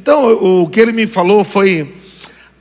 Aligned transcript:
Então, 0.00 0.62
o 0.62 0.66
que 0.66 0.80
ele 0.80 0.92
me 0.92 1.06
falou 1.06 1.44
foi 1.44 1.94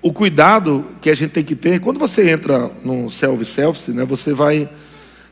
o 0.01 0.11
cuidado 0.11 0.85
que 0.99 1.09
a 1.09 1.15
gente 1.15 1.31
tem 1.31 1.41
que 1.41 1.55
ter. 1.55 1.79
Quando 1.79 1.97
você 1.97 2.29
entra 2.29 2.69
no 2.83 3.09
self-service, 3.09 3.91
né, 3.91 4.03
você 4.03 4.33
vai 4.33 4.67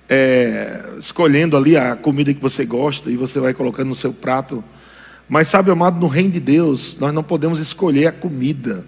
é, 0.08 0.86
escolhendo 0.98 1.58
ali 1.58 1.76
a 1.76 1.98
comida 1.98 2.34
que 2.34 2.40
você 2.40 2.66
gosta 2.66 3.12
e 3.12 3.18
você 3.18 3.42
vai 3.42 3.54
colocando 3.54 3.90
no 3.90 3.96
seu 3.96 4.14
prato. 4.14 4.64
Mas 5.28 5.50
sabe, 5.50 5.70
amado, 5.70 6.00
no 6.00 6.08
reino 6.08 6.32
de 6.32 6.40
Deus, 6.40 6.98
nós 6.98 7.14
não 7.14 7.24
podemos 7.24 7.60
escolher 7.60 8.08
a 8.08 8.12
comida. 8.14 8.86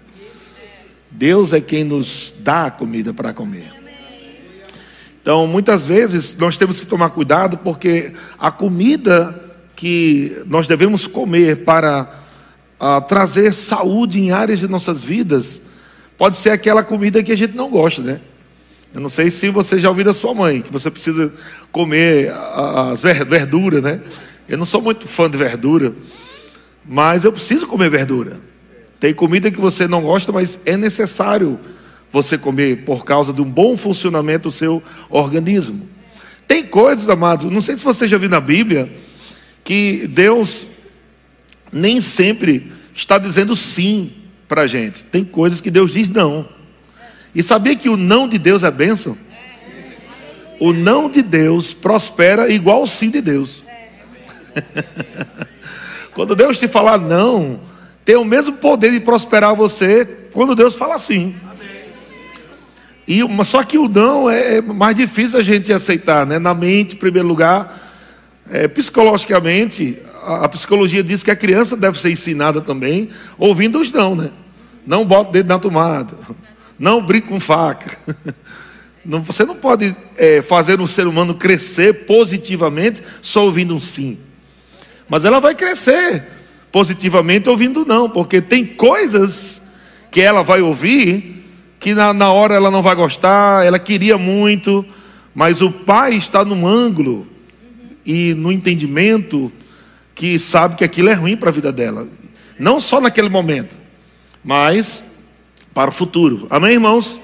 Deus 1.10 1.52
é 1.52 1.60
quem 1.60 1.84
nos 1.84 2.36
dá 2.38 2.64
a 2.64 2.70
comida 2.70 3.12
para 3.12 3.34
comer. 3.34 3.70
Então, 5.20 5.46
muitas 5.46 5.84
vezes, 5.84 6.38
nós 6.38 6.56
temos 6.56 6.80
que 6.80 6.86
tomar 6.86 7.10
cuidado, 7.10 7.58
porque 7.58 8.14
a 8.38 8.50
comida 8.50 9.38
que 9.76 10.42
nós 10.46 10.66
devemos 10.66 11.06
comer 11.06 11.64
para 11.64 12.18
a, 12.80 13.00
trazer 13.00 13.52
saúde 13.52 14.18
em 14.18 14.32
áreas 14.32 14.60
de 14.60 14.68
nossas 14.68 15.04
vidas, 15.04 15.60
pode 16.16 16.38
ser 16.38 16.50
aquela 16.50 16.82
comida 16.82 17.22
que 17.22 17.30
a 17.30 17.36
gente 17.36 17.54
não 17.54 17.70
gosta, 17.70 18.02
né? 18.02 18.20
Eu 18.92 19.00
não 19.00 19.08
sei 19.08 19.30
se 19.30 19.50
você 19.50 19.78
já 19.78 19.88
ouviu 19.88 20.04
da 20.04 20.12
sua 20.12 20.34
mãe, 20.34 20.62
que 20.62 20.72
você 20.72 20.90
precisa 20.90 21.32
comer 21.70 22.32
as 22.90 23.02
verduras, 23.02 23.82
né? 23.82 24.00
Eu 24.48 24.58
não 24.58 24.64
sou 24.64 24.82
muito 24.82 25.06
fã 25.06 25.30
de 25.30 25.36
verdura, 25.36 25.92
mas 26.84 27.24
eu 27.24 27.32
preciso 27.32 27.68
comer 27.68 27.88
verdura. 27.88 28.40
Tem 28.98 29.14
comida 29.14 29.50
que 29.50 29.60
você 29.60 29.86
não 29.86 30.02
gosta, 30.02 30.32
mas 30.32 30.60
é 30.66 30.76
necessário 30.76 31.60
você 32.12 32.36
comer 32.36 32.84
por 32.84 33.04
causa 33.04 33.32
de 33.32 33.40
um 33.40 33.44
bom 33.44 33.76
funcionamento 33.76 34.48
do 34.48 34.52
seu 34.52 34.82
organismo. 35.08 35.88
Tem 36.48 36.66
coisas, 36.66 37.08
amados, 37.08 37.50
não 37.50 37.60
sei 37.60 37.76
se 37.76 37.84
você 37.84 38.08
já 38.08 38.18
viu 38.18 38.28
na 38.28 38.40
Bíblia, 38.40 38.90
que 39.62 40.08
Deus 40.08 40.79
nem 41.72 42.00
sempre 42.00 42.72
está 42.94 43.18
dizendo 43.18 43.54
sim 43.56 44.10
para 44.48 44.62
a 44.62 44.66
gente. 44.66 45.04
Tem 45.04 45.24
coisas 45.24 45.60
que 45.60 45.70
Deus 45.70 45.92
diz 45.92 46.08
não. 46.08 46.48
E 47.34 47.42
sabia 47.42 47.76
que 47.76 47.88
o 47.88 47.96
não 47.96 48.28
de 48.28 48.38
Deus 48.38 48.64
é 48.64 48.70
bênção? 48.70 49.16
O 50.58 50.72
não 50.72 51.08
de 51.08 51.22
Deus 51.22 51.72
prospera 51.72 52.52
igual 52.52 52.82
o 52.82 52.86
sim 52.86 53.10
de 53.10 53.20
Deus. 53.20 53.64
quando 56.12 56.34
Deus 56.34 56.58
te 56.58 56.68
falar 56.68 56.98
não, 56.98 57.60
tem 58.04 58.16
o 58.16 58.24
mesmo 58.24 58.56
poder 58.56 58.90
de 58.90 59.00
prosperar 59.00 59.54
você 59.54 60.04
quando 60.32 60.54
Deus 60.54 60.74
fala 60.74 60.98
sim. 60.98 61.34
E, 63.06 63.22
só 63.44 63.62
que 63.62 63.78
o 63.78 63.88
não 63.88 64.30
é, 64.30 64.58
é 64.58 64.60
mais 64.60 64.94
difícil 64.94 65.38
a 65.38 65.42
gente 65.42 65.72
aceitar, 65.72 66.26
né? 66.26 66.38
Na 66.38 66.54
mente, 66.54 66.94
em 66.94 66.98
primeiro 66.98 67.26
lugar, 67.26 67.80
é, 68.48 68.68
psicologicamente, 68.68 69.98
a, 70.24 70.48
psicologia 70.48 71.02
diz 71.02 71.22
que 71.22 71.30
a 71.30 71.36
criança 71.36 71.76
deve 71.76 71.98
ser 71.98 72.10
ensinada 72.10 72.60
também, 72.60 73.10
ouvindo 73.38 73.80
os 73.80 73.90
não, 73.92 74.14
né? 74.14 74.30
Não 74.86 75.04
bota 75.04 75.30
o 75.30 75.32
dedo 75.32 75.48
na 75.48 75.58
tomada, 75.58 76.14
não 76.78 77.04
brinque 77.04 77.28
com 77.28 77.40
faca. 77.40 77.96
Não, 79.02 79.22
você 79.22 79.46
não 79.46 79.56
pode 79.56 79.96
é, 80.18 80.42
fazer 80.42 80.78
um 80.78 80.86
ser 80.86 81.06
humano 81.06 81.34
crescer 81.34 82.04
positivamente 82.04 83.02
só 83.22 83.46
ouvindo 83.46 83.74
um 83.74 83.80
sim. 83.80 84.18
Mas 85.08 85.24
ela 85.24 85.40
vai 85.40 85.54
crescer 85.54 86.22
positivamente 86.70 87.48
ouvindo 87.48 87.86
não, 87.86 88.10
porque 88.10 88.42
tem 88.42 88.64
coisas 88.64 89.62
que 90.10 90.20
ela 90.20 90.42
vai 90.42 90.60
ouvir 90.60 91.42
que 91.80 91.94
na, 91.94 92.12
na 92.12 92.30
hora 92.30 92.54
ela 92.54 92.70
não 92.70 92.82
vai 92.82 92.94
gostar, 92.94 93.64
ela 93.64 93.78
queria 93.78 94.18
muito, 94.18 94.84
mas 95.34 95.62
o 95.62 95.70
pai 95.70 96.14
está 96.14 96.44
num 96.44 96.66
ângulo 96.66 97.26
e 98.04 98.34
no 98.34 98.52
entendimento 98.52 99.50
que 100.20 100.38
sabe 100.38 100.76
que 100.76 100.84
aquilo 100.84 101.08
é 101.08 101.14
ruim 101.14 101.34
para 101.34 101.48
a 101.48 101.52
vida 101.52 101.72
dela. 101.72 102.06
Não 102.58 102.78
só 102.78 103.00
naquele 103.00 103.30
momento, 103.30 103.74
mas 104.44 105.02
para 105.72 105.88
o 105.88 105.92
futuro. 105.94 106.46
Amém, 106.50 106.72
irmãos? 106.72 107.18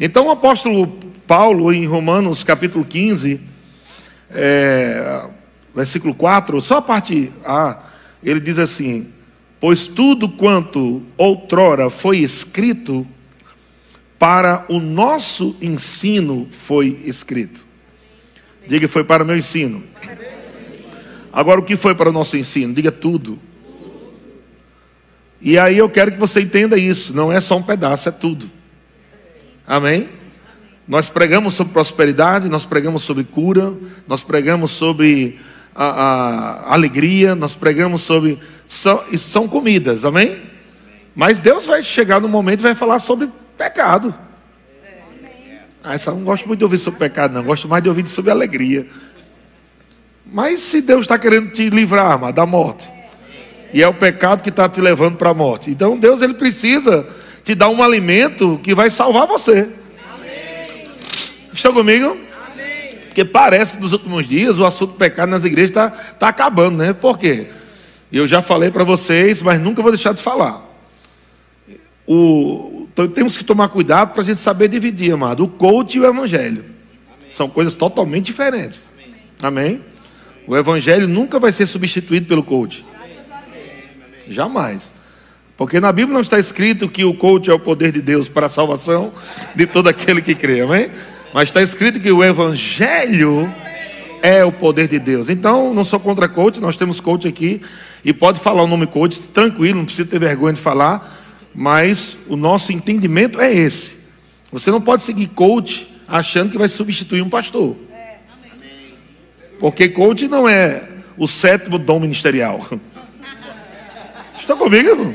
Então 0.00 0.28
o 0.28 0.30
apóstolo 0.30 0.86
Paulo, 1.26 1.70
em 1.70 1.84
Romanos 1.84 2.42
capítulo 2.42 2.86
15, 2.86 3.38
é, 4.30 5.28
versículo 5.74 6.14
4, 6.14 6.58
só 6.62 6.78
a 6.78 6.82
parte 6.82 7.30
A, 7.44 7.80
ele 8.24 8.40
diz 8.40 8.56
assim: 8.56 9.12
Pois 9.60 9.86
tudo 9.86 10.26
quanto 10.26 11.02
outrora 11.18 11.90
foi 11.90 12.20
escrito, 12.20 13.06
para 14.18 14.64
o 14.70 14.80
nosso 14.80 15.54
ensino 15.60 16.48
foi 16.50 16.98
escrito. 17.04 17.62
Diga, 18.66 18.88
foi 18.88 19.04
para 19.04 19.22
o 19.22 19.26
meu 19.26 19.36
ensino. 19.36 19.84
Agora, 21.38 21.60
o 21.60 21.62
que 21.62 21.76
foi 21.76 21.94
para 21.94 22.10
o 22.10 22.12
nosso 22.12 22.36
ensino? 22.36 22.74
Diga 22.74 22.90
tudo. 22.90 23.38
E 25.40 25.56
aí 25.56 25.78
eu 25.78 25.88
quero 25.88 26.10
que 26.10 26.18
você 26.18 26.40
entenda 26.40 26.76
isso, 26.76 27.14
não 27.14 27.32
é 27.32 27.40
só 27.40 27.56
um 27.56 27.62
pedaço, 27.62 28.08
é 28.08 28.10
tudo. 28.10 28.50
Amém? 29.64 30.08
Nós 30.88 31.08
pregamos 31.08 31.54
sobre 31.54 31.72
prosperidade, 31.72 32.48
nós 32.48 32.64
pregamos 32.64 33.04
sobre 33.04 33.22
cura, 33.22 33.72
nós 34.08 34.20
pregamos 34.20 34.72
sobre 34.72 35.38
a, 35.76 35.84
a 35.84 36.74
alegria, 36.74 37.36
nós 37.36 37.54
pregamos 37.54 38.02
sobre. 38.02 38.36
São, 38.66 39.04
são 39.16 39.46
comidas, 39.46 40.04
amém? 40.04 40.42
Mas 41.14 41.38
Deus 41.38 41.66
vai 41.66 41.84
chegar 41.84 42.20
no 42.20 42.28
momento 42.28 42.58
e 42.58 42.62
vai 42.64 42.74
falar 42.74 42.98
sobre 42.98 43.28
pecado. 43.56 44.12
Ah, 45.84 45.94
eu 45.94 46.14
não 46.16 46.24
gosto 46.24 46.48
muito 46.48 46.58
de 46.58 46.64
ouvir 46.64 46.78
sobre 46.78 46.98
pecado, 46.98 47.32
não, 47.32 47.44
gosto 47.44 47.68
mais 47.68 47.80
de 47.80 47.88
ouvir 47.88 48.04
sobre 48.08 48.32
alegria. 48.32 48.88
Mas 50.30 50.60
se 50.60 50.82
Deus 50.82 51.02
está 51.02 51.18
querendo 51.18 51.50
te 51.52 51.70
livrar, 51.70 52.12
amado, 52.12 52.34
da 52.34 52.44
morte, 52.44 52.90
e 53.72 53.82
é 53.82 53.88
o 53.88 53.94
pecado 53.94 54.42
que 54.42 54.50
está 54.50 54.68
te 54.68 54.80
levando 54.80 55.16
para 55.16 55.30
a 55.30 55.34
morte, 55.34 55.70
então 55.70 55.96
Deus 55.96 56.22
ele 56.22 56.34
precisa 56.34 57.06
te 57.42 57.54
dar 57.54 57.68
um 57.68 57.82
alimento 57.82 58.60
que 58.62 58.74
vai 58.74 58.90
salvar 58.90 59.26
você. 59.26 59.68
Amém. 60.12 60.88
Estão 61.52 61.72
comigo? 61.72 62.16
Amém. 62.52 62.90
Porque 63.06 63.24
parece 63.24 63.76
que 63.76 63.82
nos 63.82 63.92
últimos 63.92 64.28
dias 64.28 64.58
o 64.58 64.66
assunto 64.66 64.92
do 64.92 64.98
pecado 64.98 65.30
nas 65.30 65.44
igrejas 65.44 65.70
está 65.70 65.90
tá 65.90 66.28
acabando, 66.28 66.78
né? 66.78 66.92
Por 66.92 67.18
quê? 67.18 67.46
Eu 68.12 68.26
já 68.26 68.42
falei 68.42 68.70
para 68.70 68.84
vocês, 68.84 69.40
mas 69.40 69.60
nunca 69.60 69.82
vou 69.82 69.90
deixar 69.90 70.12
de 70.12 70.22
falar. 70.22 70.66
O, 72.06 72.86
então, 72.92 73.06
temos 73.06 73.36
que 73.36 73.44
tomar 73.44 73.68
cuidado 73.68 74.12
para 74.12 74.22
a 74.22 74.24
gente 74.24 74.40
saber 74.40 74.68
dividir, 74.68 75.12
amado, 75.12 75.44
o 75.44 75.48
coach 75.48 75.96
e 75.96 76.00
o 76.00 76.06
evangelho. 76.06 76.64
Amém. 77.06 77.30
São 77.30 77.48
coisas 77.48 77.74
totalmente 77.74 78.26
diferentes. 78.26 78.84
Amém. 79.42 79.74
Amém? 79.76 79.87
O 80.48 80.56
evangelho 80.56 81.06
nunca 81.06 81.38
vai 81.38 81.52
ser 81.52 81.66
substituído 81.66 82.26
pelo 82.26 82.42
coach. 82.42 82.82
Jamais. 84.26 84.90
Porque 85.58 85.78
na 85.78 85.92
Bíblia 85.92 86.14
não 86.14 86.22
está 86.22 86.38
escrito 86.38 86.88
que 86.88 87.04
o 87.04 87.12
coach 87.12 87.50
é 87.50 87.52
o 87.52 87.58
poder 87.58 87.92
de 87.92 88.00
Deus 88.00 88.30
para 88.30 88.46
a 88.46 88.48
salvação 88.48 89.12
de 89.54 89.66
todo 89.66 89.88
aquele 89.88 90.22
que 90.22 90.34
crê, 90.34 90.62
amém? 90.62 90.90
Mas 91.34 91.50
está 91.50 91.60
escrito 91.60 92.00
que 92.00 92.10
o 92.10 92.24
evangelho 92.24 93.52
é 94.22 94.42
o 94.42 94.50
poder 94.50 94.88
de 94.88 94.98
Deus. 94.98 95.28
Então, 95.28 95.74
não 95.74 95.84
sou 95.84 96.00
contra 96.00 96.26
coach, 96.26 96.60
nós 96.60 96.78
temos 96.78 96.98
coach 96.98 97.28
aqui 97.28 97.60
e 98.02 98.14
pode 98.14 98.40
falar 98.40 98.62
o 98.62 98.66
nome 98.66 98.86
coach 98.86 99.28
tranquilo, 99.28 99.76
não 99.76 99.84
precisa 99.84 100.08
ter 100.08 100.18
vergonha 100.18 100.54
de 100.54 100.62
falar, 100.62 101.14
mas 101.54 102.16
o 102.26 102.36
nosso 102.36 102.72
entendimento 102.72 103.38
é 103.38 103.52
esse. 103.52 103.96
Você 104.50 104.70
não 104.70 104.80
pode 104.80 105.02
seguir 105.02 105.26
coach 105.26 105.88
achando 106.08 106.50
que 106.50 106.56
vai 106.56 106.70
substituir 106.70 107.20
um 107.20 107.28
pastor. 107.28 107.76
Porque 109.58 109.88
coach 109.88 110.28
não 110.28 110.48
é 110.48 110.84
o 111.16 111.26
sétimo 111.26 111.78
dom 111.78 112.00
ministerial. 112.00 112.64
Está 114.38 114.54
comigo, 114.54 114.88
irmão? 114.88 115.14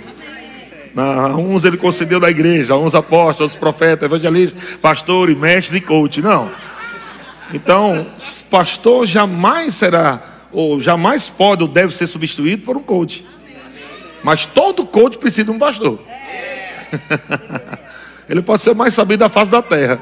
Não, 0.93 1.39
uns 1.49 1.65
ele 1.65 1.77
concedeu 1.77 2.19
da 2.19 2.29
igreja, 2.29 2.75
uns 2.75 2.93
apóstolos, 2.93 3.39
outros 3.41 3.57
profetas, 3.57 4.05
evangelistas, 4.05 4.75
pastores, 4.75 5.35
mestres 5.35 5.81
e 5.81 5.85
coach. 5.85 6.21
Não. 6.21 6.51
Então, 7.51 8.05
pastor 8.49 9.05
jamais 9.05 9.73
será, 9.73 10.21
ou 10.51 10.79
jamais 10.79 11.29
pode 11.29 11.63
ou 11.63 11.67
deve 11.67 11.95
ser 11.95 12.05
substituído 12.05 12.63
por 12.63 12.77
um 12.77 12.83
coach. 12.83 13.25
Mas 14.23 14.45
todo 14.45 14.85
coach 14.85 15.17
precisa 15.17 15.45
de 15.45 15.51
um 15.51 15.57
pastor. 15.57 15.99
Ele 18.29 18.41
pode 18.41 18.61
ser 18.61 18.75
mais 18.75 18.93
sabido 18.93 19.19
da 19.21 19.29
face 19.29 19.49
da 19.49 19.61
terra 19.61 19.99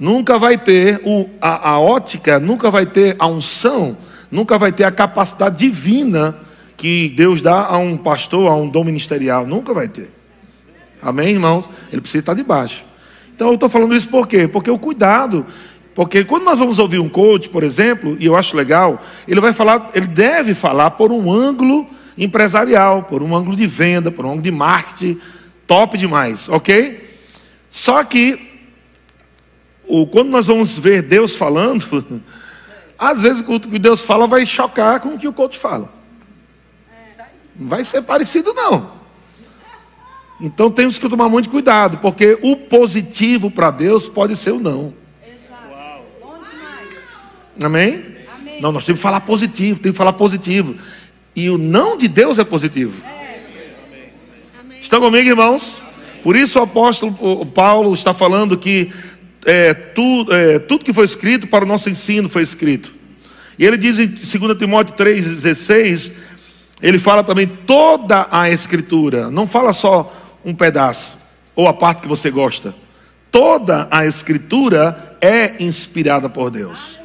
nunca 0.00 0.38
vai 0.38 0.56
ter 0.56 1.00
o, 1.04 1.28
a, 1.40 1.72
a 1.72 1.78
ótica, 1.78 2.40
nunca 2.40 2.70
vai 2.70 2.86
ter 2.86 3.14
a 3.18 3.26
unção, 3.26 3.96
nunca 4.30 4.56
vai 4.56 4.72
ter 4.72 4.84
a 4.84 4.90
capacidade 4.90 5.58
divina 5.58 6.34
que 6.76 7.10
Deus 7.10 7.42
dá 7.42 7.66
a 7.66 7.76
um 7.76 7.98
pastor, 7.98 8.50
a 8.50 8.54
um 8.54 8.66
dom 8.66 8.84
ministerial. 8.84 9.46
Nunca 9.46 9.74
vai 9.74 9.86
ter. 9.86 10.10
Amém, 11.02 11.34
irmãos? 11.34 11.68
Ele 11.92 12.00
precisa 12.00 12.22
estar 12.22 12.34
debaixo. 12.34 12.84
Então 13.34 13.48
eu 13.48 13.54
estou 13.54 13.68
falando 13.68 13.94
isso 13.94 14.08
por 14.08 14.26
quê? 14.26 14.48
Porque 14.48 14.70
o 14.70 14.78
cuidado. 14.78 15.44
Porque 15.94 16.24
quando 16.24 16.44
nós 16.44 16.58
vamos 16.58 16.78
ouvir 16.78 16.98
um 16.98 17.08
coach, 17.08 17.50
por 17.50 17.62
exemplo, 17.62 18.16
e 18.18 18.24
eu 18.24 18.34
acho 18.34 18.56
legal, 18.56 19.02
ele 19.28 19.40
vai 19.40 19.52
falar, 19.52 19.90
ele 19.94 20.06
deve 20.06 20.54
falar 20.54 20.92
por 20.92 21.12
um 21.12 21.30
ângulo 21.30 21.86
empresarial, 22.16 23.02
por 23.02 23.22
um 23.22 23.34
ângulo 23.34 23.56
de 23.56 23.66
venda, 23.66 24.10
por 24.10 24.24
um 24.24 24.28
ângulo 24.28 24.42
de 24.42 24.50
marketing, 24.50 25.20
top 25.66 25.98
demais, 25.98 26.48
ok? 26.48 27.18
Só 27.68 28.02
que 28.04 28.49
o, 29.90 30.06
quando 30.06 30.30
nós 30.30 30.46
vamos 30.46 30.78
ver 30.78 31.02
Deus 31.02 31.34
falando, 31.34 32.22
às 32.98 33.22
vezes 33.22 33.44
o 33.46 33.58
que 33.58 33.78
Deus 33.78 34.02
fala 34.02 34.26
vai 34.26 34.46
chocar 34.46 35.00
com 35.00 35.10
o 35.10 35.18
que 35.18 35.26
o 35.26 35.32
coach 35.32 35.58
fala. 35.58 35.92
Não 37.56 37.68
vai 37.68 37.84
ser 37.84 38.02
parecido, 38.02 38.54
não. 38.54 38.92
Então 40.40 40.70
temos 40.70 40.98
que 40.98 41.08
tomar 41.08 41.28
muito 41.28 41.50
cuidado, 41.50 41.98
porque 41.98 42.38
o 42.40 42.56
positivo 42.56 43.50
para 43.50 43.70
Deus 43.70 44.08
pode 44.08 44.36
ser 44.36 44.52
o 44.52 44.60
não. 44.60 44.94
Amém? 47.62 48.16
Amém? 48.38 48.60
Não, 48.60 48.72
nós 48.72 48.84
temos 48.84 49.00
que 49.00 49.02
falar 49.02 49.20
positivo, 49.20 49.80
temos 49.80 49.94
que 49.94 49.98
falar 49.98 50.14
positivo. 50.14 50.76
E 51.36 51.50
o 51.50 51.58
não 51.58 51.96
de 51.96 52.08
Deus 52.08 52.38
é 52.38 52.44
positivo. 52.44 52.96
É. 53.06 53.20
Estão 54.80 55.00
comigo, 55.00 55.28
irmãos? 55.28 55.76
Por 56.22 56.36
isso 56.36 56.58
o 56.58 56.62
apóstolo 56.62 57.46
Paulo 57.46 57.92
está 57.92 58.12
falando 58.12 58.56
que 58.56 58.92
é, 59.44 59.74
tu, 59.74 60.26
é, 60.30 60.58
tudo 60.58 60.84
que 60.84 60.92
foi 60.92 61.04
escrito 61.04 61.46
para 61.46 61.64
o 61.64 61.68
nosso 61.68 61.88
ensino 61.88 62.28
foi 62.28 62.42
escrito. 62.42 62.94
E 63.58 63.64
ele 63.64 63.76
diz 63.76 63.98
em 63.98 64.06
2 64.06 64.58
Timóteo 64.58 64.94
3,16, 64.94 66.12
ele 66.82 66.98
fala 66.98 67.22
também 67.22 67.46
toda 67.46 68.26
a 68.30 68.50
escritura, 68.50 69.30
não 69.30 69.46
fala 69.46 69.72
só 69.72 70.14
um 70.44 70.54
pedaço, 70.54 71.18
ou 71.54 71.68
a 71.68 71.74
parte 71.74 72.02
que 72.02 72.08
você 72.08 72.30
gosta. 72.30 72.74
Toda 73.30 73.86
a 73.90 74.04
Escritura 74.04 75.16
é 75.20 75.62
inspirada 75.62 76.28
por 76.28 76.50
Deus. 76.50 76.98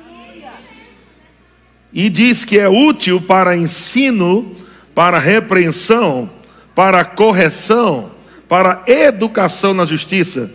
E 1.93 2.09
diz 2.09 2.43
que 2.43 2.59
é 2.59 2.67
útil 2.67 3.21
para 3.21 3.55
ensino, 3.55 4.55
para 4.93 5.19
repreensão, 5.19 6.29
para 6.73 7.05
correção, 7.05 8.11
para 8.49 8.83
educação 8.88 9.73
na 9.73 9.85
justiça. 9.85 10.51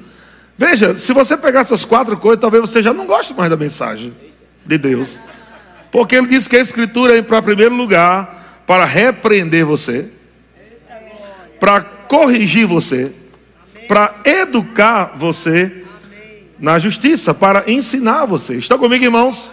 Veja, 0.60 0.94
se 0.94 1.14
você 1.14 1.38
pegar 1.38 1.60
essas 1.60 1.86
quatro 1.86 2.18
coisas, 2.18 2.38
talvez 2.38 2.60
você 2.60 2.82
já 2.82 2.92
não 2.92 3.06
goste 3.06 3.32
mais 3.32 3.48
da 3.48 3.56
mensagem 3.56 4.14
de 4.66 4.76
Deus. 4.76 5.18
Porque 5.90 6.14
ele 6.14 6.26
diz 6.26 6.46
que 6.46 6.54
a 6.54 6.60
Escritura 6.60 7.16
é 7.16 7.22
para 7.22 7.40
primeiro 7.40 7.74
lugar 7.74 8.62
para 8.66 8.84
repreender 8.84 9.64
você, 9.64 10.06
para 11.58 11.80
corrigir 11.80 12.66
você, 12.66 13.10
para 13.88 14.14
educar 14.22 15.14
você 15.16 15.82
na 16.58 16.78
justiça, 16.78 17.32
para 17.32 17.64
ensinar 17.66 18.26
você. 18.26 18.56
Está 18.56 18.76
comigo, 18.76 19.02
irmãos? 19.02 19.50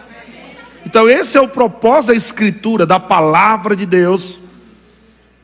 Então, 0.85 1.09
esse 1.09 1.37
é 1.37 1.41
o 1.41 1.47
propósito 1.47 2.11
da 2.11 2.17
Escritura, 2.17 2.85
da 2.85 2.99
palavra 2.99 3.77
de 3.77 3.85
Deus, 3.85 4.39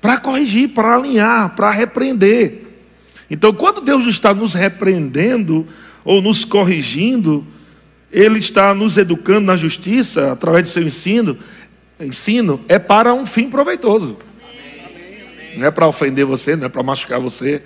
para 0.01 0.17
corrigir, 0.17 0.73
para 0.73 0.93
alinhar, 0.93 1.55
para 1.55 1.71
repreender. 1.71 2.62
Então, 3.33 3.51
quando 3.51 3.81
Deus 3.81 4.05
está 4.05 4.31
nos 4.31 4.53
repreendendo 4.53 5.65
ou 6.05 6.21
nos 6.21 6.45
corrigindo, 6.45 7.43
Ele 8.11 8.37
está 8.37 8.75
nos 8.75 8.95
educando 8.95 9.47
na 9.47 9.57
justiça 9.57 10.31
através 10.31 10.65
do 10.65 10.71
seu 10.71 10.83
ensino. 10.83 11.35
Ensino 11.99 12.63
é 12.67 12.77
para 12.77 13.11
um 13.11 13.25
fim 13.25 13.49
proveitoso. 13.49 14.19
Não 15.57 15.65
é 15.65 15.71
para 15.71 15.87
ofender 15.87 16.25
você, 16.25 16.55
não 16.55 16.67
é 16.67 16.69
para 16.69 16.83
machucar 16.83 17.19
você. 17.19 17.63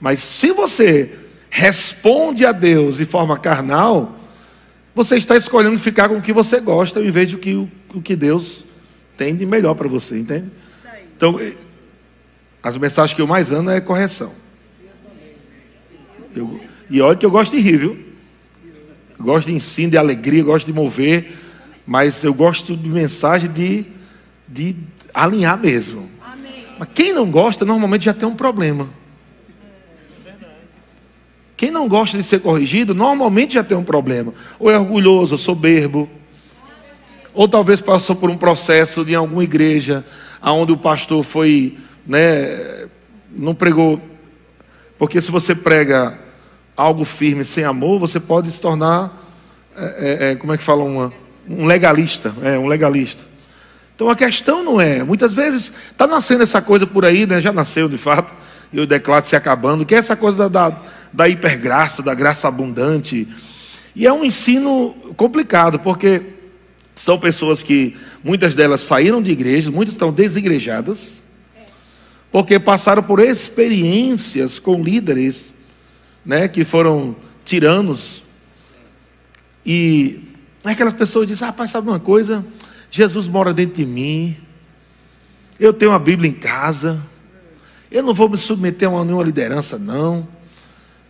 Mas 0.00 0.24
se 0.24 0.50
você 0.50 1.14
responde 1.50 2.46
a 2.46 2.52
Deus 2.52 2.96
de 2.96 3.04
forma 3.04 3.38
carnal, 3.38 4.18
você 4.94 5.16
está 5.16 5.36
escolhendo 5.36 5.78
ficar 5.78 6.08
com 6.08 6.16
o 6.16 6.22
que 6.22 6.32
você 6.32 6.58
gosta, 6.58 7.02
em 7.02 7.10
vez 7.10 7.28
de 7.28 7.34
o 7.34 7.38
que, 7.38 7.54
o 7.94 8.00
que 8.02 8.16
Deus 8.16 8.64
tem 9.14 9.36
de 9.36 9.44
melhor 9.44 9.74
para 9.74 9.88
você, 9.88 10.18
entende? 10.18 10.46
Então, 11.14 11.38
eh, 11.38 11.52
as 12.62 12.78
mensagens 12.78 13.14
que 13.14 13.20
eu 13.20 13.26
mais 13.26 13.52
amo 13.52 13.68
é 13.68 13.78
correção. 13.78 14.39
Eu, 16.34 16.60
e 16.88 17.00
olha 17.00 17.16
que 17.16 17.24
eu 17.24 17.30
gosto 17.30 17.56
de 17.56 17.62
rir, 17.62 17.76
viu? 17.76 17.98
Eu 19.18 19.24
gosto 19.24 19.48
de 19.48 19.54
ensino, 19.54 19.90
de 19.90 19.98
alegria, 19.98 20.42
gosto 20.42 20.66
de 20.66 20.72
mover, 20.72 21.32
mas 21.86 22.24
eu 22.24 22.32
gosto 22.32 22.76
de 22.76 22.88
mensagem 22.88 23.50
de, 23.50 23.84
de 24.48 24.76
alinhar 25.12 25.58
mesmo. 25.58 26.08
Mas 26.78 26.88
quem 26.94 27.12
não 27.12 27.30
gosta, 27.30 27.64
normalmente 27.64 28.06
já 28.06 28.14
tem 28.14 28.26
um 28.26 28.34
problema. 28.34 28.88
Quem 31.60 31.70
não 31.70 31.86
gosta 31.86 32.16
de 32.16 32.24
ser 32.24 32.40
corrigido, 32.40 32.94
normalmente 32.94 33.52
já 33.52 33.62
tem 33.62 33.76
um 33.76 33.84
problema. 33.84 34.32
Ou 34.58 34.70
é 34.70 34.78
orgulhoso, 34.78 35.34
ou 35.34 35.38
soberbo. 35.38 36.08
Ou 37.34 37.46
talvez 37.46 37.82
passou 37.82 38.16
por 38.16 38.30
um 38.30 38.38
processo 38.38 39.04
de 39.04 39.14
alguma 39.14 39.44
igreja, 39.44 40.02
onde 40.42 40.72
o 40.72 40.76
pastor 40.78 41.22
foi, 41.22 41.76
né, 42.06 42.88
não 43.30 43.54
pregou. 43.54 44.00
Porque 45.00 45.18
se 45.22 45.30
você 45.30 45.54
prega 45.54 46.12
algo 46.76 47.06
firme 47.06 47.42
sem 47.42 47.64
amor, 47.64 47.98
você 47.98 48.20
pode 48.20 48.52
se 48.52 48.60
tornar, 48.60 49.10
é, 49.74 50.26
é, 50.28 50.32
é 50.32 50.34
como 50.34 50.52
é 50.52 50.58
que 50.58 50.62
fala, 50.62 50.84
uma, 50.84 51.10
um 51.48 51.64
legalista. 51.64 52.34
É, 52.42 52.58
um 52.58 52.66
legalista. 52.66 53.22
Então 53.96 54.10
a 54.10 54.14
questão 54.14 54.62
não 54.62 54.78
é, 54.78 55.02
muitas 55.02 55.32
vezes 55.32 55.72
está 55.90 56.06
nascendo 56.06 56.42
essa 56.42 56.60
coisa 56.60 56.86
por 56.86 57.06
aí, 57.06 57.24
né? 57.26 57.40
já 57.40 57.50
nasceu 57.50 57.88
de 57.88 57.96
fato, 57.96 58.30
e 58.70 58.78
o 58.78 58.86
declaro 58.86 59.24
se 59.24 59.34
acabando, 59.34 59.86
que 59.86 59.94
é 59.94 59.98
essa 59.98 60.14
coisa 60.14 60.50
da, 60.50 60.68
da, 60.68 60.82
da 61.10 61.28
hipergraça, 61.30 62.02
da 62.02 62.12
graça 62.12 62.46
abundante. 62.46 63.26
E 63.96 64.06
é 64.06 64.12
um 64.12 64.22
ensino 64.22 64.94
complicado, 65.16 65.78
porque 65.78 66.22
são 66.94 67.18
pessoas 67.18 67.62
que, 67.62 67.96
muitas 68.22 68.54
delas 68.54 68.82
saíram 68.82 69.22
de 69.22 69.30
igreja, 69.30 69.70
muitas 69.70 69.94
estão 69.94 70.12
desigrejadas, 70.12 71.19
porque 72.30 72.58
passaram 72.58 73.02
por 73.02 73.18
experiências 73.18 74.58
com 74.58 74.82
líderes 74.82 75.52
né, 76.24 76.46
que 76.48 76.64
foram 76.64 77.16
tiranos. 77.44 78.22
E 79.66 80.20
aquelas 80.64 80.92
pessoas 80.92 81.26
dizem, 81.26 81.48
ah, 81.48 81.52
pai, 81.52 81.66
sabe 81.66 81.88
uma 81.88 81.98
coisa? 82.00 82.44
Jesus 82.90 83.26
mora 83.26 83.52
dentro 83.52 83.76
de 83.76 83.86
mim. 83.86 84.36
Eu 85.58 85.72
tenho 85.72 85.92
a 85.92 85.98
Bíblia 85.98 86.30
em 86.30 86.34
casa. 86.34 87.00
Eu 87.90 88.02
não 88.02 88.14
vou 88.14 88.28
me 88.28 88.38
submeter 88.38 88.88
a 88.88 89.04
nenhuma 89.04 89.24
liderança, 89.24 89.78
não. 89.78 90.26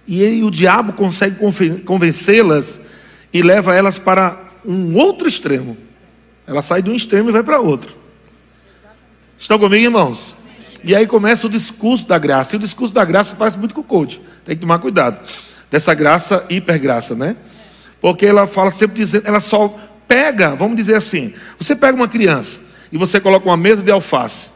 E, 0.07 0.25
aí, 0.25 0.43
o 0.43 0.51
diabo 0.51 0.95
consegue 0.95 1.37
convencê-las 1.85 2.81
e 3.33 3.43
leva 3.43 3.75
elas 3.75 3.99
para 3.99 4.49
um 4.65 4.95
outro 4.97 5.29
extremo. 5.29 5.77
Ela 6.47 6.63
sai 6.63 6.83
de 6.83 6.91
um 6.91 6.95
extremo 6.95 7.29
e 7.29 7.33
vai 7.33 7.43
para 7.43 7.61
outro. 7.61 7.95
Estão 9.39 9.59
comigo, 9.59 9.85
irmãos? 9.85 10.40
E 10.83 10.95
aí 10.95 11.07
começa 11.07 11.47
o 11.47 11.51
discurso 11.51 12.09
da 12.09 12.19
graça. 12.19 12.55
E 12.55 12.59
o 12.59 12.61
discurso 12.61 12.95
da 12.95 13.05
graça 13.05 13.37
parece 13.37 13.59
muito 13.59 13.75
com 13.75 13.81
o 13.81 13.85
coach. 13.85 14.21
Tem 14.45 14.55
que 14.55 14.61
tomar 14.61 14.79
cuidado. 14.79 15.21
Dessa 15.71 15.95
graça, 15.95 16.45
hipergraça, 16.49 17.15
né? 17.15 17.37
Porque 18.01 18.27
ela 18.27 18.47
fala 18.47 18.71
sempre 18.71 18.97
dizendo, 18.97 19.27
ela 19.27 19.41
só 19.41 19.79
pega, 20.09 20.57
vamos 20.57 20.77
dizer 20.77 20.97
assim, 20.97 21.33
você 21.57 21.77
pega 21.77 21.95
uma 21.95 22.09
criança 22.09 22.61
e 22.91 22.99
você 22.99 23.21
coloca 23.21 23.47
uma 23.47 23.57
mesa 23.57 23.83
de 23.83 23.93
alface, 23.93 24.51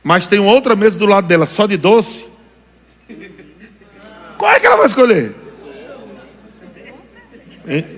mas 0.00 0.28
tem 0.28 0.38
outra 0.38 0.76
mesa 0.76 0.96
do 0.96 1.06
lado 1.06 1.26
dela 1.26 1.46
só 1.46 1.66
de 1.66 1.76
doce, 1.76 2.24
qual 4.38 4.52
é 4.52 4.60
que 4.60 4.66
ela 4.66 4.76
vai 4.76 4.86
escolher? 4.86 5.34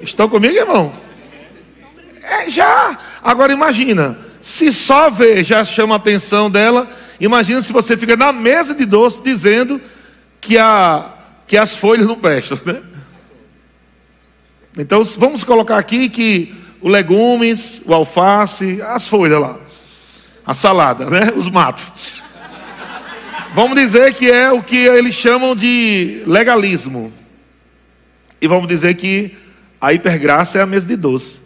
Estão 0.03 0.29
comigo, 0.29 0.55
irmão? 0.55 0.93
É, 2.23 2.49
já. 2.51 2.99
Agora 3.23 3.53
imagina, 3.53 4.17
se 4.41 4.73
só 4.73 5.11
ver 5.11 5.45
já 5.45 5.65
chama 5.65 5.95
a 5.95 5.97
atenção 5.97 6.51
dela, 6.51 6.89
imagina 7.21 7.61
se 7.61 7.73
você 7.73 7.97
fica 7.97 8.17
na 8.17 8.33
mesa 8.33 8.75
de 8.75 8.85
doce 8.85 9.23
dizendo 9.23 9.81
que, 10.41 10.59
a, 10.59 11.15
que 11.47 11.57
as 11.57 11.77
folhas 11.77 12.07
não 12.07 12.19
prestam, 12.19 12.59
né? 12.65 12.83
Então 14.77 15.05
vamos 15.19 15.45
colocar 15.45 15.79
aqui 15.79 16.09
que 16.09 16.55
o 16.81 16.89
legumes, 16.89 17.81
o 17.85 17.95
alface, 17.95 18.83
as 18.83 19.07
folhas 19.07 19.41
lá, 19.41 19.59
a 20.45 20.53
salada, 20.53 21.09
né? 21.09 21.33
Os 21.37 21.49
matos. 21.49 21.87
Vamos 23.55 23.77
dizer 23.77 24.13
que 24.15 24.29
é 24.29 24.51
o 24.51 24.63
que 24.63 24.77
eles 24.77 25.15
chamam 25.15 25.55
de 25.55 26.25
legalismo. 26.27 27.13
E 28.41 28.49
vamos 28.49 28.67
dizer 28.67 28.95
que 28.95 29.37
a 29.81 29.93
hipergraça 29.93 30.59
é 30.59 30.63
a 30.63 30.67
mesa 30.67 30.87
de 30.87 30.97
doce. 30.97 31.37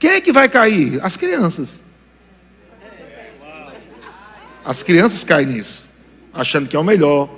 Quem 0.00 0.10
é 0.10 0.20
que 0.20 0.32
vai 0.32 0.48
cair? 0.48 0.98
As 1.00 1.16
crianças. 1.16 1.81
As 4.64 4.82
crianças 4.82 5.24
caem 5.24 5.46
nisso, 5.46 5.88
achando 6.32 6.68
que 6.68 6.76
é 6.76 6.78
o 6.78 6.84
melhor, 6.84 7.28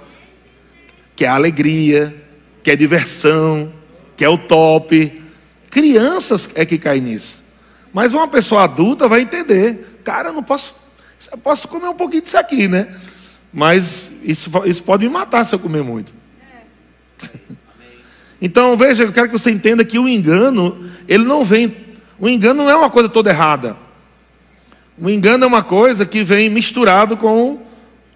que 1.17 1.25
é 1.25 1.29
a 1.29 1.35
alegria, 1.35 2.15
que 2.63 2.71
é 2.71 2.77
diversão, 2.77 3.73
que 4.17 4.25
é 4.25 4.29
o 4.29 4.37
top. 4.37 5.23
Crianças 5.71 6.51
é 6.55 6.65
que 6.65 6.79
caem 6.79 7.01
nisso. 7.01 7.43
Mas 7.93 8.13
uma 8.13 8.29
pessoa 8.29 8.65
adulta 8.65 9.09
vai 9.09 9.23
entender. 9.23 10.01
Cara, 10.05 10.29
eu 10.31 10.33
não 10.33 10.43
posso. 10.43 10.75
Eu 11.31 11.39
posso 11.39 11.69
comer 11.69 11.89
um 11.89 11.95
pouquinho 11.95 12.23
disso 12.23 12.37
aqui, 12.37 12.69
né? 12.69 12.95
Mas 13.53 14.11
isso, 14.23 14.51
isso 14.67 14.83
pode 14.83 15.07
me 15.07 15.13
matar 15.13 15.45
se 15.45 15.55
eu 15.55 15.59
comer 15.59 15.83
muito. 15.83 16.13
Então, 18.43 18.77
veja, 18.77 19.05
eu 19.05 19.13
quero 19.13 19.29
que 19.29 19.39
você 19.39 19.51
entenda 19.51 19.83
que 19.87 19.99
o 19.99 20.07
engano, 20.07 20.91
ele 21.09 21.25
não 21.25 21.43
vem. 21.43 21.75
O 22.19 22.29
engano 22.29 22.63
não 22.63 22.71
é 22.71 22.77
uma 22.77 22.91
coisa 22.91 23.09
toda 23.09 23.31
errada. 23.31 23.75
O 24.97 25.11
engano 25.11 25.45
é 25.45 25.47
uma 25.47 25.63
coisa 25.63 26.07
que 26.07 26.23
vem 26.23 26.49
misturado 26.49 27.17
com 27.17 27.59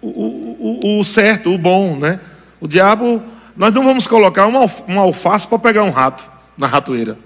o, 0.01 0.07
o, 0.07 0.99
o, 0.99 1.03
certo, 1.03 1.53
o 1.53 1.57
bom, 1.57 1.97
né? 1.97 2.19
O 2.61 2.67
diabo, 2.67 3.21
nós 3.55 3.73
não 3.73 3.83
vamos 3.83 4.07
colocar 4.07 4.47
uma, 4.47 4.65
uma 4.87 5.01
alface 5.01 5.45
para 5.45 5.59
pegar 5.59 5.83
um 5.83 5.89
rato 5.89 6.23
na 6.57 6.67
ratoeira. 6.67 7.17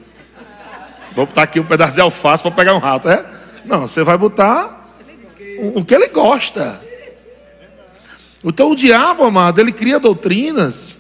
Vou 1.12 1.28
botar 1.28 1.44
aqui 1.44 1.60
um 1.60 1.66
pedaço 1.66 1.94
de 1.94 2.02
alface 2.02 2.42
para 2.42 2.52
pegar 2.52 2.74
um 2.74 2.80
rato, 2.80 3.08
é? 3.08 3.24
Não, 3.64 3.88
você 3.88 4.04
vai 4.04 4.18
botar 4.18 4.90
o, 5.60 5.80
o 5.80 5.86
que 5.86 5.94
ele 5.94 6.08
gosta. 6.08 6.82
Então 8.44 8.72
o 8.72 8.76
diabo, 8.76 9.24
amado, 9.24 9.62
ele 9.62 9.72
cria 9.72 10.00
doutrinas 10.00 10.98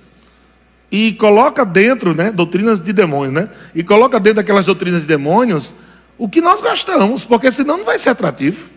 e 0.92 1.12
coloca 1.14 1.66
dentro, 1.66 2.14
né, 2.14 2.32
doutrinas 2.32 2.80
de 2.80 2.94
demônios, 2.94 3.34
né? 3.34 3.50
E 3.74 3.84
coloca 3.84 4.20
dentro 4.20 4.38
daquelas 4.38 4.68
doutrinas 4.68 5.02
de 5.02 5.08
demônios 5.08 5.74
o 6.18 6.30
que 6.30 6.42
nós 6.42 6.62
gostamos, 6.62 7.26
porque 7.26 7.52
senão 7.52 7.78
não 7.78 7.84
vai 7.84 7.98
ser 7.98 8.10
atrativo. 8.10 8.70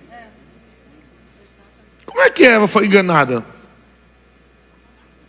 Como 2.05 2.21
é 2.21 2.31
que 2.31 2.45
Eva 2.45 2.66
foi 2.66 2.87
enganada? 2.87 3.45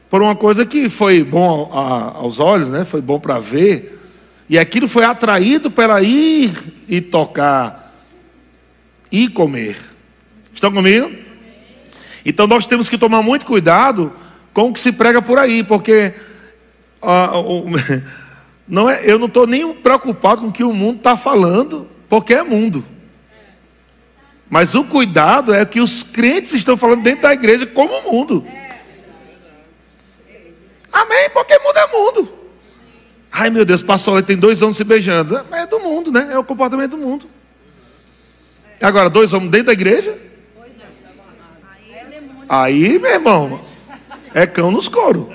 Por 0.10 0.22
uma 0.22 0.36
coisa 0.36 0.66
que 0.66 0.88
foi 0.88 1.24
bom 1.24 1.70
aos 1.74 2.40
olhos, 2.40 2.70
né? 2.70 2.86
Foi 2.86 3.02
bom 3.02 3.20
para 3.20 3.40
ver. 3.40 4.00
E 4.50 4.58
aquilo 4.58 4.88
foi 4.88 5.04
atraído 5.04 5.70
para 5.70 6.02
ir 6.02 6.52
e 6.88 7.02
tocar 7.02 7.94
e 9.12 9.28
comer. 9.28 9.78
Estão 10.54 10.72
comigo? 10.72 11.12
Então 12.26 12.48
nós 12.48 12.66
temos 12.66 12.90
que 12.90 12.98
tomar 12.98 13.22
muito 13.22 13.46
cuidado 13.46 14.14
com 14.54 14.70
o 14.70 14.74
que 14.74 14.80
se 14.80 14.92
prega 14.92 15.22
por 15.22 15.38
aí, 15.38 15.64
porque 15.64 16.14
uh, 17.02 18.02
não 18.68 18.90
é, 18.90 19.02
eu 19.04 19.20
não 19.20 19.28
estou 19.28 19.46
nem 19.46 19.74
preocupado 19.74 20.42
com 20.42 20.48
o 20.48 20.52
que 20.52 20.64
o 20.64 20.74
mundo 20.74 20.98
está 20.98 21.16
falando, 21.16 21.88
porque 22.10 22.34
é 22.34 22.44
mundo. 22.44 22.84
Mas 24.50 24.76
o 24.76 24.84
cuidado 24.86 25.54
é 25.54 25.66
que 25.66 25.82
os 25.82 26.04
crentes 26.04 26.54
estão 26.54 26.78
falando 26.78 27.04
dentro 27.04 27.24
da 27.24 27.34
igreja 27.34 27.66
como 27.66 28.12
mundo. 28.12 28.46
Amém? 30.92 31.30
Porque 31.32 31.60
mundo 31.60 31.78
é 31.78 31.88
mundo. 31.88 32.34
Ai 33.32 33.50
meu 33.50 33.66
Deus, 33.66 33.84
pastor, 33.84 34.18
ele 34.18 34.26
tem 34.26 34.38
dois 34.38 34.62
homens 34.62 34.78
se 34.78 34.84
beijando. 34.84 35.38
É 35.52 35.66
do 35.66 35.80
mundo, 35.80 36.12
né? 36.12 36.30
É 36.32 36.40
o 36.40 36.44
comportamento 36.44 36.92
do 36.92 36.98
mundo. 36.98 37.30
Agora, 38.82 39.10
dois 39.10 39.34
homens 39.34 39.52
dentro 39.52 39.68
da 39.68 39.74
igreja? 39.74 40.18
Aí, 42.48 42.98
meu 42.98 43.12
irmão, 43.12 43.62
é 44.34 44.48
cão 44.48 44.72
nos 44.72 44.88
coros. 44.88 45.28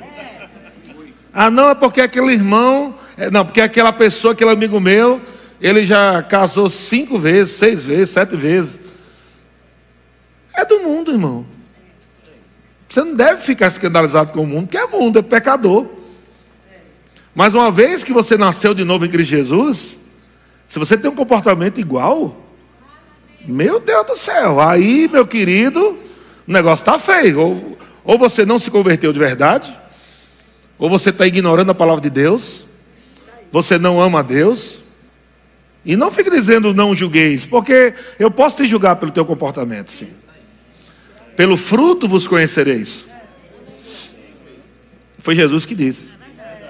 Ah, 1.32 1.50
não, 1.50 1.70
é 1.70 1.74
porque 1.74 2.00
aquele 2.00 2.32
irmão, 2.32 2.94
é, 3.16 3.30
não, 3.30 3.44
porque 3.44 3.60
aquela 3.60 3.92
pessoa, 3.92 4.32
aquele 4.32 4.50
amigo 4.50 4.78
meu, 4.80 5.20
ele 5.62 5.86
já 5.86 6.20
casou 6.24 6.68
cinco 6.68 7.16
vezes, 7.16 7.54
seis 7.54 7.84
vezes, 7.84 8.10
sete 8.10 8.34
vezes. 8.34 8.80
É 10.52 10.64
do 10.64 10.80
mundo, 10.80 11.12
irmão. 11.12 11.46
Você 12.88 13.04
não 13.04 13.14
deve 13.14 13.40
ficar 13.42 13.68
escandalizado 13.68 14.32
com 14.32 14.40
o 14.42 14.46
mundo, 14.46 14.64
porque 14.64 14.76
é 14.76 14.86
mundo, 14.88 15.20
é 15.20 15.22
pecador. 15.22 15.86
Mas 17.32 17.54
uma 17.54 17.70
vez 17.70 18.02
que 18.02 18.12
você 18.12 18.36
nasceu 18.36 18.74
de 18.74 18.84
novo 18.84 19.06
em 19.06 19.08
Cristo 19.08 19.30
Jesus, 19.30 19.96
se 20.66 20.80
você 20.80 20.98
tem 20.98 21.10
um 21.10 21.14
comportamento 21.14 21.78
igual, 21.78 22.44
meu 23.46 23.78
Deus 23.78 24.06
do 24.06 24.16
céu, 24.16 24.60
aí, 24.60 25.08
meu 25.08 25.26
querido, 25.26 25.96
o 26.46 26.52
negócio 26.52 26.82
está 26.82 26.98
feio. 26.98 27.40
Ou, 27.40 27.78
ou 28.04 28.18
você 28.18 28.44
não 28.44 28.58
se 28.58 28.68
converteu 28.68 29.12
de 29.12 29.18
verdade, 29.20 29.72
ou 30.76 30.90
você 30.90 31.10
está 31.10 31.24
ignorando 31.24 31.70
a 31.70 31.74
palavra 31.74 32.02
de 32.02 32.10
Deus, 32.10 32.66
você 33.52 33.78
não 33.78 34.02
ama 34.02 34.18
a 34.18 34.22
Deus. 34.22 34.81
E 35.84 35.96
não 35.96 36.10
fique 36.10 36.30
dizendo 36.30 36.72
não 36.72 36.94
julgueis, 36.94 37.44
porque 37.44 37.94
eu 38.18 38.30
posso 38.30 38.58
te 38.58 38.66
julgar 38.66 38.96
pelo 38.96 39.10
teu 39.10 39.24
comportamento, 39.24 39.90
sim. 39.90 40.08
Pelo 41.36 41.56
fruto 41.56 42.06
vos 42.06 42.26
conhecereis. 42.26 43.06
Foi 45.18 45.34
Jesus 45.34 45.64
que 45.66 45.74
disse. 45.74 46.12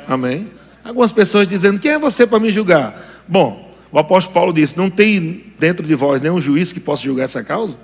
Amém. 0.06 0.50
Algumas 0.84 1.12
pessoas 1.12 1.46
dizendo: 1.46 1.80
Quem 1.80 1.92
é 1.92 1.98
você 1.98 2.26
para 2.26 2.38
me 2.38 2.50
julgar? 2.50 3.00
Bom, 3.26 3.74
o 3.90 3.98
apóstolo 3.98 4.34
Paulo 4.34 4.52
disse: 4.52 4.76
Não 4.76 4.88
tem 4.88 5.52
dentro 5.58 5.86
de 5.86 5.94
vós 5.94 6.22
nenhum 6.22 6.40
juiz 6.40 6.72
que 6.72 6.80
possa 6.80 7.02
julgar 7.02 7.24
essa 7.24 7.42
causa? 7.44 7.76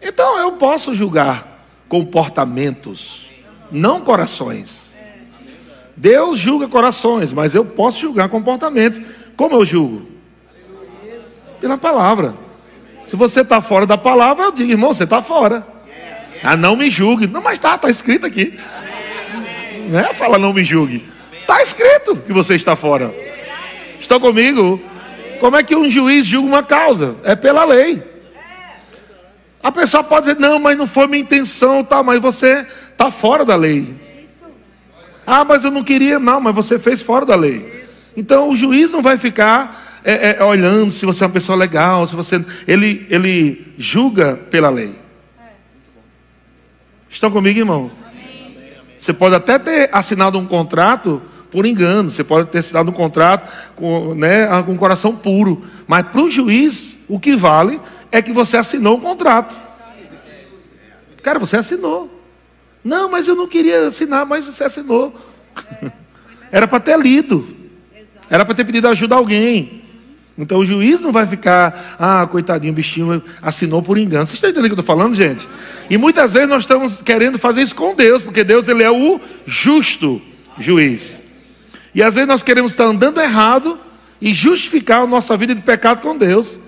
Então 0.00 0.38
eu 0.38 0.52
posso 0.52 0.94
julgar 0.94 1.66
comportamentos, 1.88 3.30
não 3.70 4.00
corações. 4.00 4.90
Deus 5.96 6.38
julga 6.38 6.66
corações, 6.66 7.32
mas 7.32 7.54
eu 7.54 7.64
posso 7.64 8.00
julgar 8.00 8.28
comportamentos. 8.28 9.00
Como 9.42 9.56
eu 9.56 9.66
julgo? 9.66 10.06
Pela 11.60 11.76
palavra. 11.76 12.32
Se 13.08 13.16
você 13.16 13.40
está 13.40 13.60
fora 13.60 13.84
da 13.84 13.98
palavra, 13.98 14.44
eu 14.44 14.52
digo, 14.52 14.70
irmão, 14.70 14.94
você 14.94 15.02
está 15.02 15.20
fora. 15.20 15.66
Ah, 16.44 16.56
não 16.56 16.76
me 16.76 16.88
julgue. 16.88 17.26
Não, 17.26 17.42
mas 17.42 17.54
está, 17.54 17.74
está 17.74 17.90
escrito 17.90 18.24
aqui. 18.24 18.56
Não 19.88 19.98
é 19.98 20.14
fala 20.14 20.38
não 20.38 20.52
me 20.52 20.64
julgue. 20.64 21.04
Está 21.40 21.60
escrito 21.60 22.14
que 22.14 22.32
você 22.32 22.54
está 22.54 22.76
fora. 22.76 23.12
Estão 23.98 24.20
comigo? 24.20 24.80
Como 25.40 25.56
é 25.56 25.64
que 25.64 25.74
um 25.74 25.90
juiz 25.90 26.24
julga 26.24 26.46
uma 26.46 26.62
causa? 26.62 27.16
É 27.24 27.34
pela 27.34 27.64
lei. 27.64 28.00
A 29.60 29.72
pessoa 29.72 30.04
pode 30.04 30.28
dizer, 30.28 30.38
não, 30.38 30.60
mas 30.60 30.78
não 30.78 30.86
foi 30.86 31.08
minha 31.08 31.20
intenção, 31.20 31.82
tá, 31.82 32.00
mas 32.00 32.22
você 32.22 32.64
está 32.92 33.10
fora 33.10 33.44
da 33.44 33.56
lei. 33.56 33.92
Ah, 35.26 35.44
mas 35.44 35.64
eu 35.64 35.72
não 35.72 35.82
queria, 35.82 36.20
não, 36.20 36.40
mas 36.40 36.54
você 36.54 36.78
fez 36.78 37.02
fora 37.02 37.26
da 37.26 37.34
lei. 37.34 37.81
Então 38.16 38.50
o 38.50 38.56
juiz 38.56 38.90
não 38.92 39.02
vai 39.02 39.16
ficar 39.18 40.00
é, 40.04 40.36
é, 40.36 40.44
olhando 40.44 40.90
se 40.90 41.06
você 41.06 41.24
é 41.24 41.26
uma 41.26 41.32
pessoa 41.32 41.56
legal, 41.56 42.06
se 42.06 42.14
você. 42.14 42.44
Ele, 42.66 43.06
ele 43.08 43.74
julga 43.78 44.34
pela 44.50 44.68
lei. 44.68 44.94
Estão 47.08 47.30
comigo, 47.30 47.58
irmão? 47.58 47.90
Você 48.98 49.12
pode 49.12 49.34
até 49.34 49.58
ter 49.58 49.90
assinado 49.92 50.38
um 50.38 50.46
contrato 50.46 51.20
por 51.50 51.66
engano, 51.66 52.10
você 52.10 52.24
pode 52.24 52.48
ter 52.48 52.58
assinado 52.58 52.90
um 52.90 52.94
contrato 52.94 53.46
com, 53.74 54.14
né, 54.14 54.46
com 54.62 54.74
coração 54.76 55.14
puro, 55.14 55.62
mas 55.86 56.06
para 56.06 56.22
o 56.22 56.30
juiz, 56.30 56.96
o 57.08 57.20
que 57.20 57.36
vale 57.36 57.78
é 58.10 58.22
que 58.22 58.32
você 58.32 58.56
assinou 58.56 58.96
um 58.96 59.00
contrato. 59.00 59.54
Cara, 61.22 61.38
você 61.38 61.56
assinou. 61.56 62.22
Não, 62.82 63.10
mas 63.10 63.28
eu 63.28 63.34
não 63.34 63.46
queria 63.46 63.88
assinar, 63.88 64.24
mas 64.24 64.46
você 64.46 64.64
assinou. 64.64 65.14
Era 66.50 66.66
para 66.66 66.80
ter 66.80 66.98
lido. 66.98 67.46
Era 68.32 68.46
para 68.46 68.54
ter 68.54 68.64
pedido 68.64 68.88
ajuda 68.88 69.14
a 69.14 69.18
alguém. 69.18 69.82
Então 70.38 70.56
o 70.56 70.64
juiz 70.64 71.02
não 71.02 71.12
vai 71.12 71.26
ficar, 71.26 71.98
ah, 71.98 72.26
coitadinho, 72.26 72.72
o 72.72 72.74
bichinho 72.74 73.22
assinou 73.42 73.82
por 73.82 73.98
engano. 73.98 74.26
Vocês 74.26 74.36
estão 74.36 74.48
entendendo 74.48 74.72
o 74.72 74.74
que 74.74 74.80
eu 74.80 74.80
estou 74.80 74.96
falando, 74.96 75.14
gente? 75.14 75.46
E 75.90 75.98
muitas 75.98 76.32
vezes 76.32 76.48
nós 76.48 76.62
estamos 76.62 77.02
querendo 77.02 77.38
fazer 77.38 77.60
isso 77.60 77.74
com 77.74 77.94
Deus, 77.94 78.22
porque 78.22 78.42
Deus 78.42 78.68
ele 78.68 78.82
é 78.82 78.90
o 78.90 79.20
justo 79.44 80.18
juiz. 80.58 81.20
E 81.94 82.02
às 82.02 82.14
vezes 82.14 82.26
nós 82.26 82.42
queremos 82.42 82.72
estar 82.72 82.84
andando 82.84 83.20
errado 83.20 83.78
e 84.18 84.32
justificar 84.32 85.02
a 85.02 85.06
nossa 85.06 85.36
vida 85.36 85.54
de 85.54 85.60
pecado 85.60 86.00
com 86.00 86.16
Deus. 86.16 86.58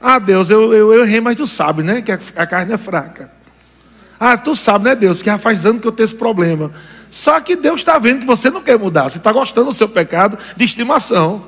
Ah, 0.00 0.20
Deus, 0.20 0.48
eu, 0.48 0.72
eu, 0.72 0.94
eu 0.94 1.04
errei, 1.04 1.20
mas 1.20 1.36
tu 1.36 1.44
sabe, 1.44 1.82
né? 1.82 2.02
Que 2.02 2.12
a, 2.12 2.20
a 2.36 2.46
carne 2.46 2.72
é 2.72 2.78
fraca. 2.78 3.32
Ah, 4.20 4.38
tu 4.38 4.54
sabe, 4.54 4.84
né, 4.84 4.94
Deus, 4.94 5.22
que 5.22 5.26
já 5.26 5.38
faz 5.38 5.66
anos 5.66 5.82
que 5.82 5.88
eu 5.88 5.92
tenho 5.92 6.04
esse 6.04 6.14
problema. 6.14 6.70
Só 7.10 7.40
que 7.40 7.56
Deus 7.56 7.80
está 7.80 7.98
vendo 7.98 8.20
que 8.20 8.26
você 8.26 8.48
não 8.50 8.62
quer 8.62 8.78
mudar, 8.78 9.10
você 9.10 9.18
está 9.18 9.32
gostando 9.32 9.68
do 9.68 9.74
seu 9.74 9.88
pecado 9.88 10.38
de 10.56 10.64
estimação. 10.64 11.44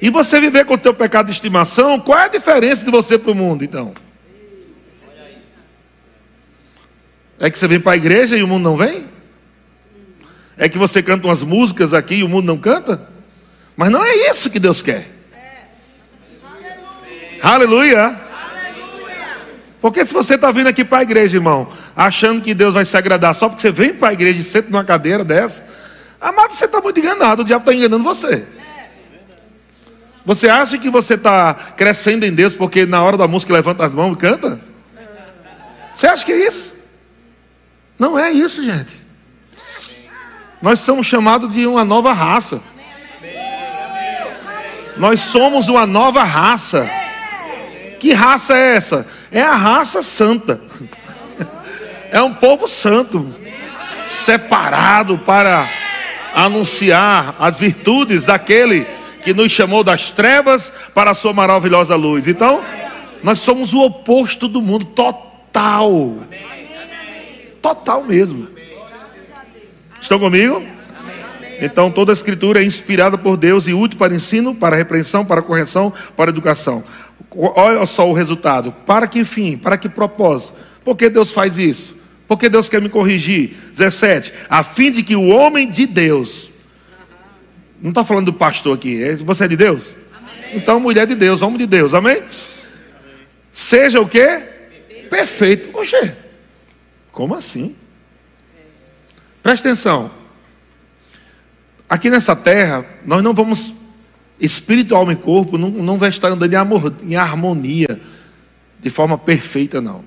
E 0.00 0.10
você 0.10 0.40
viver 0.40 0.64
com 0.64 0.74
o 0.74 0.78
teu 0.78 0.92
pecado 0.92 1.26
de 1.26 1.32
estimação, 1.32 2.00
qual 2.00 2.18
é 2.18 2.24
a 2.24 2.28
diferença 2.28 2.84
de 2.84 2.90
você 2.90 3.16
para 3.16 3.30
o 3.30 3.34
mundo, 3.34 3.64
então? 3.64 3.94
É 7.38 7.50
que 7.50 7.58
você 7.58 7.66
vem 7.66 7.80
para 7.80 7.92
a 7.92 7.96
igreja 7.96 8.36
e 8.36 8.42
o 8.42 8.48
mundo 8.48 8.62
não 8.62 8.76
vem? 8.76 9.06
É 10.56 10.68
que 10.68 10.78
você 10.78 11.02
canta 11.02 11.26
umas 11.26 11.42
músicas 11.42 11.92
aqui 11.92 12.16
e 12.16 12.24
o 12.24 12.28
mundo 12.28 12.46
não 12.46 12.58
canta? 12.58 13.08
Mas 13.76 13.90
não 13.90 14.04
é 14.04 14.30
isso 14.30 14.50
que 14.50 14.60
Deus 14.60 14.82
quer. 14.82 15.08
É. 15.32 15.64
Aleluia. 17.42 18.00
Aleluia. 18.00 18.21
Porque 19.82 20.06
se 20.06 20.14
você 20.14 20.36
está 20.36 20.52
vindo 20.52 20.68
aqui 20.68 20.84
para 20.84 20.98
a 20.98 21.02
igreja, 21.02 21.36
irmão, 21.36 21.66
achando 21.96 22.40
que 22.40 22.54
Deus 22.54 22.72
vai 22.72 22.84
se 22.84 22.96
agradar 22.96 23.34
só 23.34 23.48
porque 23.48 23.62
você 23.62 23.72
vem 23.72 23.92
para 23.92 24.10
a 24.10 24.12
igreja 24.12 24.40
e 24.40 24.44
senta 24.44 24.70
numa 24.70 24.84
cadeira 24.84 25.24
dessa, 25.24 25.68
amado, 26.20 26.54
você 26.54 26.66
está 26.66 26.80
muito 26.80 27.00
enganado, 27.00 27.42
o 27.42 27.44
diabo 27.44 27.68
está 27.68 27.74
enganando 27.74 28.04
você. 28.04 28.46
Você 30.24 30.48
acha 30.48 30.78
que 30.78 30.88
você 30.88 31.14
está 31.14 31.52
crescendo 31.76 32.24
em 32.24 32.32
Deus 32.32 32.54
porque 32.54 32.86
na 32.86 33.02
hora 33.02 33.16
da 33.16 33.26
música 33.26 33.52
levanta 33.52 33.84
as 33.84 33.92
mãos 33.92 34.14
e 34.14 34.18
canta? 34.20 34.60
Você 35.96 36.06
acha 36.06 36.24
que 36.24 36.30
é 36.30 36.46
isso? 36.46 36.74
Não 37.98 38.16
é 38.16 38.30
isso, 38.30 38.62
gente. 38.62 39.02
Nós 40.62 40.78
somos 40.78 41.08
chamados 41.08 41.52
de 41.52 41.66
uma 41.66 41.84
nova 41.84 42.12
raça. 42.12 42.62
Nós 44.96 45.18
somos 45.18 45.66
uma 45.66 45.88
nova 45.88 46.22
raça. 46.22 46.88
Que 47.98 48.12
raça 48.12 48.56
é 48.56 48.76
essa? 48.76 49.06
É 49.32 49.40
a 49.40 49.54
raça 49.54 50.02
santa. 50.02 50.60
É 52.10 52.20
um 52.20 52.34
povo 52.34 52.68
santo, 52.68 53.34
separado 54.06 55.16
para 55.18 55.70
anunciar 56.34 57.34
as 57.38 57.58
virtudes 57.58 58.26
daquele 58.26 58.86
que 59.22 59.32
nos 59.32 59.50
chamou 59.50 59.82
das 59.82 60.10
trevas 60.10 60.70
para 60.94 61.12
a 61.12 61.14
sua 61.14 61.32
maravilhosa 61.32 61.96
luz. 61.96 62.28
Então, 62.28 62.62
nós 63.22 63.38
somos 63.38 63.72
o 63.72 63.80
oposto 63.80 64.46
do 64.48 64.60
mundo 64.60 64.84
total. 64.84 66.18
Total 67.62 68.04
mesmo. 68.04 68.48
Estão 70.00 70.18
comigo? 70.18 70.62
Então 71.64 71.92
toda 71.92 72.10
a 72.10 72.12
escritura 72.12 72.60
é 72.60 72.64
inspirada 72.64 73.16
por 73.16 73.36
Deus 73.36 73.68
e 73.68 73.72
útil 73.72 73.96
para 73.96 74.12
ensino, 74.12 74.52
para 74.52 74.74
repreensão, 74.74 75.24
para 75.24 75.40
correção, 75.40 75.92
para 76.16 76.28
educação. 76.28 76.82
Olha 77.30 77.86
só 77.86 78.10
o 78.10 78.12
resultado. 78.12 78.72
Para 78.84 79.06
que 79.06 79.24
fim? 79.24 79.56
Para 79.56 79.78
que 79.78 79.88
propósito? 79.88 80.54
Por 80.82 80.96
que 80.96 81.08
Deus 81.08 81.30
faz 81.30 81.56
isso? 81.56 81.96
Por 82.26 82.36
que 82.36 82.48
Deus 82.48 82.68
quer 82.68 82.82
me 82.82 82.88
corrigir? 82.88 83.56
17. 83.70 84.32
A 84.50 84.64
fim 84.64 84.90
de 84.90 85.04
que 85.04 85.14
o 85.14 85.28
homem 85.28 85.70
de 85.70 85.86
Deus. 85.86 86.50
Não 87.80 87.90
está 87.90 88.04
falando 88.04 88.26
do 88.26 88.32
pastor 88.32 88.76
aqui. 88.76 89.00
É, 89.00 89.14
você 89.14 89.44
é 89.44 89.48
de 89.48 89.56
Deus? 89.56 89.84
Amém. 90.12 90.56
Então, 90.56 90.80
mulher 90.80 91.06
de 91.06 91.14
Deus, 91.14 91.42
homem 91.42 91.58
de 91.58 91.66
Deus. 91.66 91.94
Amém? 91.94 92.16
Amém. 92.16 92.28
Seja 93.52 94.00
o 94.00 94.08
quê? 94.08 94.26
Perfeito. 94.26 95.08
Perfeito. 95.08 95.78
Oxê. 95.78 96.12
Como 97.12 97.36
assim? 97.36 97.76
Preste 99.44 99.68
atenção. 99.68 100.21
Aqui 101.92 102.08
nessa 102.08 102.34
terra, 102.34 102.86
nós 103.04 103.22
não 103.22 103.34
vamos, 103.34 103.74
espírito, 104.40 104.96
alma 104.96 105.12
e 105.12 105.16
corpo, 105.16 105.58
não, 105.58 105.68
não 105.68 105.98
vai 105.98 106.08
estar 106.08 106.28
andando 106.28 106.50
em, 107.04 107.16
harmonia, 107.16 108.00
de 108.80 108.88
forma 108.88 109.18
perfeita, 109.18 109.78
não. 109.78 110.02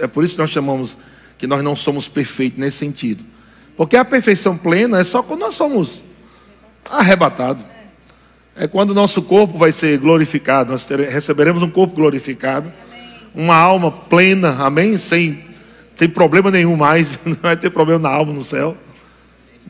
É 0.00 0.08
por 0.08 0.24
isso 0.24 0.34
que 0.34 0.40
nós 0.40 0.50
chamamos 0.50 0.98
que 1.38 1.46
nós 1.46 1.62
não 1.62 1.76
somos 1.76 2.08
perfeitos 2.08 2.58
nesse 2.58 2.78
sentido. 2.78 3.22
Porque 3.76 3.96
a 3.96 4.04
perfeição 4.04 4.56
plena 4.56 4.98
é 4.98 5.04
só 5.04 5.22
quando 5.22 5.38
nós 5.38 5.54
somos 5.54 6.02
arrebatados. 6.90 7.64
É 8.56 8.66
quando 8.66 8.90
o 8.90 8.94
nosso 8.94 9.22
corpo 9.22 9.56
vai 9.56 9.70
ser 9.70 9.98
glorificado, 9.98 10.72
nós 10.72 10.84
receberemos 10.88 11.62
um 11.62 11.70
corpo 11.70 11.94
glorificado, 11.94 12.72
uma 13.32 13.54
alma 13.54 13.92
plena, 13.92 14.64
amém? 14.64 14.98
Sem, 14.98 15.44
sem 15.94 16.08
problema 16.08 16.50
nenhum 16.50 16.74
mais, 16.74 17.16
não 17.24 17.36
vai 17.36 17.56
ter 17.56 17.70
problema 17.70 18.00
na 18.00 18.08
alma 18.08 18.32
no 18.32 18.42
céu. 18.42 18.76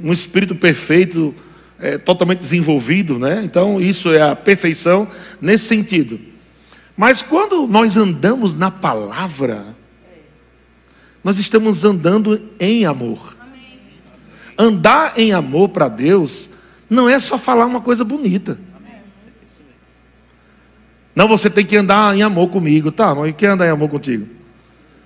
Um 0.03 0.13
espírito 0.13 0.55
perfeito, 0.55 1.35
é, 1.79 1.99
totalmente 1.99 2.39
desenvolvido, 2.39 3.19
né? 3.19 3.43
Então, 3.45 3.81
isso 3.81 4.13
é 4.13 4.23
a 4.23 4.37
perfeição 4.37 5.09
nesse 5.41 5.67
sentido. 5.67 6.19
Mas 6.97 7.23
quando 7.23 7.67
nós 7.67 7.97
andamos 7.97 8.55
na 8.55 8.71
palavra, 8.71 9.65
nós 11.23 11.39
estamos 11.39 11.85
andando 11.85 12.41
em 12.59 12.85
amor. 12.85 13.37
Andar 14.59 15.13
em 15.17 15.33
amor 15.33 15.69
para 15.69 15.89
Deus 15.89 16.51
não 16.91 17.09
é 17.09 17.19
só 17.19 17.39
falar 17.39 17.67
uma 17.67 17.81
coisa 17.81 18.03
bonita. 18.03 18.59
Não, 21.15 21.27
você 21.27 21.51
tem 21.51 21.65
que 21.65 21.77
andar 21.77 22.17
em 22.17 22.23
amor 22.23 22.49
comigo. 22.49 22.91
Tá, 22.93 23.15
mas 23.15 23.35
quem 23.37 23.49
andar 23.49 23.67
em 23.67 23.71
amor 23.71 23.89
contigo? 23.89 24.27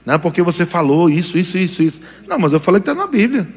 Não, 0.05 0.19
porque 0.19 0.43
você 0.43 0.67
falou 0.67 1.09
isso, 1.09 1.39
isso, 1.39 1.57
isso, 1.57 1.83
isso. 1.83 2.01
Não, 2.27 2.39
mas 2.39 2.53
eu 2.53 2.61
falei 2.61 2.81
que 2.81 2.91
está 2.91 2.99
na 2.99 3.07
Bíblia. 3.07 3.49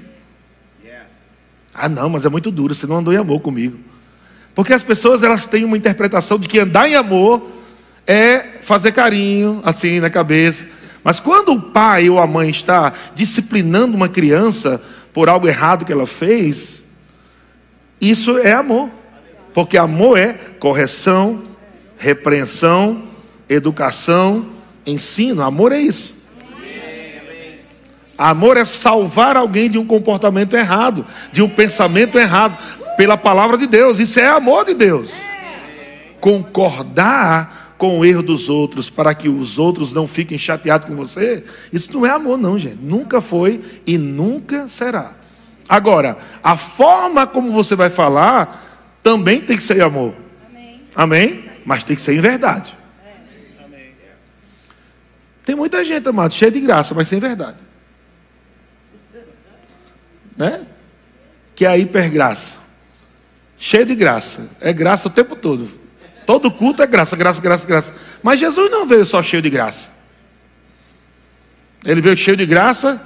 Ah, 1.77 1.89
não, 1.89 2.09
mas 2.09 2.25
é 2.25 2.29
muito 2.29 2.49
duro, 2.49 2.73
você 2.73 2.87
não 2.87 2.97
andou 2.97 3.13
em 3.13 3.17
amor 3.17 3.41
comigo. 3.41 3.77
Porque 4.53 4.73
as 4.73 4.83
pessoas 4.83 5.21
elas 5.21 5.45
têm 5.45 5.65
uma 5.65 5.77
interpretação 5.77 6.39
de 6.39 6.47
que 6.47 6.59
andar 6.59 6.87
em 6.87 6.95
amor 6.95 7.49
é 8.07 8.59
fazer 8.61 8.93
carinho, 8.93 9.61
assim, 9.65 9.99
na 9.99 10.09
cabeça. 10.09 10.65
Mas 11.03 11.19
quando 11.19 11.51
o 11.51 11.61
pai 11.61 12.09
ou 12.09 12.19
a 12.19 12.25
mãe 12.25 12.49
está 12.49 12.93
disciplinando 13.13 13.95
uma 13.95 14.07
criança 14.07 14.81
por 15.13 15.29
algo 15.29 15.47
errado 15.47 15.85
que 15.85 15.91
ela 15.91 16.07
fez, 16.07 16.83
isso 17.99 18.37
é 18.37 18.53
amor. 18.53 18.89
Porque 19.53 19.77
amor 19.77 20.17
é 20.17 20.33
correção, 20.59 21.43
repreensão, 21.97 23.03
educação, 23.47 24.47
ensino. 24.85 25.41
Amor 25.41 25.71
é 25.71 25.79
isso. 25.79 26.15
Amor 28.17 28.55
é 28.57 28.63
salvar 28.63 29.35
alguém 29.35 29.69
de 29.69 29.77
um 29.77 29.85
comportamento 29.85 30.55
errado, 30.55 31.05
de 31.31 31.41
um 31.41 31.49
pensamento 31.49 32.17
errado, 32.17 32.57
pela 32.95 33.17
palavra 33.17 33.57
de 33.57 33.67
Deus. 33.67 33.99
Isso 33.99 34.19
é 34.19 34.27
amor 34.27 34.65
de 34.65 34.73
Deus. 34.73 35.15
Concordar 36.19 37.73
com 37.77 37.99
o 37.99 38.05
erro 38.05 38.23
dos 38.23 38.47
outros 38.47 38.89
para 38.89 39.13
que 39.13 39.27
os 39.27 39.57
outros 39.57 39.91
não 39.91 40.07
fiquem 40.07 40.37
chateados 40.37 40.87
com 40.87 40.95
você, 40.95 41.43
isso 41.73 41.93
não 41.93 42.05
é 42.05 42.09
amor, 42.09 42.37
não, 42.37 42.57
gente. 42.57 42.77
Nunca 42.81 43.19
foi 43.19 43.61
e 43.85 43.97
nunca 43.97 44.67
será. 44.69 45.11
Agora, 45.67 46.17
a 46.43 46.55
forma 46.55 47.27
como 47.27 47.51
você 47.51 47.75
vai 47.75 47.89
falar 47.89 48.63
também 49.03 49.41
tem 49.41 49.57
que 49.57 49.63
ser 49.63 49.81
amor. 49.81 50.15
Amém? 50.49 50.81
Amém? 50.95 51.45
Mas 51.65 51.83
tem 51.83 51.95
que 51.95 52.01
ser 52.01 52.15
em 52.15 52.21
verdade. 52.21 52.75
Tem 55.43 55.55
muita 55.55 55.85
gente, 55.85 56.09
amado, 56.09 56.33
cheia 56.33 56.49
de 56.49 56.59
graça, 56.59 56.95
mas 56.95 57.07
sem 57.07 57.19
verdade. 57.19 57.57
Né? 60.35 60.65
Que 61.55 61.65
é 61.65 61.69
a 61.69 61.77
hipergraça. 61.77 62.57
Cheio 63.57 63.85
de 63.85 63.95
graça. 63.95 64.49
É 64.59 64.73
graça 64.73 65.07
o 65.07 65.11
tempo 65.11 65.35
todo. 65.35 65.69
Todo 66.25 66.51
culto 66.51 66.81
é 66.81 66.87
graça, 66.87 67.15
graça, 67.15 67.41
graça, 67.41 67.67
graça. 67.67 67.93
Mas 68.21 68.39
Jesus 68.39 68.71
não 68.71 68.85
veio 68.85 69.05
só 69.05 69.21
cheio 69.21 69.41
de 69.41 69.49
graça. 69.49 69.89
Ele 71.85 72.01
veio 72.01 72.17
cheio 72.17 72.35
de 72.35 72.45
graça 72.45 73.01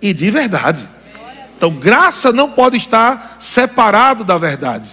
e 0.00 0.12
de 0.12 0.30
verdade. 0.30 0.88
Então, 1.56 1.70
graça 1.70 2.32
não 2.32 2.50
pode 2.50 2.76
estar 2.76 3.36
separado 3.40 4.22
da 4.24 4.38
verdade. 4.38 4.88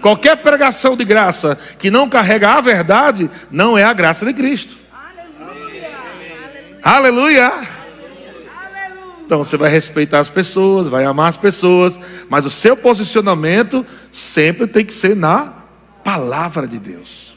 Qualquer 0.00 0.36
pregação 0.36 0.96
de 0.96 1.04
graça 1.04 1.58
que 1.78 1.90
não 1.90 2.08
carrega 2.08 2.54
a 2.54 2.60
verdade, 2.60 3.30
não 3.50 3.76
é 3.76 3.84
a 3.84 3.92
graça 3.92 4.24
de 4.24 4.32
Cristo. 4.32 4.76
Aleluia. 4.92 5.90
Aleluia. 6.82 7.79
Então 9.30 9.44
você 9.44 9.56
vai 9.56 9.70
respeitar 9.70 10.18
as 10.18 10.28
pessoas, 10.28 10.88
vai 10.88 11.04
amar 11.04 11.28
as 11.28 11.36
pessoas, 11.36 12.00
mas 12.28 12.44
o 12.44 12.50
seu 12.50 12.76
posicionamento 12.76 13.86
sempre 14.10 14.66
tem 14.66 14.84
que 14.84 14.92
ser 14.92 15.14
na 15.14 15.54
palavra 16.02 16.66
de 16.66 16.80
Deus. 16.80 17.36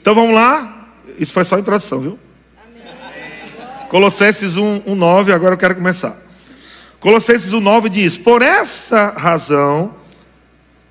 Então 0.00 0.14
vamos 0.14 0.34
lá. 0.34 0.88
Isso 1.18 1.34
foi 1.34 1.44
só 1.44 1.56
a 1.56 1.60
introdução, 1.60 2.00
viu? 2.00 2.18
Colossenses 3.90 4.56
1, 4.56 4.84
1, 4.86 4.94
9, 4.94 5.32
agora 5.34 5.52
eu 5.52 5.58
quero 5.58 5.74
começar. 5.74 6.16
Colossenses 6.98 7.52
1, 7.52 7.60
9 7.60 7.90
diz: 7.90 8.16
Por 8.16 8.40
essa 8.40 9.10
razão, 9.10 9.94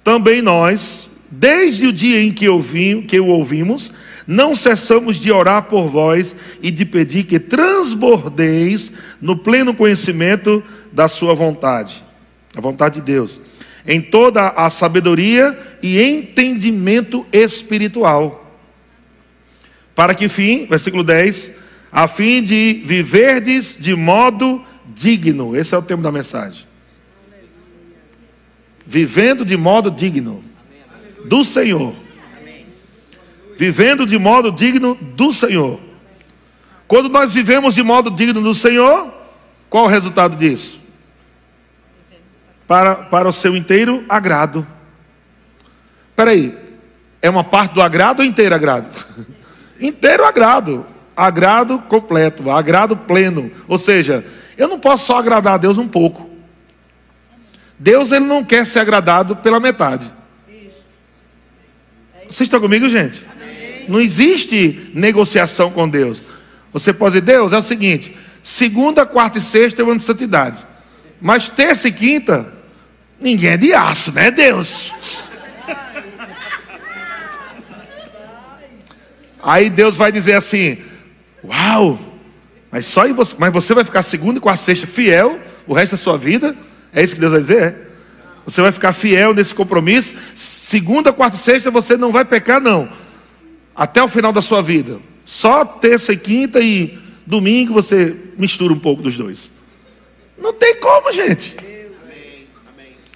também 0.04 0.40
nós, 0.40 1.10
desde 1.32 1.88
o 1.88 1.92
dia 1.92 2.22
em 2.22 2.32
que, 2.32 2.48
ouvi, 2.48 3.02
que 3.08 3.20
o 3.20 3.26
ouvimos, 3.26 3.92
não 4.32 4.56
cessamos 4.56 5.18
de 5.18 5.32
orar 5.32 5.64
por 5.64 5.88
vós 5.88 6.36
e 6.62 6.72
de 6.72 6.86
pedir 6.86 7.24
que 7.24 7.40
transbordeis 7.40 8.94
no 9.22 9.38
pleno 9.38 9.74
conhecimento 9.74 10.64
da 10.92 11.08
Sua 11.08 11.34
vontade, 11.34 12.04
a 12.56 12.62
vontade 12.62 12.96
de 12.96 13.06
Deus 13.06 13.42
em 13.86 14.02
toda 14.02 14.50
a 14.50 14.70
sabedoria 14.70 15.58
e 15.82 16.02
entendimento 16.02 17.26
espiritual. 17.32 18.60
Para 19.96 20.14
que 20.14 20.28
fim, 20.28 20.66
versículo 20.66 21.04
10, 21.04 21.52
a 21.92 22.08
fim 22.08 22.42
de 22.42 22.82
viverdes 22.86 23.78
de 23.80 23.96
modo 23.96 24.64
digno. 24.94 25.56
Esse 25.56 25.76
é 25.76 25.78
o 25.78 25.82
tema 25.82 26.04
da 26.04 26.12
mensagem. 26.12 26.66
Vivendo 28.86 29.46
de 29.46 29.58
modo 29.58 29.92
digno 29.92 30.44
do 31.26 31.44
Senhor. 31.44 31.94
Vivendo 33.62 34.08
de 34.08 34.18
modo 34.18 34.52
digno 34.52 34.98
do 35.00 35.32
Senhor. 35.32 35.80
Quando 36.88 37.10
nós 37.10 37.32
vivemos 37.32 37.76
de 37.76 37.84
modo 37.84 38.10
digno 38.10 38.42
do 38.42 38.56
Senhor, 38.56 39.14
qual 39.70 39.86
o 39.86 39.88
resultado 39.88 40.36
disso? 40.36 40.80
para, 42.68 42.96
para 42.96 43.30
o 43.30 43.32
seu 43.32 43.56
inteiro 43.56 44.04
agrado. 44.10 44.66
Espera 46.10 46.32
aí, 46.32 46.58
é 47.22 47.30
uma 47.30 47.44
parte 47.44 47.76
do 47.76 47.84
agrado 47.84 48.22
ou 48.22 48.26
inteiro 48.26 48.56
agrado? 48.56 49.06
inteiro 49.80 50.26
agrado, 50.26 50.84
agrado 51.16 51.78
completo, 51.78 52.50
agrado 52.50 52.98
pleno. 52.98 53.52
Ou 53.68 53.78
seja, 53.78 54.26
eu 54.58 54.68
não 54.68 54.80
posso 54.80 55.06
só 55.06 55.20
agradar 55.20 55.54
a 55.54 55.58
Deus 55.58 55.78
um 55.78 55.88
pouco. 55.88 56.28
Deus 57.78 58.12
ele 58.12 58.26
não 58.26 58.44
quer 58.44 58.66
ser 58.66 58.80
agradado 58.80 59.36
pela 59.36 59.60
metade. 59.60 60.12
Vocês 62.24 62.48
estão 62.48 62.60
comigo, 62.60 62.90
gente? 62.90 63.30
Não 63.88 64.00
existe 64.00 64.92
negociação 64.94 65.72
com 65.72 65.88
Deus. 65.88 66.24
Você 66.74 66.94
pode 66.94 67.14
dizer, 67.14 67.22
Deus, 67.22 67.54
é 67.54 67.58
o 67.58 67.62
seguinte: 67.62 68.16
segunda, 68.42 69.06
quarta 69.06 69.38
e 69.38 69.42
sexta 69.42 69.82
eu 69.82 69.88
ando 69.88 69.98
de 69.98 70.04
santidade. 70.04 70.66
Mas 71.20 71.50
terça 71.50 71.88
e 71.88 71.92
quinta, 71.92 72.62
Ninguém 73.22 73.52
é 73.52 73.58
de 73.58 73.72
aço, 73.72 74.12
né, 74.12 74.32
Deus? 74.32 74.92
Aí 79.44 79.70
Deus 79.70 79.96
vai 79.96 80.12
dizer 80.12 80.34
assim: 80.34 80.80
Uau, 81.44 82.00
mas 82.72 82.88
só 82.88 83.08
você, 83.14 83.36
mas 83.38 83.54
você 83.54 83.76
vai 83.76 83.86
ficar 83.86 84.02
segunda, 84.02 84.40
quarta, 84.40 84.64
sexta 84.64 84.88
fiel 84.88 85.40
o 85.68 85.74
resto 85.74 85.92
da 85.92 85.98
sua 85.98 86.18
vida? 86.18 86.56
É 86.92 87.04
isso 87.04 87.14
que 87.14 87.20
Deus 87.20 87.32
vai 87.32 87.42
dizer? 87.42 87.62
É? 87.62 87.76
Você 88.44 88.60
vai 88.60 88.72
ficar 88.72 88.92
fiel 88.92 89.36
nesse 89.36 89.54
compromisso? 89.54 90.16
Segunda, 90.36 91.14
quarta 91.14 91.38
e 91.38 91.40
sexta 91.40 91.70
você 91.70 91.96
não 91.96 92.12
vai 92.12 92.26
pecar, 92.26 92.60
não. 92.60 92.90
Até 93.76 94.04
o 94.04 94.08
final 94.08 94.32
da 94.32 94.42
sua 94.42 94.62
vida. 94.62 95.00
Só 95.26 95.64
terça 95.64 96.14
e 96.14 96.18
quinta 96.18 96.60
e 96.60 96.98
domingo 97.26 97.74
você 97.74 98.16
mistura 98.38 98.74
um 98.74 98.80
pouco 98.80 99.02
dos 99.02 99.18
dois. 99.18 99.50
Não 100.38 100.54
tem 100.54 100.76
como, 100.76 101.12
gente. 101.12 101.56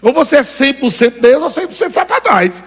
Ou 0.02 0.14
você 0.14 0.38
é 0.38 0.42
100% 0.42 1.20
Deus 1.20 1.58
ou 1.58 1.64
100% 1.64 1.92
Satanás. 1.92 2.64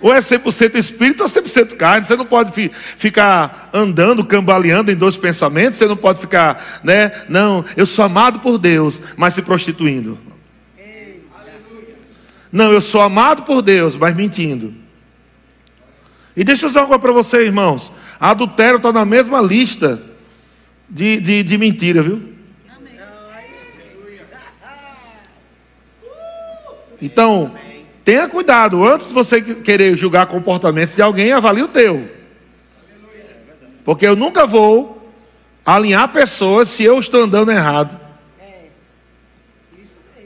Ou 0.00 0.12
é 0.12 0.18
100% 0.18 0.74
espírito 0.74 1.22
ou 1.22 1.28
100% 1.28 1.76
carne. 1.76 2.04
Você 2.04 2.16
não 2.16 2.26
pode 2.26 2.52
fi, 2.52 2.70
ficar 2.96 3.70
andando, 3.72 4.24
cambaleando 4.24 4.90
em 4.90 4.96
dois 4.96 5.16
pensamentos. 5.16 5.78
Você 5.78 5.86
não 5.86 5.96
pode 5.96 6.20
ficar, 6.20 6.82
né? 6.82 7.12
Não, 7.28 7.64
eu 7.76 7.86
sou 7.86 8.04
amado 8.04 8.40
por 8.40 8.58
Deus, 8.58 9.00
mas 9.16 9.34
se 9.34 9.42
prostituindo. 9.42 10.18
Não, 12.50 12.70
eu 12.70 12.80
sou 12.80 13.00
amado 13.00 13.44
por 13.44 13.62
Deus, 13.62 13.96
mas 13.96 14.14
mentindo. 14.14 14.74
E 16.36 16.42
deixa 16.42 16.64
eu 16.64 16.68
dizer 16.68 16.80
coisa 16.80 16.98
para 16.98 17.12
você, 17.12 17.44
irmãos. 17.44 17.92
Adultério 18.18 18.76
está 18.76 18.92
na 18.92 19.04
mesma 19.04 19.40
lista 19.40 20.00
de, 20.88 21.20
de, 21.20 21.42
de 21.42 21.58
mentira, 21.58 22.02
viu? 22.02 22.34
Então, 27.00 27.52
tenha 28.04 28.28
cuidado. 28.28 28.82
Antes 28.84 29.08
de 29.08 29.14
você 29.14 29.40
querer 29.40 29.96
julgar 29.96 30.26
comportamentos 30.26 30.94
de 30.94 31.02
alguém, 31.02 31.32
avalie 31.32 31.62
o 31.62 31.68
teu. 31.68 32.08
Porque 33.84 34.06
eu 34.06 34.16
nunca 34.16 34.46
vou 34.46 35.12
alinhar 35.64 36.12
pessoas 36.12 36.68
se 36.68 36.82
eu 36.82 36.98
estou 36.98 37.22
andando 37.22 37.52
errado. 37.52 38.00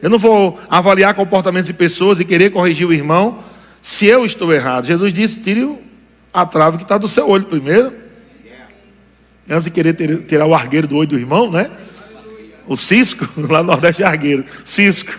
Eu 0.01 0.09
não 0.09 0.19
vou 0.19 0.59
avaliar 0.71 1.15
comportamentos 1.15 1.67
de 1.67 1.75
pessoas 1.75 2.21
e 2.21 2.25
querer 2.25 2.51
corrigir 2.51 2.87
o 2.87 2.93
irmão 2.93 3.43
se 3.83 4.07
eu 4.07 4.25
estou 4.25 4.53
errado. 4.53 4.87
Jesus 4.87 5.13
disse: 5.13 5.43
tire 5.43 5.65
a 6.43 6.47
trave 6.47 6.79
que 6.79 6.85
está 6.85 6.99
do 6.99 7.09
seu 7.09 7.29
olho 7.29 7.45
primeiro. 7.45 7.93
Antes 9.49 9.65
de 9.65 9.71
querer 9.71 9.95
tirar 10.27 10.47
o 10.47 10.55
argueiro 10.55 10.87
do 10.87 10.97
olho 10.97 11.09
do 11.09 11.19
irmão, 11.19 11.51
né? 11.51 11.71
O 12.67 12.77
cisco, 12.77 13.27
lá 13.51 13.63
no 13.63 13.69
Nordeste 13.69 14.03
é 14.03 14.07
argueiro. 14.07 14.45
Cisco. 14.65 15.19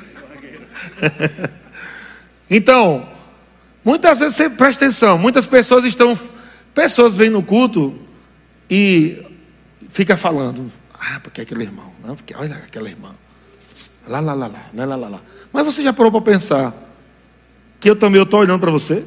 então, 2.50 3.10
muitas 3.84 4.20
vezes 4.20 4.36
você 4.36 4.50
presta 4.50 4.86
atenção, 4.86 5.18
muitas 5.18 5.48
pessoas 5.48 5.84
estão. 5.84 6.18
Pessoas 6.76 7.18
vêm 7.18 7.32
no 7.32 7.42
culto 7.42 8.00
e 8.70 9.18
fica 9.90 10.16
falando. 10.16 10.72
Ah, 10.94 11.20
porque 11.22 11.42
aquele 11.42 11.64
irmão. 11.64 11.92
Não, 12.06 12.16
porque 12.16 12.36
olha 12.36 12.56
aquela 12.56 12.88
irmã. 12.88 13.10
Lá, 14.08 14.20
lá, 14.20 14.34
lá, 14.34 14.48
lá, 14.48 14.86
lá, 14.86 14.96
lá, 14.96 15.10
lá. 15.10 15.22
Mas 15.52 15.66
você 15.66 15.82
já 15.82 15.92
parou 15.92 16.12
para 16.12 16.22
pensar 16.22 16.74
que 17.80 17.90
eu 17.90 17.96
também 17.96 18.22
estou 18.22 18.40
olhando 18.40 18.60
para 18.60 18.72
você? 18.72 19.04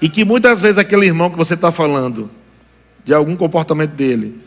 E 0.00 0.08
que 0.08 0.24
muitas 0.24 0.60
vezes 0.60 0.78
aquele 0.78 1.06
irmão 1.06 1.30
que 1.30 1.36
você 1.36 1.54
está 1.54 1.70
falando, 1.70 2.30
de 3.04 3.12
algum 3.12 3.36
comportamento 3.36 3.92
dele, 3.92 4.40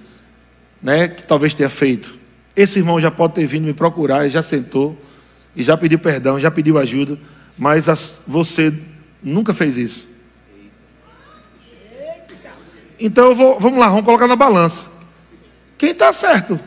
né, 0.82 1.08
que 1.08 1.26
talvez 1.26 1.54
tenha 1.54 1.70
feito, 1.70 2.18
esse 2.56 2.80
irmão 2.80 3.00
já 3.00 3.12
pode 3.12 3.34
ter 3.34 3.46
vindo 3.46 3.66
me 3.66 3.74
procurar, 3.74 4.26
e 4.26 4.30
já 4.30 4.42
sentou, 4.42 4.98
e 5.56 5.63
já 5.63 5.78
pediu 5.78 6.00
perdão, 6.00 6.39
já 6.39 6.50
pediu 6.50 6.78
ajuda, 6.78 7.18
mas 7.58 7.88
as, 7.88 8.24
você 8.28 8.74
nunca 9.22 9.54
fez 9.54 9.78
isso. 9.78 10.08
Então 13.00 13.36
vou, 13.36 13.60
vamos 13.60 13.80
lá, 13.80 13.89
vamos 13.89 14.06
colocar 14.06 14.28
na 14.28 14.36
balança. 14.36 14.88
Quem 15.78 15.92
está 15.92 16.13
certo? 16.13 16.60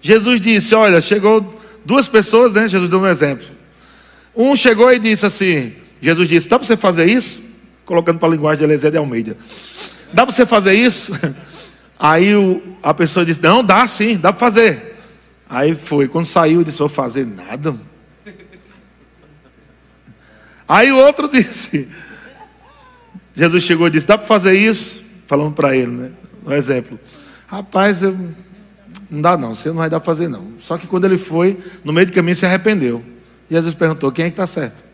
Jesus 0.00 0.40
disse: 0.40 0.74
Olha, 0.74 1.00
chegou 1.00 1.54
duas 1.84 2.08
pessoas, 2.08 2.52
né? 2.54 2.66
Jesus 2.66 2.88
deu 2.88 3.00
um 3.00 3.06
exemplo. 3.06 3.46
Um 4.34 4.56
chegou 4.56 4.90
e 4.92 4.98
disse 4.98 5.26
assim: 5.26 5.74
Jesus 6.00 6.28
disse: 6.28 6.48
Dá 6.48 6.58
para 6.58 6.66
você 6.66 6.76
fazer 6.76 7.04
isso? 7.04 7.40
Colocando 7.84 8.18
para 8.18 8.28
a 8.28 8.32
linguagem 8.32 8.58
de 8.58 8.64
Eliezer 8.64 8.90
de 8.90 8.96
Almeida: 8.96 9.36
Dá 10.12 10.24
para 10.24 10.34
você 10.34 10.46
fazer 10.46 10.72
isso? 10.72 11.12
Aí 11.98 12.34
o, 12.34 12.62
a 12.82 12.94
pessoa 12.94 13.24
disse: 13.24 13.42
Não, 13.42 13.62
dá 13.62 13.86
sim, 13.86 14.16
dá 14.16 14.32
para 14.32 14.40
fazer. 14.40 14.96
Aí 15.48 15.74
foi. 15.74 16.08
Quando 16.08 16.26
saiu, 16.26 16.64
disse: 16.64 16.78
Vou 16.78 16.88
fazer 16.88 17.26
nada. 17.26 17.74
Aí 20.66 20.90
o 20.92 20.96
outro 20.96 21.28
disse: 21.32 21.88
Jesus 23.34 23.62
chegou 23.62 23.88
e 23.88 23.90
disse: 23.90 24.06
Dá 24.06 24.16
para 24.16 24.26
fazer 24.26 24.54
isso? 24.54 25.02
Falando 25.26 25.52
para 25.52 25.76
ele, 25.76 25.90
né? 25.90 26.10
Um 26.46 26.52
exemplo. 26.52 26.98
Rapaz, 27.46 28.02
eu, 28.02 28.16
não 29.10 29.20
dá 29.20 29.36
não, 29.36 29.54
você 29.54 29.68
não 29.68 29.76
vai 29.76 29.90
dar 29.90 29.98
para 29.98 30.06
fazer 30.06 30.28
não. 30.28 30.52
Só 30.58 30.78
que 30.78 30.86
quando 30.86 31.04
ele 31.04 31.18
foi, 31.18 31.58
no 31.84 31.92
meio 31.92 32.06
do 32.06 32.12
caminho 32.12 32.36
se 32.36 32.46
arrependeu. 32.46 33.04
Jesus 33.50 33.74
perguntou: 33.74 34.12
quem 34.12 34.24
é 34.24 34.28
que 34.28 34.34
está 34.34 34.46
certo? 34.46 34.89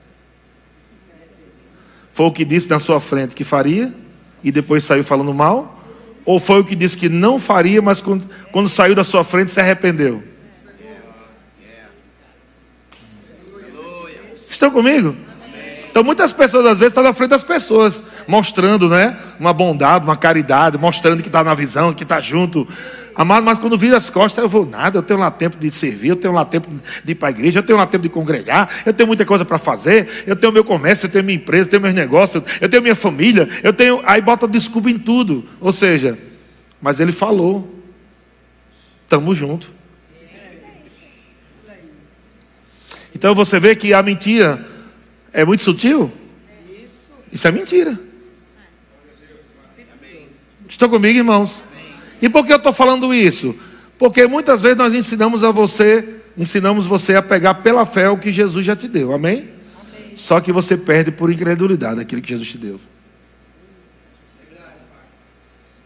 Foi 2.16 2.24
o 2.24 2.32
que 2.32 2.46
disse 2.46 2.70
na 2.70 2.78
sua 2.78 2.98
frente 2.98 3.34
que 3.34 3.44
faria 3.44 3.92
e 4.42 4.50
depois 4.50 4.82
saiu 4.82 5.04
falando 5.04 5.34
mal? 5.34 5.78
Ou 6.24 6.40
foi 6.40 6.60
o 6.60 6.64
que 6.64 6.74
disse 6.74 6.96
que 6.96 7.10
não 7.10 7.38
faria, 7.38 7.82
mas 7.82 8.00
quando, 8.00 8.26
quando 8.50 8.70
saiu 8.70 8.94
da 8.94 9.04
sua 9.04 9.22
frente 9.22 9.52
se 9.52 9.60
arrependeu? 9.60 10.22
Estão 14.48 14.70
comigo? 14.70 15.14
Então 15.96 16.04
muitas 16.04 16.30
pessoas 16.30 16.66
às 16.66 16.78
vezes 16.78 16.90
estão 16.90 17.02
na 17.02 17.14
frente 17.14 17.30
das 17.30 17.42
pessoas, 17.42 18.02
mostrando, 18.28 18.86
né, 18.86 19.16
uma 19.40 19.54
bondade, 19.54 20.04
uma 20.04 20.14
caridade, 20.14 20.76
mostrando 20.76 21.22
que 21.22 21.30
está 21.30 21.42
na 21.42 21.54
visão, 21.54 21.94
que 21.94 22.02
está 22.02 22.20
junto. 22.20 22.68
Amado, 23.14 23.42
mas 23.46 23.56
quando 23.56 23.78
vira 23.78 23.96
as 23.96 24.10
costas, 24.10 24.42
eu 24.42 24.46
vou 24.46 24.66
nada, 24.66 24.98
eu 24.98 25.02
tenho 25.02 25.18
lá 25.18 25.30
tempo 25.30 25.56
de 25.56 25.70
servir, 25.70 26.08
eu 26.08 26.16
tenho 26.16 26.34
lá 26.34 26.44
tempo 26.44 26.68
de 27.02 27.12
ir 27.12 27.14
para 27.14 27.28
a 27.28 27.30
igreja, 27.30 27.60
eu 27.60 27.62
tenho 27.62 27.78
lá 27.78 27.86
tempo 27.86 28.02
de 28.02 28.10
congregar, 28.10 28.68
eu 28.84 28.92
tenho 28.92 29.06
muita 29.06 29.24
coisa 29.24 29.42
para 29.42 29.56
fazer, 29.56 30.24
eu 30.26 30.36
tenho 30.36 30.52
meu 30.52 30.62
comércio, 30.62 31.06
eu 31.06 31.10
tenho 31.10 31.24
minha 31.24 31.36
empresa, 31.36 31.62
eu 31.62 31.70
tenho 31.70 31.82
meus 31.82 31.94
negócios, 31.94 32.44
eu 32.60 32.68
tenho 32.68 32.82
minha 32.82 32.94
família, 32.94 33.48
eu 33.62 33.72
tenho. 33.72 34.02
Aí 34.04 34.20
bota 34.20 34.46
desculpa 34.46 34.90
em 34.90 34.98
tudo. 34.98 35.46
Ou 35.62 35.72
seja, 35.72 36.18
mas 36.78 37.00
ele 37.00 37.10
falou. 37.10 37.74
Estamos 39.04 39.38
juntos. 39.38 39.70
Então 43.14 43.34
você 43.34 43.58
vê 43.58 43.74
que 43.74 43.94
a 43.94 44.02
mentira 44.02 44.75
é 45.36 45.44
muito 45.44 45.62
sutil? 45.62 46.10
Isso 47.30 47.46
é 47.46 47.52
mentira. 47.52 48.00
Estão 50.66 50.88
comigo, 50.88 51.18
irmãos? 51.18 51.62
E 52.22 52.28
por 52.30 52.46
que 52.46 52.54
eu 52.54 52.56
estou 52.56 52.72
falando 52.72 53.12
isso? 53.12 53.54
Porque 53.98 54.26
muitas 54.26 54.62
vezes 54.62 54.78
nós 54.78 54.94
ensinamos 54.94 55.44
a 55.44 55.50
você, 55.50 56.20
ensinamos 56.38 56.86
você 56.86 57.16
a 57.16 57.22
pegar 57.22 57.56
pela 57.56 57.84
fé 57.84 58.08
o 58.08 58.16
que 58.16 58.32
Jesus 58.32 58.64
já 58.64 58.74
te 58.74 58.88
deu, 58.88 59.12
amém? 59.12 59.50
amém. 59.98 60.16
Só 60.16 60.40
que 60.40 60.50
você 60.50 60.74
perde 60.74 61.10
por 61.10 61.30
incredulidade 61.30 62.00
aquilo 62.00 62.22
que 62.22 62.30
Jesus 62.30 62.48
te 62.48 62.56
deu. 62.56 62.80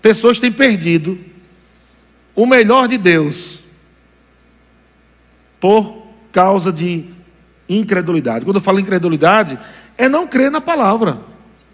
Pessoas 0.01 0.39
têm 0.39 0.53
perdido 0.53 1.19
o 2.37 2.47
melhor 2.47 2.87
de 2.87 2.97
Deus 2.97 3.65
por 5.59 6.07
causa 6.31 6.73
de 6.73 7.19
incredulidade. 7.79 8.45
Quando 8.45 8.57
eu 8.57 8.63
falo 8.63 8.81
incredulidade, 8.81 9.59
é 9.97 10.09
não 10.09 10.27
crer 10.27 10.51
na 10.51 10.61
palavra. 10.61 11.19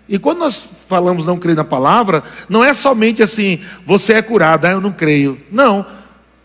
E 0.08 0.18
quando 0.18 0.38
nós 0.38 0.68
falamos 0.88 1.26
não 1.26 1.38
crer 1.38 1.56
na 1.56 1.64
palavra, 1.64 2.22
não 2.48 2.64
é 2.64 2.72
somente 2.72 3.22
assim, 3.22 3.60
você 3.84 4.14
é 4.14 4.22
curado, 4.22 4.66
ah, 4.66 4.72
eu 4.72 4.80
não 4.80 4.92
creio. 4.92 5.40
Não. 5.50 5.84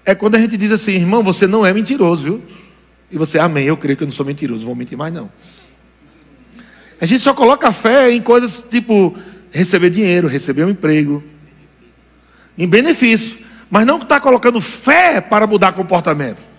É 0.03 0.15
quando 0.15 0.35
a 0.35 0.39
gente 0.39 0.57
diz 0.57 0.71
assim, 0.71 0.93
irmão, 0.93 1.21
você 1.21 1.45
não 1.45 1.65
é 1.65 1.73
mentiroso, 1.73 2.23
viu? 2.23 2.41
E 3.11 3.17
você, 3.17 3.37
amém, 3.37 3.65
eu 3.65 3.77
creio 3.77 3.97
que 3.97 4.03
eu 4.03 4.07
não 4.07 4.11
sou 4.11 4.25
mentiroso, 4.25 4.65
vou 4.65 4.73
mentir 4.73 4.97
mais 4.97 5.13
não. 5.13 5.29
A 6.99 7.05
gente 7.05 7.21
só 7.21 7.33
coloca 7.33 7.71
fé 7.71 8.11
em 8.11 8.21
coisas 8.21 8.67
tipo 8.69 9.15
receber 9.51 9.89
dinheiro, 9.89 10.27
receber 10.27 10.63
um 10.63 10.69
emprego, 10.69 11.21
em 12.57 12.67
benefício, 12.67 13.37
mas 13.69 13.85
não 13.85 13.97
está 13.97 14.19
colocando 14.19 14.61
fé 14.61 15.19
para 15.19 15.45
mudar 15.45 15.73
comportamento. 15.73 16.50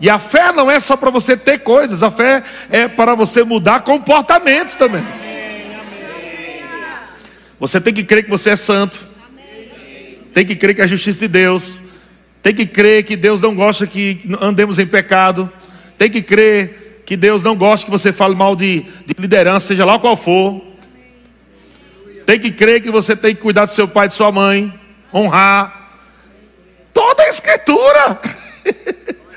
E 0.00 0.08
a 0.08 0.18
fé 0.18 0.52
não 0.52 0.70
é 0.70 0.78
só 0.78 0.96
para 0.96 1.10
você 1.10 1.36
ter 1.36 1.58
coisas, 1.58 2.02
a 2.02 2.10
fé 2.10 2.42
é 2.70 2.86
para 2.86 3.14
você 3.14 3.42
mudar 3.42 3.80
comportamentos 3.80 4.76
também. 4.76 5.04
Você 7.58 7.80
tem 7.80 7.92
que 7.92 8.04
crer 8.04 8.22
que 8.24 8.30
você 8.30 8.50
é 8.50 8.56
santo. 8.56 8.98
Tem 10.32 10.46
que 10.46 10.54
crer 10.54 10.74
que 10.74 10.80
é 10.80 10.84
a 10.84 10.88
justiça 10.88 11.20
de 11.20 11.28
Deus. 11.28 11.74
Tem 12.40 12.54
que 12.54 12.64
crer 12.64 13.02
que 13.02 13.16
Deus 13.16 13.40
não 13.40 13.54
gosta 13.54 13.86
que 13.86 14.20
andemos 14.40 14.78
em 14.78 14.86
pecado. 14.86 15.50
Tem 15.96 16.08
que 16.08 16.22
crer 16.22 17.02
que 17.04 17.16
Deus 17.16 17.42
não 17.42 17.56
gosta 17.56 17.84
que 17.84 17.90
você 17.90 18.12
fale 18.12 18.36
mal 18.36 18.54
de, 18.54 18.82
de 19.04 19.14
liderança, 19.18 19.68
seja 19.68 19.84
lá 19.84 19.98
qual 19.98 20.16
for. 20.16 20.62
Tem 22.24 22.38
que 22.38 22.52
crer 22.52 22.80
que 22.80 22.90
você 22.90 23.16
tem 23.16 23.34
que 23.34 23.40
cuidar 23.40 23.64
do 23.64 23.70
seu 23.72 23.88
pai 23.88 24.06
e 24.06 24.08
de 24.08 24.14
sua 24.14 24.30
mãe. 24.30 24.72
Honrar. 25.12 25.98
Toda 26.92 27.24
a 27.24 27.28
escritura. 27.28 28.20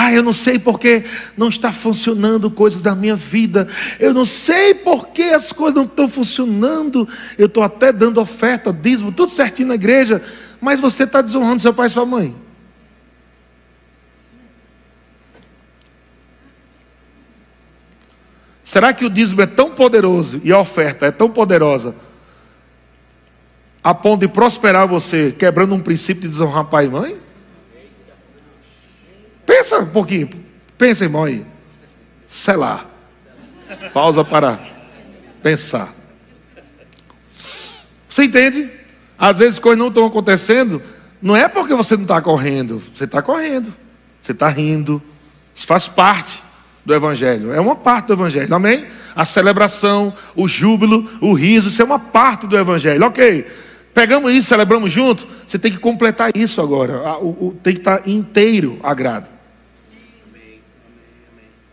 Ah, 0.00 0.12
eu 0.12 0.22
não 0.22 0.32
sei 0.32 0.60
porque 0.60 1.04
não 1.36 1.48
está 1.48 1.72
funcionando 1.72 2.48
coisas 2.52 2.84
da 2.84 2.94
minha 2.94 3.16
vida. 3.16 3.66
Eu 3.98 4.14
não 4.14 4.24
sei 4.24 4.72
porque 4.72 5.24
as 5.24 5.50
coisas 5.50 5.74
não 5.74 5.82
estão 5.82 6.08
funcionando. 6.08 7.08
Eu 7.36 7.46
estou 7.46 7.64
até 7.64 7.92
dando 7.92 8.20
oferta, 8.20 8.72
dízimo, 8.72 9.10
tudo 9.10 9.28
certinho 9.28 9.66
na 9.66 9.74
igreja. 9.74 10.22
Mas 10.60 10.78
você 10.78 11.02
está 11.02 11.20
desonrando 11.20 11.60
seu 11.60 11.74
pai 11.74 11.88
e 11.88 11.90
sua 11.90 12.06
mãe. 12.06 12.32
Será 18.62 18.92
que 18.92 19.04
o 19.04 19.10
dízimo 19.10 19.42
é 19.42 19.46
tão 19.46 19.70
poderoso 19.74 20.40
e 20.44 20.52
a 20.52 20.60
oferta 20.60 21.06
é 21.06 21.10
tão 21.10 21.28
poderosa 21.28 21.92
a 23.82 23.92
ponto 23.92 24.20
de 24.20 24.28
prosperar 24.28 24.86
você, 24.86 25.34
quebrando 25.36 25.74
um 25.74 25.80
princípio 25.80 26.22
de 26.22 26.28
desonrar 26.28 26.66
pai 26.66 26.84
e 26.84 26.88
mãe? 26.88 27.27
Pensa 29.48 29.78
um 29.78 29.86
pouquinho, 29.86 30.28
pensa, 30.76 31.04
irmão 31.04 31.24
aí. 31.24 31.42
Sei 32.28 32.54
lá. 32.54 32.84
Pausa 33.94 34.22
para 34.22 34.58
pensar. 35.42 35.88
Você 38.06 38.24
entende? 38.24 38.68
Às 39.18 39.38
vezes 39.38 39.58
coisas 39.58 39.78
não 39.78 39.88
estão 39.88 40.04
acontecendo, 40.04 40.82
não 41.22 41.34
é 41.34 41.48
porque 41.48 41.74
você 41.74 41.96
não 41.96 42.02
está 42.02 42.20
correndo, 42.20 42.82
você 42.94 43.04
está 43.04 43.22
correndo, 43.22 43.72
você 44.22 44.32
está 44.32 44.50
rindo, 44.50 45.02
isso 45.54 45.66
faz 45.66 45.88
parte 45.88 46.42
do 46.84 46.94
Evangelho, 46.94 47.50
é 47.50 47.58
uma 47.58 47.74
parte 47.74 48.08
do 48.08 48.12
Evangelho, 48.12 48.54
amém? 48.54 48.86
A 49.16 49.24
celebração, 49.24 50.14
o 50.36 50.46
júbilo, 50.46 51.10
o 51.22 51.32
riso, 51.32 51.68
isso 51.68 51.80
é 51.80 51.84
uma 51.86 51.98
parte 51.98 52.46
do 52.46 52.56
Evangelho, 52.58 53.06
ok? 53.06 53.46
Pegamos 53.94 54.30
isso, 54.30 54.48
celebramos 54.48 54.92
junto, 54.92 55.26
você 55.46 55.58
tem 55.58 55.72
que 55.72 55.78
completar 55.78 56.36
isso 56.36 56.60
agora, 56.60 57.00
tem 57.62 57.72
que 57.72 57.80
estar 57.80 58.06
inteiro 58.06 58.78
agrado. 58.82 59.37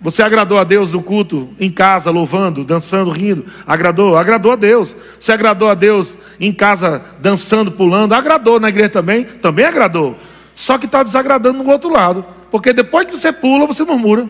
Você 0.06 0.22
agradou 0.22 0.60
a 0.60 0.64
Deus 0.64 0.94
no 0.94 1.02
culto, 1.02 1.50
em 1.60 1.72
casa, 1.72 2.12
louvando, 2.12 2.64
dançando, 2.64 3.10
rindo? 3.10 3.44
Agradou? 3.66 4.16
Agradou 4.16 4.52
a 4.52 4.56
Deus. 4.56 4.96
Você 5.20 5.32
agradou 5.32 5.68
a 5.68 5.74
Deus 5.74 6.16
em 6.40 6.54
casa, 6.54 7.04
dançando, 7.20 7.72
pulando? 7.72 8.14
Agradou 8.14 8.60
na 8.60 8.70
igreja 8.70 8.90
também? 8.90 9.24
Também 9.24 9.66
agradou. 9.66 10.16
Só 10.54 10.78
que 10.78 10.86
está 10.86 11.02
desagradando 11.02 11.64
no 11.64 11.72
outro 11.72 11.90
lado. 11.90 12.24
Porque 12.52 12.72
depois 12.72 13.08
que 13.08 13.18
você 13.18 13.34
pula, 13.34 13.66
você 13.66 13.84
murmura. 13.84 14.30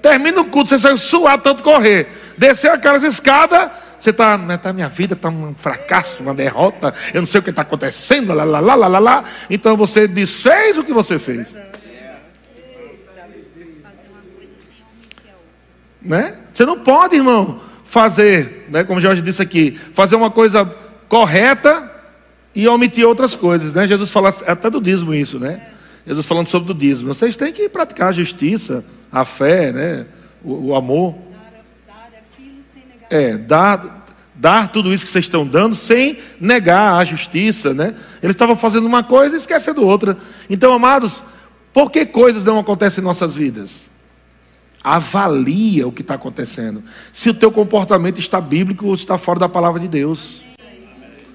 Termina 0.00 0.40
o 0.40 0.44
culto, 0.44 0.68
você 0.68 0.78
saiu 0.78 0.96
suar 0.96 1.36
tanto 1.38 1.64
correr. 1.64 2.06
Desceu 2.38 2.72
aquelas 2.72 3.02
escadas, 3.02 3.72
você 3.98 4.10
está, 4.10 4.38
tá, 4.58 4.72
minha 4.72 4.88
vida 4.88 5.14
está 5.14 5.28
um 5.28 5.52
fracasso, 5.56 6.22
uma 6.22 6.32
derrota, 6.32 6.94
eu 7.12 7.20
não 7.20 7.26
sei 7.26 7.40
o 7.40 7.42
que 7.42 7.50
está 7.50 7.62
acontecendo, 7.62 8.32
lá, 8.32 8.44
lá, 8.44 8.60
lá, 8.60 8.86
lá, 8.86 8.98
lá. 9.00 9.24
Então 9.50 9.76
você 9.76 10.06
desfez 10.06 10.78
o 10.78 10.84
que 10.84 10.92
você 10.92 11.18
fez. 11.18 11.48
Né? 16.04 16.34
Você 16.52 16.64
não 16.64 16.78
pode, 16.78 17.16
irmão, 17.16 17.60
fazer, 17.84 18.66
né, 18.70 18.84
como 18.84 19.00
Jorge 19.00 19.20
disse 19.20 19.42
aqui, 19.42 19.78
fazer 19.92 20.16
uma 20.16 20.30
coisa 20.30 20.64
correta 21.08 21.90
e 22.54 22.66
omitir 22.66 23.06
outras 23.06 23.34
coisas. 23.34 23.72
Né? 23.72 23.86
Jesus 23.86 24.10
fala 24.10 24.30
até 24.46 24.70
do 24.70 24.80
dízimo 24.80 25.14
isso, 25.14 25.38
né? 25.38 25.68
Jesus 26.06 26.26
falando 26.26 26.46
sobre 26.46 26.72
o 26.72 26.74
dízimo. 26.74 27.14
Vocês 27.14 27.36
têm 27.36 27.52
que 27.52 27.68
praticar 27.68 28.08
a 28.08 28.12
justiça, 28.12 28.84
a 29.10 29.24
fé, 29.24 29.72
né? 29.72 30.06
o, 30.42 30.68
o 30.68 30.74
amor. 30.74 31.14
É, 33.10 33.36
dar, 33.36 34.06
dar 34.34 34.72
tudo 34.72 34.92
isso 34.92 35.04
que 35.04 35.10
vocês 35.10 35.26
estão 35.26 35.46
dando 35.46 35.74
sem 35.74 36.18
negar 36.40 36.94
a 36.94 37.04
justiça, 37.04 37.74
né? 37.74 37.94
Eles 38.22 38.34
estavam 38.34 38.56
fazendo 38.56 38.86
uma 38.86 39.04
coisa 39.04 39.36
e 39.36 39.38
esquecendo 39.38 39.86
outra. 39.86 40.16
Então, 40.48 40.72
amados, 40.72 41.22
por 41.74 41.90
que 41.90 42.06
coisas 42.06 42.42
não 42.42 42.58
acontecem 42.58 43.02
em 43.02 43.04
nossas 43.04 43.36
vidas? 43.36 43.91
Avalia 44.82 45.86
o 45.86 45.92
que 45.92 46.02
está 46.02 46.14
acontecendo. 46.14 46.82
Se 47.12 47.30
o 47.30 47.34
teu 47.34 47.52
comportamento 47.52 48.18
está 48.18 48.40
bíblico 48.40 48.86
ou 48.86 48.94
está 48.94 49.16
fora 49.16 49.38
da 49.38 49.48
palavra 49.48 49.80
de 49.80 49.86
Deus. 49.86 50.42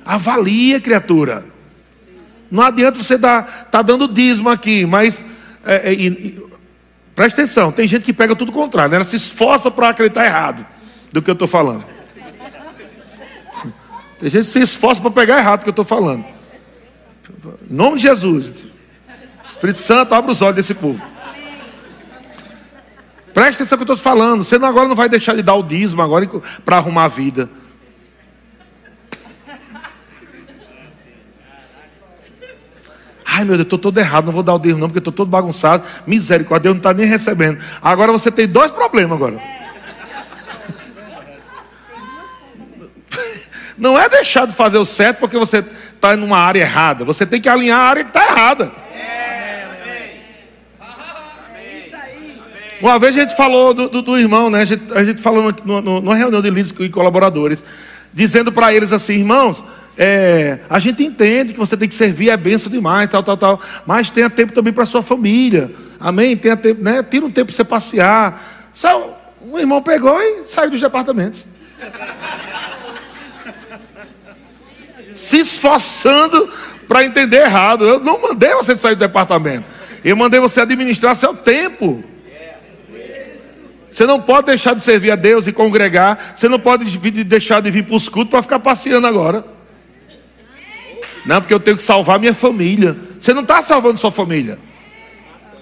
Avalia, 0.05 0.79
criatura. 0.79 1.45
Não 2.49 2.63
adianta 2.63 3.01
você 3.01 3.15
estar 3.15 3.67
tá 3.69 3.81
dando 3.81 4.07
dízimo 4.07 4.49
aqui, 4.49 4.86
mas 4.86 5.23
é, 5.65 5.93
é, 5.93 5.97
presta 7.13 7.41
atenção, 7.41 7.71
tem 7.71 7.88
gente 7.88 8.05
que 8.05 8.13
pega 8.13 8.36
tudo 8.36 8.51
contrário, 8.51 8.91
né? 8.91 8.95
ela 8.95 9.03
se 9.03 9.17
esforça 9.17 9.69
para 9.69 9.89
acreditar 9.89 10.25
errado 10.25 10.65
do 11.12 11.21
que 11.21 11.29
eu 11.29 11.33
estou 11.33 11.47
falando. 11.47 11.83
Tem 14.19 14.29
gente 14.29 14.45
que 14.45 14.51
se 14.51 14.62
esforça 14.62 15.01
para 15.01 15.12
pegar 15.12 15.38
errado 15.38 15.60
do 15.60 15.63
que 15.63 15.69
eu 15.69 15.71
estou 15.71 15.86
falando. 15.86 16.25
Em 17.69 17.73
nome 17.73 17.97
de 17.97 18.03
Jesus. 18.03 18.63
Espírito 19.49 19.79
Santo, 19.79 20.13
abre 20.13 20.31
os 20.31 20.41
olhos 20.41 20.55
desse 20.55 20.73
povo. 20.73 21.01
Presta 23.38 23.62
atenção 23.62 23.78
que 23.78 23.84
eu 23.84 23.93
estou 23.93 23.97
falando. 23.97 24.43
Você 24.43 24.56
agora 24.56 24.88
não 24.88 24.95
vai 24.95 25.08
deixar 25.08 25.36
de 25.36 25.43
dar 25.43 25.54
o 25.54 25.62
dízimo 25.62 26.02
agora 26.02 26.28
para 26.65 26.78
arrumar 26.78 27.04
a 27.04 27.08
vida. 27.08 27.47
Ai 33.23 33.45
meu 33.45 33.56
Deus, 33.56 33.62
estou 33.62 33.78
todo 33.78 33.95
errado, 34.00 34.26
não 34.26 34.34
vou 34.34 34.41
dar 34.41 34.56
o 34.56 34.60
dízimo 34.60 34.80
não, 34.80 34.88
porque 34.88 34.97
estou 34.97 35.13
todo 35.13 35.30
bagunçado. 35.30 35.84
Misericórdia, 36.08 36.63
Deus 36.63 36.73
não 36.73 36.80
está 36.80 36.95
nem 36.95 37.06
recebendo. 37.06 37.60
Agora 37.80 38.12
você 38.12 38.32
tem 38.32 38.47
dois 38.47 38.71
problemas 38.71 39.15
agora. 39.15 39.38
Não 43.78 44.00
é 44.00 44.10
deixar 44.10 44.47
de 44.47 44.54
fazer 44.54 44.80
o 44.80 44.86
certo 44.86 45.19
porque 45.19 45.38
você 45.38 45.63
está 45.93 46.15
em 46.15 46.23
uma 46.23 46.39
área 46.39 46.62
errada. 46.62 47.06
Você 47.06 47.23
tem 47.23 47.39
que 47.39 47.47
alinhar 47.47 47.80
a 47.80 47.84
área 47.84 48.04
que 48.04 48.10
está 48.10 48.26
errada. 48.26 48.71
Uma 52.81 52.99
vez 52.99 53.17
a 53.17 53.21
gente 53.21 53.35
falou 53.35 53.73
do, 53.73 53.89
do, 53.89 54.01
do 54.01 54.17
irmão, 54.17 54.49
né? 54.49 54.61
A 54.61 54.65
gente, 54.65 54.93
a 54.93 55.03
gente 55.03 55.21
falou 55.21 55.51
no, 55.65 55.81
no, 55.81 56.01
numa 56.01 56.15
reunião 56.15 56.41
de 56.41 56.49
líderes 56.49 56.73
e 56.79 56.89
colaboradores, 56.89 57.63
dizendo 58.13 58.51
para 58.51 58.73
eles 58.73 58.91
assim, 58.91 59.13
irmãos, 59.13 59.63
é, 59.97 60.59
a 60.69 60.77
gente 60.77 61.03
entende 61.03 61.53
que 61.53 61.59
você 61.59 61.75
tem 61.75 61.87
que 61.87 61.95
servir, 61.95 62.29
é 62.29 62.37
benção 62.37 62.71
demais, 62.71 63.09
tal, 63.09 63.23
tal, 63.23 63.37
tal, 63.37 63.61
mas 63.85 64.09
tenha 64.09 64.29
tempo 64.29 64.53
também 64.53 64.71
para 64.71 64.85
sua 64.85 65.01
família, 65.01 65.71
amém? 65.99 66.37
Tenha 66.37 66.55
tempo, 66.55 66.83
né? 66.83 67.01
Tira 67.03 67.25
um 67.25 67.31
tempo 67.31 67.47
para 67.47 67.55
você 67.55 67.63
passear. 67.63 68.69
Sabe, 68.73 69.05
um 69.41 69.57
irmão 69.57 69.81
pegou 69.81 70.21
e 70.21 70.43
saiu 70.43 70.69
dos 70.69 70.79
departamentos. 70.79 71.39
Se 75.13 75.39
esforçando 75.39 76.47
para 76.87 77.03
entender 77.03 77.41
errado. 77.41 77.83
Eu 77.85 77.99
não 77.99 78.21
mandei 78.21 78.53
você 78.53 78.75
sair 78.75 78.95
do 78.95 78.99
departamento. 78.99 79.65
Eu 80.03 80.15
mandei 80.15 80.39
você 80.39 80.61
administrar 80.61 81.15
seu 81.15 81.33
tempo. 81.35 82.03
Você 83.97 84.05
não 84.05 84.21
pode 84.21 84.45
deixar 84.45 84.75
de 84.75 84.81
servir 84.83 85.10
a 85.10 85.15
Deus 85.15 85.47
e 85.47 85.51
congregar. 85.51 86.36
Você 86.36 86.47
não 86.47 86.60
pode 86.60 86.86
deixar 87.23 87.63
de 87.63 87.71
vir 87.71 87.83
para 87.83 87.95
os 87.95 88.07
cultos 88.07 88.29
para 88.29 88.43
ficar 88.43 88.60
passeando 88.60 89.07
agora. 89.07 89.43
Não, 91.25 91.41
porque 91.41 91.51
eu 91.51 91.60
tenho 91.60 91.75
que 91.75 91.81
salvar 91.81 92.19
minha 92.19 92.36
família. 92.36 92.95
Você 93.19 93.33
não 93.33 93.41
está 93.41 93.60
salvando 93.60 93.97
sua 93.97 94.12
família, 94.12 94.60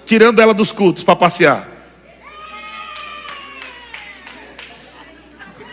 tirando 0.04 0.38
ela 0.38 0.52
dos 0.52 0.70
cultos 0.70 1.02
para 1.02 1.16
passear. 1.16 1.66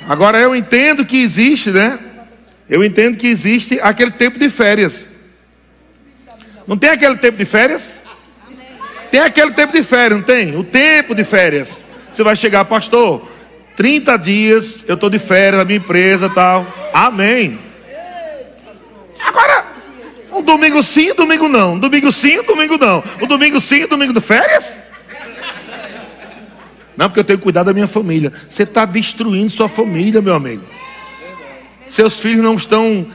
Agora 0.08 0.40
eu 0.40 0.56
entendo 0.56 1.06
que 1.06 1.18
existe, 1.18 1.70
né? 1.70 2.00
Eu 2.70 2.82
entendo 2.82 3.18
que 3.18 3.28
existe 3.28 3.78
aquele 3.82 4.12
tempo 4.12 4.40
de 4.40 4.50
férias. 4.50 5.06
Não 6.66 6.78
tem 6.78 6.92
aquele 6.92 7.18
tempo 7.18 7.38
de 7.38 7.44
férias? 7.44 7.96
Tem 9.12 9.20
aquele 9.20 9.52
tempo 9.52 9.74
de 9.74 9.84
férias, 9.84 10.18
não 10.18 10.26
tem? 10.26 10.56
O 10.56 10.64
tempo 10.64 11.14
de 11.14 11.26
férias. 11.26 11.83
Você 12.14 12.22
vai 12.22 12.36
chegar, 12.36 12.64
pastor, 12.66 13.28
30 13.76 14.18
dias 14.18 14.84
eu 14.88 14.94
estou 14.94 15.10
de 15.10 15.18
férias 15.18 15.58
na 15.58 15.66
minha 15.66 15.78
empresa 15.78 16.30
tal. 16.30 16.66
Amém. 16.94 17.60
Agora, 19.20 19.66
um 20.32 20.44
domingo 20.44 20.84
sim, 20.84 21.12
um 21.12 21.16
domingo 21.16 21.50
não. 21.50 21.74
Um 21.74 21.80
domingo 21.80 22.12
sim, 22.12 22.40
um 22.40 22.44
domingo 22.46 22.78
não. 22.78 23.04
Um 23.20 23.26
domingo 23.26 23.60
sim, 23.60 23.86
um 23.86 23.88
domingo 23.88 24.14
de 24.14 24.22
férias? 24.22 24.78
Não, 26.96 27.08
porque 27.10 27.22
eu 27.22 27.24
tenho 27.24 27.40
que 27.40 27.44
cuidar 27.44 27.64
da 27.64 27.74
minha 27.74 27.88
família. 27.88 28.32
Você 28.48 28.62
está 28.62 28.86
destruindo 28.86 29.50
sua 29.50 29.68
família, 29.68 30.22
meu 30.22 30.36
amigo. 30.36 30.64
Seus 31.88 32.20
filhos 32.20 32.44
não 32.44 32.54
estão 32.54 33.08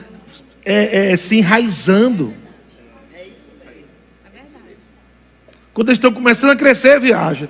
é, 0.64 1.12
é, 1.12 1.16
se 1.16 1.36
enraizando. 1.36 2.34
Quando 5.72 5.90
eles 5.90 5.98
estão 5.98 6.12
começando 6.12 6.50
a 6.50 6.56
crescer, 6.56 6.98
viaja. 6.98 7.48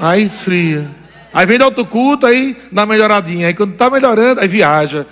Aí 0.00 0.24
esfria. 0.24 0.88
Aí 1.32 1.46
vem 1.46 1.58
do 1.58 1.64
outro 1.64 1.84
culto, 1.84 2.26
aí 2.26 2.56
dá 2.72 2.86
melhoradinha. 2.86 3.48
Aí 3.48 3.54
quando 3.54 3.72
está 3.72 3.90
melhorando, 3.90 4.40
aí 4.40 4.48
viaja. 4.48 5.06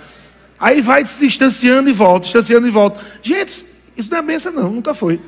Aí 0.59 0.81
vai 0.81 1.05
se 1.05 1.25
distanciando 1.25 1.89
e 1.89 1.93
volta, 1.93 2.25
distanciando 2.25 2.67
e 2.67 2.71
volta. 2.71 2.99
Gente, 3.21 3.65
isso 3.95 4.11
não 4.11 4.17
é 4.17 4.21
benção, 4.21 4.51
não, 4.51 4.71
nunca 4.71 4.93
foi. 4.93 5.19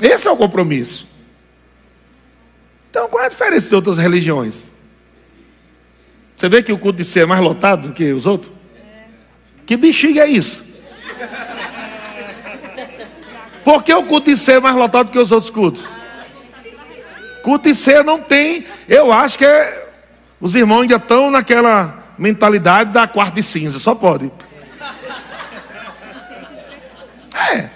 Esse 0.00 0.26
é 0.26 0.30
o 0.30 0.36
compromisso. 0.36 1.06
Então, 2.90 3.08
qual 3.08 3.22
é 3.22 3.26
a 3.26 3.30
diferença 3.30 3.68
de 3.68 3.74
outras 3.74 3.98
religiões? 3.98 4.64
Você 6.36 6.48
vê 6.48 6.62
que 6.62 6.72
o 6.72 6.78
culto 6.78 6.98
de 6.98 7.04
ser 7.04 7.20
é 7.20 7.26
mais 7.26 7.42
lotado 7.42 7.88
do 7.88 7.94
que 7.94 8.12
os 8.12 8.26
outros? 8.26 8.52
Que 9.64 9.76
bexiga 9.76 10.22
é 10.22 10.28
isso? 10.28 10.64
Por 13.66 13.82
que 13.82 13.92
o 13.92 14.04
culto 14.04 14.30
de 14.30 14.36
ceia 14.36 14.58
é 14.58 14.60
mais 14.60 14.76
lotado 14.76 15.10
que 15.10 15.18
os 15.18 15.32
outros 15.32 15.50
cultos? 15.50 15.84
Culto 17.42 17.68
de 17.68 17.74
ceia 17.74 18.04
não 18.04 18.20
tem. 18.20 18.64
Eu 18.88 19.12
acho 19.12 19.36
que 19.36 19.44
é, 19.44 19.88
os 20.40 20.54
irmãos 20.54 20.82
ainda 20.82 20.94
estão 20.94 21.32
naquela 21.32 22.14
mentalidade 22.16 22.92
da 22.92 23.08
quarta 23.08 23.34
de 23.34 23.42
cinza. 23.42 23.80
Só 23.80 23.92
pode. 23.92 24.30
É. 27.50 27.68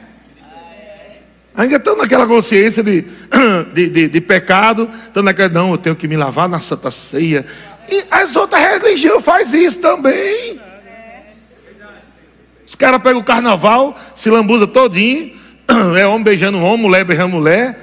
Ainda 1.56 1.74
estão 1.74 1.96
naquela 1.96 2.24
consciência 2.24 2.84
de, 2.84 3.04
de, 3.74 3.88
de, 3.88 4.08
de 4.10 4.20
pecado, 4.20 4.88
estão 5.08 5.24
naquela, 5.24 5.48
não, 5.48 5.72
eu 5.72 5.78
tenho 5.78 5.96
que 5.96 6.06
me 6.06 6.16
lavar 6.16 6.48
na 6.48 6.60
Santa 6.60 6.92
Ceia. 6.92 7.44
E 7.90 8.04
as 8.12 8.36
outras 8.36 8.62
religiões 8.62 9.24
fazem 9.24 9.64
isso 9.64 9.80
também. 9.80 10.60
Os 12.64 12.76
caras 12.76 13.02
pegam 13.02 13.18
o 13.20 13.24
carnaval, 13.24 13.98
se 14.14 14.30
lambuza 14.30 14.68
todinho, 14.68 15.40
é 15.98 16.06
homem 16.06 16.22
beijando 16.22 16.60
homem, 16.60 16.82
mulher 16.82 17.04
beijando 17.04 17.34
mulher. 17.34 17.78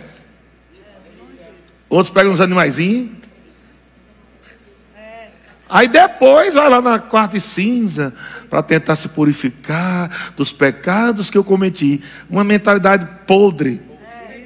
Outros 1.90 2.10
pegam 2.10 2.32
uns 2.32 2.42
animaizinhos. 2.42 3.12
Aí 5.70 5.88
depois 5.88 6.54
vai 6.54 6.70
lá 6.70 6.82
na 6.82 6.98
quarta 6.98 7.36
e 7.36 7.42
cinza 7.42 8.14
para 8.50 8.64
tentar 8.64 8.96
se 8.96 9.10
purificar 9.10 10.10
dos 10.38 10.52
pecados 10.52 11.30
que 11.30 11.38
eu 11.38 11.44
cometi. 11.44 12.02
Uma 12.30 12.44
mentalidade 12.44 13.06
podre, 13.26 13.82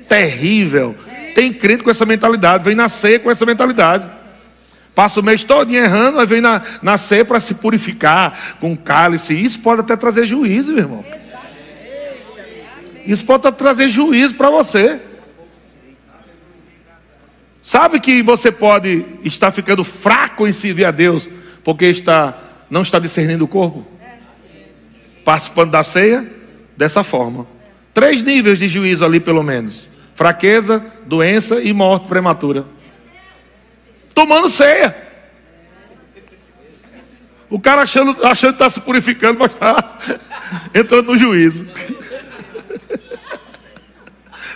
terrível. 0.10 0.96
Tem 1.36 1.54
crente 1.54 1.84
com 1.84 1.92
essa 1.92 2.06
mentalidade, 2.06 2.64
vem 2.64 2.76
nascer 2.76 3.20
com 3.22 3.30
essa 3.30 3.46
mentalidade. 3.46 4.10
Passa 4.96 5.20
o 5.20 5.24
mês 5.24 5.44
todo 5.44 5.72
errando, 5.72 6.20
aí 6.20 6.26
vem 6.26 6.42
na, 6.42 6.62
nascer 6.82 7.24
para 7.24 7.40
se 7.40 7.56
purificar 7.56 8.58
com 8.60 8.76
cálice. 8.76 9.34
Isso 9.34 9.62
pode 9.62 9.82
até 9.82 9.96
trazer 9.96 10.26
juízo, 10.26 10.74
meu 10.74 10.84
irmão. 10.84 11.06
Isso 13.06 13.26
pode 13.26 13.52
trazer 13.54 13.90
juízo 13.90 14.36
para 14.36 14.50
você. 14.50 15.00
Sabe 17.64 18.00
que 18.00 18.24
você 18.24 18.52
pode 18.52 19.06
estar 19.24 19.52
ficando 19.52 19.84
fraco 19.84 20.48
em 20.48 20.52
servir 20.52 20.86
a 20.86 20.92
Deus 20.92 21.30
porque 21.64 21.86
está, 21.86 22.38
não 22.70 22.82
está 22.82 23.00
discernindo 23.00 23.46
o 23.46 23.48
corpo? 23.48 23.86
Participando 25.24 25.72
da 25.72 25.84
ceia 25.84 26.28
dessa 26.76 27.04
forma. 27.04 27.46
Três 27.94 28.24
níveis 28.24 28.58
de 28.58 28.68
juízo 28.68 29.06
ali, 29.06 29.20
pelo 29.20 29.44
menos: 29.44 29.88
fraqueza, 30.16 30.84
doença 31.06 31.62
e 31.62 31.72
morte 31.72 32.08
prematura. 32.08 32.66
Tomando 34.14 34.50
ceia. 34.50 34.96
O 37.50 37.60
cara 37.60 37.82
achando, 37.82 38.18
achando 38.26 38.54
que 38.54 38.56
está 38.56 38.70
se 38.70 38.80
purificando, 38.80 39.38
mas 39.38 39.52
está 39.52 39.98
entrando 40.74 41.12
no 41.12 41.18
juízo. 41.18 41.68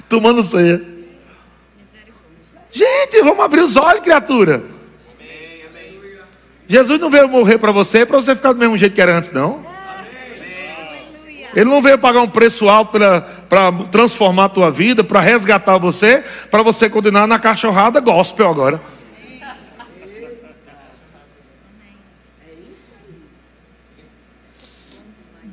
Tomando 0.07 0.43
ceia. 0.43 0.81
Gente, 2.71 3.21
vamos 3.21 3.43
abrir 3.43 3.61
os 3.61 3.77
olhos, 3.77 4.01
criatura. 4.01 4.63
Jesus 6.67 6.99
não 6.99 7.09
veio 7.09 7.29
morrer 7.29 7.57
para 7.57 7.71
você 7.71 8.05
para 8.05 8.17
você 8.17 8.35
ficar 8.35 8.53
do 8.53 8.59
mesmo 8.59 8.77
jeito 8.77 8.93
que 8.93 9.01
era 9.01 9.15
antes, 9.17 9.31
não. 9.31 9.65
Ele 11.55 11.69
não 11.69 11.81
veio 11.81 11.97
pagar 11.97 12.21
um 12.21 12.27
preço 12.27 12.67
alto 12.67 12.99
para 13.47 13.71
transformar 13.89 14.45
a 14.45 14.49
tua 14.49 14.69
vida, 14.69 15.05
para 15.05 15.21
resgatar 15.21 15.77
você, 15.77 16.21
para 16.51 16.61
você 16.61 16.89
continuar 16.89 17.27
na 17.27 17.39
cachorrada 17.39 18.01
gospel 18.01 18.49
agora. 18.49 18.81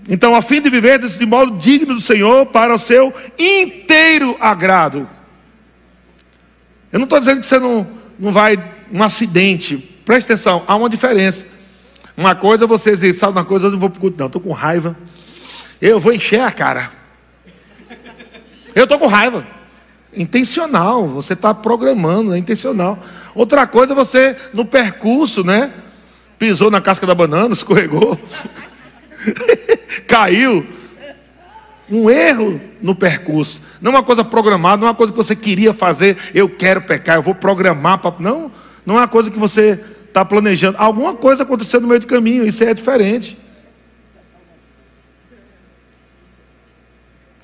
Então, 0.08 0.34
a 0.34 0.42
fim 0.42 0.60
de 0.60 0.68
viver 0.68 0.98
de 0.98 1.26
modo 1.26 1.56
digno 1.58 1.94
do 1.94 2.00
Senhor 2.00 2.46
para 2.46 2.74
o 2.74 2.78
seu 2.78 3.14
inteiro 3.38 4.36
agrado. 4.40 5.08
Eu 6.90 6.98
não 6.98 7.04
estou 7.04 7.18
dizendo 7.18 7.40
que 7.40 7.46
você 7.46 7.58
não, 7.58 7.86
não 8.18 8.32
vai 8.32 8.62
um 8.92 9.02
acidente. 9.02 9.76
Preste 10.04 10.26
atenção, 10.26 10.62
há 10.66 10.76
uma 10.76 10.90
diferença. 10.90 11.46
Uma 12.16 12.34
coisa 12.34 12.64
é 12.64 12.66
você 12.66 12.90
dizer, 12.90 13.14
sabe 13.14 13.32
uma 13.32 13.44
coisa, 13.44 13.66
eu 13.66 13.70
não 13.70 13.78
vou 13.78 13.88
para 13.88 14.00
culto, 14.00 14.18
não, 14.18 14.26
estou 14.26 14.42
com 14.42 14.52
raiva. 14.52 14.96
Eu 15.80 15.98
vou 15.98 16.12
encher 16.12 16.40
a 16.40 16.50
cara. 16.50 16.90
Eu 18.74 18.84
estou 18.84 18.98
com 18.98 19.06
raiva. 19.06 19.46
Intencional, 20.14 21.06
você 21.06 21.32
está 21.32 21.54
programando, 21.54 22.34
é 22.34 22.38
intencional. 22.38 22.98
Outra 23.34 23.66
coisa 23.66 23.94
é 23.94 23.96
você, 23.96 24.36
no 24.52 24.64
percurso, 24.64 25.42
né? 25.42 25.72
Pisou 26.38 26.70
na 26.70 26.80
casca 26.80 27.06
da 27.06 27.14
banana, 27.14 27.54
escorregou, 27.54 28.20
caiu. 30.06 30.66
Um 31.90 32.08
erro 32.08 32.60
no 32.80 32.94
percurso. 32.94 33.66
Não 33.80 33.92
é 33.92 33.96
uma 33.96 34.02
coisa 34.02 34.24
programada, 34.24 34.78
não 34.78 34.86
é 34.86 34.90
uma 34.90 34.96
coisa 34.96 35.12
que 35.12 35.16
você 35.16 35.36
queria 35.36 35.74
fazer, 35.74 36.16
eu 36.32 36.48
quero 36.48 36.80
pecar, 36.80 37.16
eu 37.16 37.22
vou 37.22 37.34
programar 37.34 37.98
para. 37.98 38.14
Não, 38.18 38.50
não 38.86 38.94
é 38.96 39.00
uma 39.00 39.08
coisa 39.08 39.30
que 39.30 39.38
você 39.38 39.78
está 40.08 40.24
planejando. 40.24 40.78
Alguma 40.78 41.14
coisa 41.14 41.42
aconteceu 41.42 41.80
no 41.80 41.88
meio 41.88 42.00
do 42.00 42.06
caminho, 42.06 42.46
isso 42.46 42.64
é 42.64 42.72
diferente. 42.72 43.36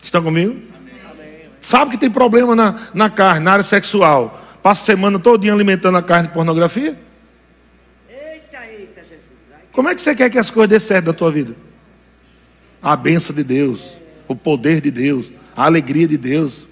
Estão 0.01 0.23
comigo? 0.23 0.57
Sabe 1.61 1.91
que 1.91 1.99
tem 1.99 2.11
problema 2.11 2.55
na, 2.55 2.89
na 2.95 3.11
carne, 3.11 3.45
na 3.45 3.53
área 3.53 3.63
sexual. 3.65 4.43
Passa 4.63 4.83
a 4.83 4.87
semana 4.87 5.19
todinha 5.19 5.53
alimentando 5.53 5.99
a 5.99 6.03
carne 6.03 6.29
de 6.29 6.35
pornografia? 6.35 6.97
Eita, 8.09 8.67
eita, 8.71 9.01
Jesus. 9.03 9.21
Como 9.73 9.89
é 9.89 9.95
que 9.95 10.01
você 10.01 10.15
quer 10.15 10.31
que 10.31 10.39
as 10.39 10.51
coisas 10.51 10.71
dê 10.71 10.81
certo 10.81 11.07
na 11.07 11.13
tua 11.13 11.31
vida? 11.31 11.55
A 12.83 12.97
benção 12.97 13.35
de 13.35 13.43
Deus, 13.43 13.99
o 14.27 14.35
poder 14.37 14.81
de 14.81 14.91
Deus, 14.91 15.31
a 15.57 15.65
alegria 15.65 16.07
de 16.07 16.17
Deus. 16.17 16.67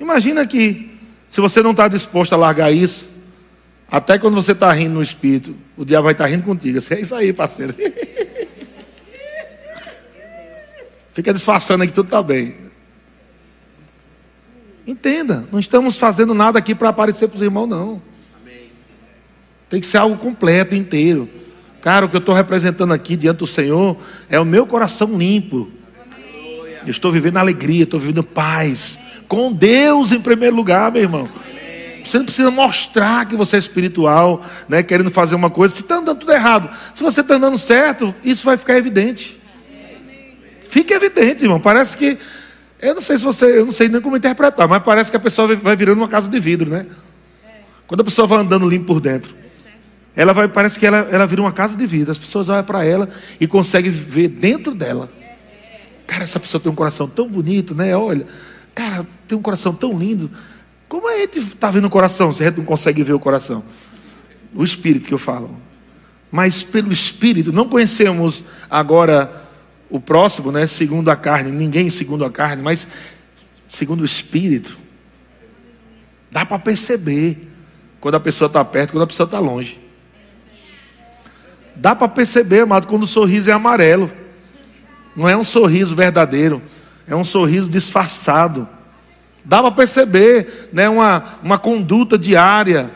Imagina 0.00 0.46
que, 0.46 0.90
se 1.28 1.40
você 1.40 1.62
não 1.62 1.72
está 1.72 1.88
disposto 1.88 2.32
a 2.32 2.36
largar 2.36 2.72
isso, 2.72 3.18
até 3.90 4.18
quando 4.18 4.34
você 4.34 4.52
está 4.52 4.72
rindo 4.72 4.94
no 4.94 5.02
espírito, 5.02 5.54
o 5.76 5.84
diabo 5.84 6.04
vai 6.04 6.12
estar 6.12 6.24
tá 6.24 6.30
rindo 6.30 6.42
contigo. 6.42 6.78
É 6.90 7.00
isso 7.00 7.14
aí, 7.14 7.32
parceiro. 7.32 7.74
Fica 11.12 11.32
disfarçando 11.32 11.82
aí 11.82 11.88
que 11.88 11.94
tudo 11.94 12.06
está 12.06 12.22
bem. 12.22 12.54
Entenda, 14.86 15.46
não 15.52 15.58
estamos 15.58 15.96
fazendo 15.96 16.32
nada 16.32 16.58
aqui 16.58 16.74
para 16.74 16.88
aparecer 16.88 17.28
para 17.28 17.36
os 17.36 17.42
irmãos, 17.42 17.66
não. 17.66 18.00
Tem 19.68 19.80
que 19.80 19.86
ser 19.86 19.98
algo 19.98 20.16
completo, 20.16 20.74
inteiro. 20.74 21.28
Cara, 21.80 22.06
o 22.06 22.08
que 22.08 22.16
eu 22.16 22.20
estou 22.20 22.34
representando 22.34 22.92
aqui 22.92 23.16
diante 23.16 23.38
do 23.38 23.46
Senhor 23.46 23.96
é 24.28 24.38
o 24.38 24.44
meu 24.44 24.66
coração 24.66 25.16
limpo. 25.16 25.70
Eu 26.84 26.90
estou 26.90 27.12
vivendo 27.12 27.36
alegria, 27.36 27.84
estou 27.84 28.00
vivendo 28.00 28.22
paz. 28.22 28.98
Com 29.28 29.52
Deus 29.52 30.10
em 30.10 30.20
primeiro 30.20 30.56
lugar, 30.56 30.90
meu 30.90 31.02
irmão. 31.02 31.28
Você 32.04 32.16
não 32.16 32.24
precisa 32.24 32.50
mostrar 32.50 33.26
que 33.26 33.36
você 33.36 33.56
é 33.56 33.58
espiritual, 33.58 34.44
né, 34.68 34.82
querendo 34.82 35.10
fazer 35.10 35.34
uma 35.34 35.50
coisa. 35.50 35.74
Se 35.74 35.82
está 35.82 35.96
andando 35.96 36.20
tudo 36.20 36.32
errado, 36.32 36.70
se 36.94 37.02
você 37.02 37.20
está 37.20 37.34
andando 37.34 37.58
certo, 37.58 38.14
isso 38.24 38.44
vai 38.44 38.56
ficar 38.56 38.76
evidente. 38.76 39.38
Fica 40.68 40.94
evidente, 40.94 41.44
irmão. 41.44 41.60
Parece 41.60 41.96
que. 41.96 42.18
Eu 42.80 42.94
não 42.94 43.00
sei 43.00 43.18
se 43.18 43.24
você. 43.24 43.58
Eu 43.58 43.66
não 43.66 43.72
sei 43.72 43.88
nem 43.88 44.00
como 44.00 44.16
interpretar, 44.16 44.66
mas 44.66 44.82
parece 44.82 45.10
que 45.10 45.16
a 45.16 45.20
pessoa 45.20 45.54
vai 45.56 45.76
virando 45.76 45.98
uma 45.98 46.08
casa 46.08 46.28
de 46.28 46.40
vidro, 46.40 46.70
né? 46.70 46.86
Quando 47.86 48.00
a 48.00 48.04
pessoa 48.04 48.26
vai 48.26 48.38
andando 48.38 48.68
limpo 48.68 48.86
por 48.86 49.00
dentro. 49.00 49.34
Ela 50.18 50.32
vai, 50.32 50.48
parece 50.48 50.80
que 50.80 50.84
ela, 50.84 51.08
ela 51.12 51.28
vira 51.28 51.40
uma 51.40 51.52
casa 51.52 51.76
de 51.76 51.86
vidro. 51.86 52.10
As 52.10 52.18
pessoas 52.18 52.48
olham 52.48 52.64
para 52.64 52.84
ela 52.84 53.08
e 53.38 53.46
conseguem 53.46 53.92
ver 53.92 54.26
dentro 54.26 54.74
dela. 54.74 55.08
Cara, 56.08 56.24
essa 56.24 56.40
pessoa 56.40 56.60
tem 56.60 56.72
um 56.72 56.74
coração 56.74 57.06
tão 57.06 57.28
bonito, 57.28 57.72
né? 57.72 57.96
Olha, 57.96 58.26
cara, 58.74 59.06
tem 59.28 59.38
um 59.38 59.40
coração 59.40 59.72
tão 59.72 59.96
lindo. 59.96 60.28
Como 60.88 61.08
a 61.08 61.18
gente 61.18 61.38
está 61.38 61.70
vendo 61.70 61.84
o 61.84 61.90
coração 61.90 62.32
se 62.34 62.42
a 62.42 62.46
gente 62.46 62.58
não 62.58 62.64
consegue 62.64 63.04
ver 63.04 63.12
o 63.12 63.20
coração? 63.20 63.62
O 64.52 64.64
espírito 64.64 65.06
que 65.06 65.14
eu 65.14 65.18
falo. 65.18 65.56
Mas 66.32 66.64
pelo 66.64 66.92
espírito, 66.92 67.52
não 67.52 67.68
conhecemos 67.68 68.42
agora 68.68 69.44
o 69.88 70.00
próximo, 70.00 70.50
né? 70.50 70.66
Segundo 70.66 71.12
a 71.12 71.16
carne, 71.16 71.52
ninguém 71.52 71.90
segundo 71.90 72.24
a 72.24 72.30
carne, 72.30 72.60
mas 72.60 72.88
segundo 73.68 74.00
o 74.00 74.04
espírito. 74.04 74.76
Dá 76.28 76.44
para 76.44 76.58
perceber 76.58 77.48
quando 78.00 78.16
a 78.16 78.20
pessoa 78.20 78.48
está 78.48 78.64
perto, 78.64 78.90
quando 78.90 79.04
a 79.04 79.06
pessoa 79.06 79.24
está 79.24 79.38
longe. 79.38 79.86
Dá 81.78 81.94
para 81.94 82.08
perceber, 82.08 82.62
amado, 82.62 82.88
quando 82.88 83.04
o 83.04 83.06
sorriso 83.06 83.48
é 83.48 83.52
amarelo. 83.52 84.10
Não 85.14 85.28
é 85.28 85.36
um 85.36 85.44
sorriso 85.44 85.94
verdadeiro, 85.94 86.60
é 87.06 87.14
um 87.14 87.24
sorriso 87.24 87.70
disfarçado. 87.70 88.68
Dá 89.44 89.62
para 89.62 89.70
perceber 89.70 90.68
né, 90.72 90.88
uma, 90.88 91.38
uma 91.42 91.56
conduta 91.56 92.18
diária, 92.18 92.90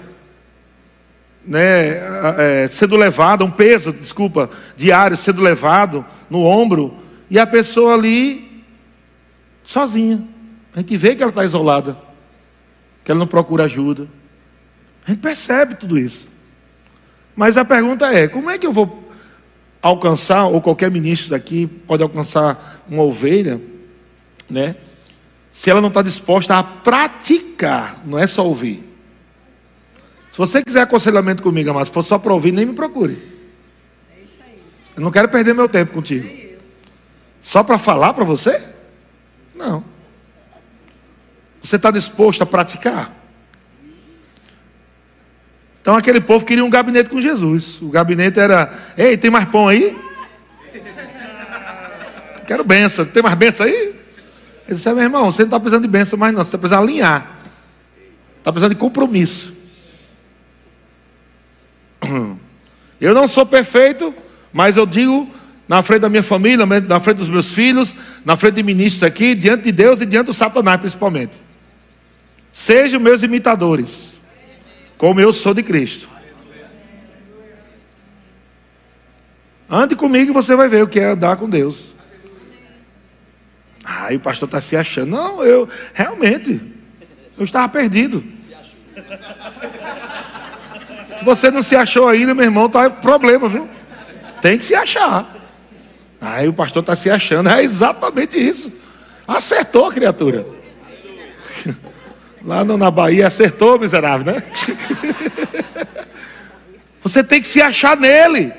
né, 1.46 1.98
é, 2.38 2.68
sendo 2.68 2.96
levada, 2.96 3.44
um 3.44 3.50
peso, 3.50 3.92
desculpa, 3.92 4.50
diário 4.76 5.16
sendo 5.16 5.40
levado 5.40 6.04
no 6.28 6.42
ombro, 6.42 6.96
e 7.30 7.38
a 7.38 7.46
pessoa 7.46 7.94
ali 7.94 8.64
sozinha. 9.62 10.22
A 10.74 10.80
gente 10.80 10.96
vê 10.96 11.14
que 11.14 11.22
ela 11.22 11.30
está 11.30 11.44
isolada, 11.44 11.96
que 13.04 13.12
ela 13.12 13.20
não 13.20 13.26
procura 13.28 13.64
ajuda. 13.64 14.08
A 15.06 15.10
gente 15.10 15.20
percebe 15.20 15.76
tudo 15.76 15.98
isso. 15.98 16.31
Mas 17.34 17.56
a 17.56 17.64
pergunta 17.64 18.06
é: 18.06 18.28
como 18.28 18.50
é 18.50 18.58
que 18.58 18.66
eu 18.66 18.72
vou 18.72 19.02
alcançar, 19.82 20.46
ou 20.46 20.60
qualquer 20.60 20.90
ministro 20.90 21.30
daqui 21.30 21.66
pode 21.66 22.02
alcançar 22.02 22.84
uma 22.88 23.02
ovelha, 23.02 23.60
né? 24.48 24.76
Se 25.50 25.68
ela 25.68 25.80
não 25.80 25.88
está 25.88 26.00
disposta 26.00 26.56
a 26.56 26.62
praticar, 26.62 28.00
não 28.06 28.18
é 28.18 28.26
só 28.26 28.46
ouvir. 28.46 28.82
Se 30.30 30.38
você 30.38 30.62
quiser 30.62 30.80
aconselhamento 30.80 31.42
comigo, 31.42 31.74
mas 31.74 31.88
se 31.88 31.94
for 31.94 32.02
só 32.02 32.18
para 32.18 32.32
ouvir, 32.32 32.52
nem 32.52 32.64
me 32.64 32.72
procure. 32.72 33.18
Eu 34.96 35.02
não 35.02 35.10
quero 35.10 35.28
perder 35.28 35.54
meu 35.54 35.68
tempo 35.68 35.92
contigo. 35.92 36.28
Só 37.42 37.62
para 37.62 37.76
falar 37.76 38.14
para 38.14 38.24
você? 38.24 38.62
Não. 39.54 39.84
Você 41.62 41.76
está 41.76 41.90
disposto 41.90 42.42
a 42.42 42.46
praticar? 42.46 43.21
Então 45.82 45.96
aquele 45.96 46.20
povo 46.20 46.46
queria 46.46 46.64
um 46.64 46.70
gabinete 46.70 47.10
com 47.10 47.20
Jesus. 47.20 47.82
O 47.82 47.88
gabinete 47.88 48.38
era: 48.38 48.72
Ei, 48.96 49.16
tem 49.16 49.30
mais 49.30 49.46
pão 49.46 49.66
aí? 49.66 49.94
Quero 52.46 52.62
benção. 52.62 53.04
Tem 53.04 53.22
mais 53.22 53.34
benção 53.34 53.66
aí? 53.66 53.74
Ele 53.74 54.76
disse: 54.76 54.90
Meu 54.92 55.02
irmão, 55.02 55.30
você 55.30 55.42
não 55.42 55.48
está 55.48 55.58
precisando 55.58 55.82
de 55.82 55.88
benção 55.88 56.16
mais, 56.18 56.32
não. 56.32 56.42
Você 56.42 56.48
está 56.48 56.58
precisando 56.58 56.84
alinhar. 56.84 57.40
Está 58.38 58.52
precisando 58.52 58.74
de 58.74 58.80
compromisso. 58.80 59.60
Eu 63.00 63.12
não 63.14 63.26
sou 63.26 63.44
perfeito, 63.44 64.14
mas 64.52 64.76
eu 64.76 64.86
digo 64.86 65.28
na 65.66 65.82
frente 65.82 66.02
da 66.02 66.08
minha 66.08 66.22
família, 66.22 66.64
na 66.64 67.00
frente 67.00 67.16
dos 67.16 67.28
meus 67.28 67.50
filhos, 67.50 67.92
na 68.24 68.36
frente 68.36 68.54
de 68.54 68.62
ministros 68.62 69.02
aqui, 69.02 69.34
diante 69.34 69.64
de 69.64 69.72
Deus 69.72 70.00
e 70.00 70.06
diante 70.06 70.26
do 70.26 70.32
Satanás 70.32 70.78
principalmente. 70.78 71.36
Sejam 72.52 73.00
meus 73.00 73.24
imitadores, 73.24 74.12
como 75.02 75.20
eu 75.20 75.32
sou 75.32 75.52
de 75.52 75.64
Cristo. 75.64 76.08
Ande 79.68 79.96
comigo 79.96 80.30
e 80.30 80.32
você 80.32 80.54
vai 80.54 80.68
ver 80.68 80.84
o 80.84 80.86
que 80.86 81.00
é 81.00 81.06
andar 81.06 81.36
com 81.36 81.48
Deus. 81.48 81.92
Aí 83.82 84.14
o 84.14 84.20
pastor 84.20 84.46
está 84.46 84.60
se 84.60 84.76
achando. 84.76 85.10
Não, 85.10 85.44
eu 85.44 85.68
realmente, 85.92 86.60
eu 87.36 87.44
estava 87.44 87.68
perdido. 87.68 88.22
Se 91.18 91.24
você 91.24 91.50
não 91.50 91.62
se 91.62 91.74
achou 91.74 92.06
ainda, 92.06 92.32
meu 92.32 92.44
irmão, 92.44 92.68
tá 92.68 92.88
problema, 92.88 93.48
viu? 93.48 93.68
Tem 94.40 94.56
que 94.56 94.64
se 94.64 94.76
achar. 94.76 95.26
Aí 96.20 96.46
o 96.46 96.52
pastor 96.52 96.80
está 96.80 96.94
se 96.94 97.10
achando. 97.10 97.48
É 97.48 97.60
exatamente 97.64 98.38
isso. 98.38 98.72
Acertou 99.26 99.86
a 99.86 99.92
criatura. 99.92 100.46
Lá 102.44 102.64
na 102.64 102.90
Bahia 102.90 103.26
acertou, 103.26 103.80
miserável, 103.80 104.34
né? 104.34 104.42
Você 107.02 107.24
tem 107.24 107.40
que 107.40 107.48
se 107.48 107.60
achar 107.60 107.96
nele. 107.96 108.52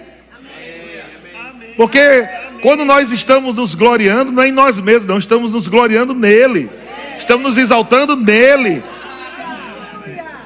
Porque 1.77 2.27
quando 2.61 2.85
nós 2.85 3.11
estamos 3.11 3.55
nos 3.55 3.73
gloriando, 3.73 4.31
não 4.31 4.43
é 4.43 4.49
em 4.49 4.51
nós 4.51 4.79
mesmos, 4.79 5.07
não, 5.07 5.17
estamos 5.17 5.51
nos 5.51 5.67
gloriando 5.67 6.13
nele. 6.13 6.69
Estamos 7.17 7.43
nos 7.43 7.57
exaltando 7.57 8.15
nele. 8.15 8.83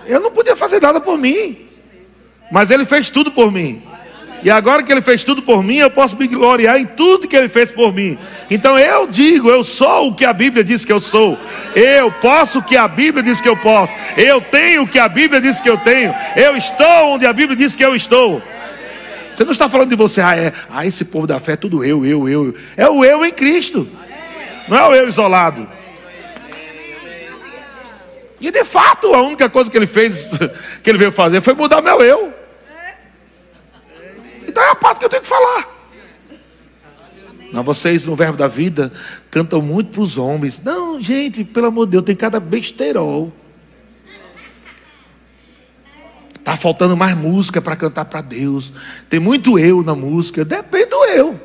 Eu 0.05 0.19
não 0.19 0.31
podia 0.31 0.55
fazer 0.55 0.81
nada 0.81 1.01
por 1.01 1.17
mim, 1.17 1.57
mas 2.51 2.71
ele 2.71 2.85
fez 2.85 3.09
tudo 3.09 3.31
por 3.31 3.51
mim. 3.51 3.83
E 4.43 4.51
agora 4.51 4.83
que 4.83 4.91
ele 4.91 5.01
fez 5.01 5.23
tudo 5.23 5.41
por 5.41 5.63
mim, 5.63 5.77
eu 5.77 5.89
posso 5.89 6.15
me 6.15 6.27
gloriar 6.27 6.79
em 6.79 6.85
tudo 6.85 7.27
que 7.27 7.35
ele 7.35 7.49
fez 7.49 7.71
por 7.71 7.93
mim. 7.93 8.17
Então 8.49 8.77
eu 8.77 9.07
digo, 9.07 9.49
eu 9.49 9.63
sou 9.63 10.09
o 10.09 10.15
que 10.15 10.23
a 10.23 10.33
Bíblia 10.33 10.63
diz 10.63 10.85
que 10.85 10.91
eu 10.91 10.99
sou. 10.99 11.37
Eu 11.75 12.11
posso 12.11 12.59
o 12.59 12.63
que 12.63 12.77
a 12.77 12.87
Bíblia 12.87 13.23
diz 13.23 13.41
que 13.41 13.49
eu 13.49 13.57
posso. 13.57 13.93
Eu 14.15 14.39
tenho 14.39 14.83
o 14.83 14.87
que 14.87 14.99
a 14.99 15.09
Bíblia 15.09 15.41
diz 15.41 15.59
que 15.59 15.69
eu 15.69 15.77
tenho. 15.77 16.13
Eu 16.35 16.55
estou 16.55 17.13
onde 17.13 17.25
a 17.25 17.33
Bíblia 17.33 17.57
diz 17.57 17.75
que 17.75 17.83
eu 17.83 17.95
estou. 17.95 18.41
Você 19.33 19.43
não 19.43 19.51
está 19.51 19.69
falando 19.69 19.89
de 19.89 19.95
você, 19.95 20.19
ah, 20.19 20.35
é, 20.35 20.51
ah, 20.69 20.85
esse 20.85 21.05
povo 21.05 21.27
da 21.27 21.39
fé 21.39 21.53
é 21.53 21.55
tudo 21.55 21.83
eu, 21.83 22.05
eu, 22.05 22.27
eu. 22.27 22.55
É 22.75 22.89
o 22.89 23.03
eu 23.03 23.25
em 23.25 23.31
Cristo. 23.31 23.87
Não 24.67 24.77
é 24.77 24.87
o 24.87 24.95
eu 24.95 25.07
isolado. 25.07 25.67
E 28.39 28.51
de 28.51 28.63
fato, 28.63 29.13
a 29.13 29.21
única 29.21 29.49
coisa 29.49 29.69
que 29.69 29.77
ele 29.77 29.87
fez, 29.87 30.27
que 30.83 30.89
ele 30.89 30.97
veio 30.97 31.11
fazer, 31.11 31.41
foi 31.41 31.53
mudar 31.53 31.81
meu 31.81 32.01
eu. 32.01 32.36
Então 34.57 34.65
é 34.65 34.71
a 34.71 34.75
parte 34.75 34.97
que 34.97 35.05
eu 35.05 35.09
tenho 35.09 35.21
que 35.21 35.27
falar. 35.27 35.67
Não, 37.53 37.61
vocês 37.61 38.07
no 38.07 38.15
Verbo 38.15 38.35
da 38.35 38.47
Vida 38.47 38.91
cantam 39.29 39.61
muito 39.61 39.91
para 39.91 40.01
os 40.01 40.17
homens. 40.17 40.59
Não, 40.63 40.99
gente, 40.99 41.43
pelo 41.43 41.67
amor 41.67 41.85
de 41.85 41.91
Deus, 41.91 42.03
tem 42.03 42.15
cada 42.15 42.39
besterol. 42.39 43.31
Está 46.39 46.57
faltando 46.57 46.97
mais 46.97 47.15
música 47.15 47.61
para 47.61 47.75
cantar 47.75 48.05
para 48.05 48.19
Deus. 48.21 48.73
Tem 49.07 49.19
muito 49.19 49.59
eu 49.59 49.83
na 49.83 49.93
música. 49.93 50.43
Depende 50.43 50.87
do 50.87 51.05
eu. 51.05 51.39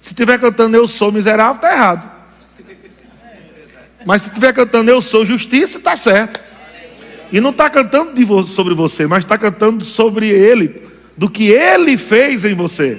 Se 0.00 0.08
estiver 0.08 0.40
cantando 0.40 0.76
eu 0.76 0.88
sou 0.88 1.12
miserável, 1.12 1.54
está 1.54 1.72
errado. 1.72 2.10
Mas 4.04 4.22
se 4.22 4.28
estiver 4.30 4.52
cantando 4.52 4.90
eu 4.90 5.00
sou 5.00 5.24
justiça, 5.24 5.78
está 5.78 5.96
certo. 5.96 6.40
E 7.30 7.40
não 7.40 7.50
está 7.50 7.70
cantando 7.70 8.46
sobre 8.48 8.74
você, 8.74 9.06
mas 9.06 9.22
está 9.22 9.38
cantando 9.38 9.84
sobre 9.84 10.28
ele, 10.28 10.89
do 11.20 11.28
que 11.28 11.50
ele 11.50 11.98
fez 11.98 12.46
em 12.46 12.54
você. 12.54 12.98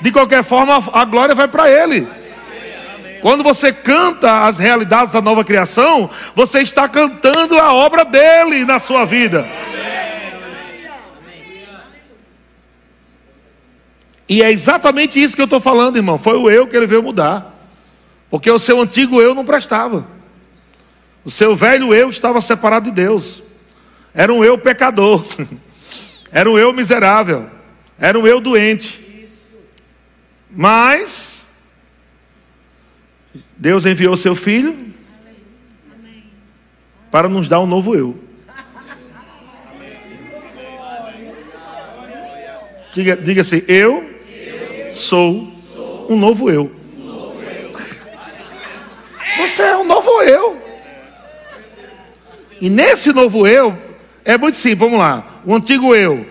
De 0.00 0.10
qualquer 0.10 0.42
forma, 0.42 0.82
a 0.94 1.04
glória 1.04 1.34
vai 1.34 1.46
para 1.46 1.70
ele. 1.70 2.08
Quando 3.20 3.44
você 3.44 3.70
canta 3.70 4.46
as 4.46 4.58
realidades 4.58 5.12
da 5.12 5.20
nova 5.20 5.44
criação, 5.44 6.08
você 6.34 6.60
está 6.60 6.88
cantando 6.88 7.58
a 7.58 7.74
obra 7.74 8.02
dele 8.02 8.64
na 8.64 8.78
sua 8.78 9.04
vida. 9.04 9.46
E 14.26 14.42
é 14.42 14.50
exatamente 14.50 15.22
isso 15.22 15.36
que 15.36 15.42
eu 15.42 15.44
estou 15.44 15.60
falando, 15.60 15.96
irmão. 15.96 16.16
Foi 16.16 16.38
o 16.38 16.48
eu 16.48 16.66
que 16.66 16.74
ele 16.74 16.86
veio 16.86 17.02
mudar. 17.02 17.54
Porque 18.30 18.50
o 18.50 18.58
seu 18.58 18.80
antigo 18.80 19.20
eu 19.20 19.34
não 19.34 19.44
prestava. 19.44 20.06
O 21.26 21.30
seu 21.30 21.54
velho 21.54 21.92
eu 21.92 22.08
estava 22.08 22.40
separado 22.40 22.86
de 22.86 22.92
Deus. 22.92 23.42
Era 24.14 24.32
um 24.32 24.42
eu 24.42 24.56
pecador. 24.56 25.22
Era 26.32 26.50
um 26.50 26.58
eu 26.58 26.72
miserável. 26.72 27.50
Era 27.98 28.18
um 28.18 28.26
eu 28.26 28.40
doente. 28.40 29.28
Mas 30.50 31.44
Deus 33.56 33.84
enviou 33.84 34.16
seu 34.16 34.34
filho 34.34 34.90
para 37.10 37.28
nos 37.28 37.48
dar 37.48 37.60
um 37.60 37.66
novo 37.66 37.94
eu. 37.94 38.18
Diga, 42.92 43.16
diga 43.16 43.42
assim: 43.42 43.62
eu, 43.68 44.10
sou, 44.92 45.52
um 46.08 46.16
novo 46.16 46.50
eu. 46.50 46.74
Você 49.38 49.62
é 49.62 49.76
um 49.76 49.84
novo 49.84 50.22
eu. 50.22 50.60
E 52.60 52.68
nesse 52.68 53.12
novo 53.12 53.46
eu, 53.46 53.76
é 54.24 54.36
muito 54.36 54.56
simples, 54.56 54.78
vamos 54.78 54.98
lá. 54.98 55.40
O 55.44 55.54
antigo 55.54 55.94
eu, 55.94 56.26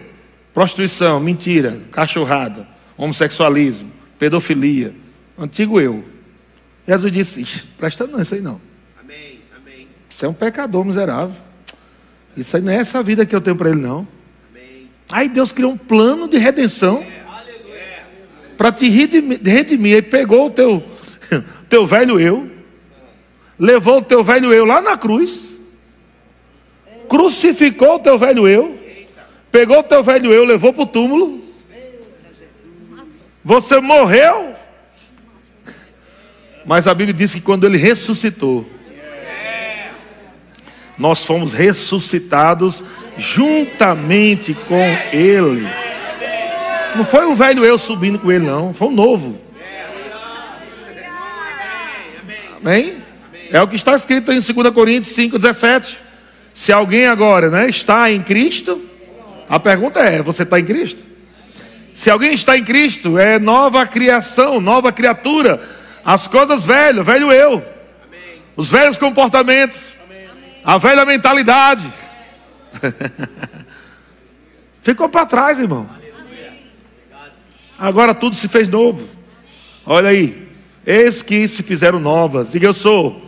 prostituição, 0.53 1.19
mentira, 1.19 1.79
cachorrada, 1.91 2.67
homossexualismo, 2.97 3.91
pedofilia. 4.17 4.93
Antigo 5.37 5.79
eu. 5.79 6.03
Jesus 6.87 7.11
disse: 7.11 7.65
presta 7.77 8.05
não, 8.05 8.21
isso 8.21 8.35
aí 8.35 8.41
não. 8.41 8.61
Amém, 9.01 9.39
amém. 9.57 9.87
Isso 10.09 10.25
é 10.25 10.29
um 10.29 10.33
pecador 10.33 10.85
miserável. 10.85 11.35
Isso 12.37 12.55
aí 12.55 12.61
não 12.61 12.71
é 12.71 12.75
essa 12.75 13.01
vida 13.01 13.25
que 13.25 13.35
eu 13.35 13.41
tenho 13.41 13.55
para 13.55 13.69
ele, 13.69 13.81
não. 13.81 14.07
Amém. 14.49 14.89
Aí 15.11 15.29
Deus 15.29 15.51
criou 15.51 15.71
um 15.71 15.77
plano 15.77 16.27
de 16.27 16.37
redenção 16.37 16.99
é, 16.99 17.23
para 18.57 18.71
te 18.71 18.87
redimir. 18.89 19.93
Ele 19.93 20.01
pegou 20.03 20.47
o 20.47 20.49
teu, 20.49 20.83
teu 21.67 21.87
velho 21.87 22.19
eu, 22.19 22.49
levou 23.57 23.97
o 23.97 24.01
teu 24.01 24.23
velho 24.23 24.53
eu 24.53 24.63
lá 24.63 24.81
na 24.81 24.97
cruz 24.97 25.58
crucificou 27.09 27.95
o 27.95 27.99
teu 27.99 28.17
velho 28.17 28.47
eu, 28.47 28.77
pegou 29.51 29.79
o 29.79 29.83
teu 29.83 30.03
velho 30.03 30.31
eu, 30.31 30.45
levou 30.45 30.71
para 30.71 30.83
o 30.83 30.85
túmulo. 30.85 31.41
Você 33.43 33.79
morreu. 33.79 34.53
Mas 36.65 36.87
a 36.87 36.93
Bíblia 36.93 37.13
diz 37.13 37.33
que 37.33 37.41
quando 37.41 37.65
ele 37.65 37.77
ressuscitou, 37.77 38.65
nós 40.97 41.23
fomos 41.23 41.51
ressuscitados 41.51 42.83
juntamente 43.17 44.53
com 44.53 44.85
ele. 45.11 45.67
Não 46.95 47.05
foi 47.05 47.25
um 47.25 47.33
velho 47.33 47.65
eu 47.65 47.77
subindo 47.77 48.19
com 48.19 48.31
ele, 48.31 48.45
não. 48.45 48.73
Foi 48.73 48.87
um 48.89 48.91
novo. 48.91 49.39
Amém? 52.61 52.97
É 53.51 53.61
o 53.61 53.67
que 53.67 53.77
está 53.77 53.95
escrito 53.95 54.31
em 54.31 54.39
2 54.39 54.73
Coríntios 54.73 55.15
5,17. 55.15 56.08
Se 56.59 56.73
alguém 56.73 57.05
agora 57.05 57.49
né, 57.49 57.69
está 57.69 58.11
em 58.11 58.21
Cristo, 58.21 58.83
a 59.47 59.57
pergunta 59.61 60.01
é: 60.01 60.21
você 60.21 60.43
está 60.43 60.59
em 60.59 60.65
Cristo? 60.65 61.01
Se 61.93 62.09
alguém 62.09 62.33
está 62.33 62.57
em 62.57 62.65
Cristo, 62.65 63.17
é 63.17 63.39
nova 63.39 63.87
criação, 63.87 64.59
nova 64.59 64.91
criatura. 64.91 65.61
As 66.03 66.27
coisas 66.27 66.65
velhas, 66.65 67.05
velho 67.05 67.31
eu, 67.31 67.63
os 68.57 68.69
velhos 68.69 68.97
comportamentos, 68.97 69.79
a 70.61 70.77
velha 70.77 71.05
mentalidade. 71.05 71.87
Ficou 74.83 75.07
para 75.07 75.25
trás, 75.25 75.59
irmão. 75.59 75.89
Agora 77.77 78.13
tudo 78.13 78.35
se 78.35 78.49
fez 78.49 78.67
novo. 78.67 79.07
Olha 79.85 80.09
aí, 80.09 80.45
eis 80.85 81.21
que 81.21 81.47
se 81.47 81.63
fizeram 81.63 82.01
novas. 82.01 82.51
Diga 82.51 82.67
eu 82.67 82.73
sou 82.73 83.25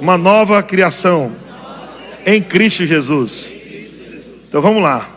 uma 0.00 0.18
nova 0.18 0.60
criação 0.60 1.43
em 2.26 2.42
Cristo 2.42 2.86
Jesus. 2.86 3.50
Então 4.48 4.60
vamos 4.60 4.82
lá. 4.82 5.10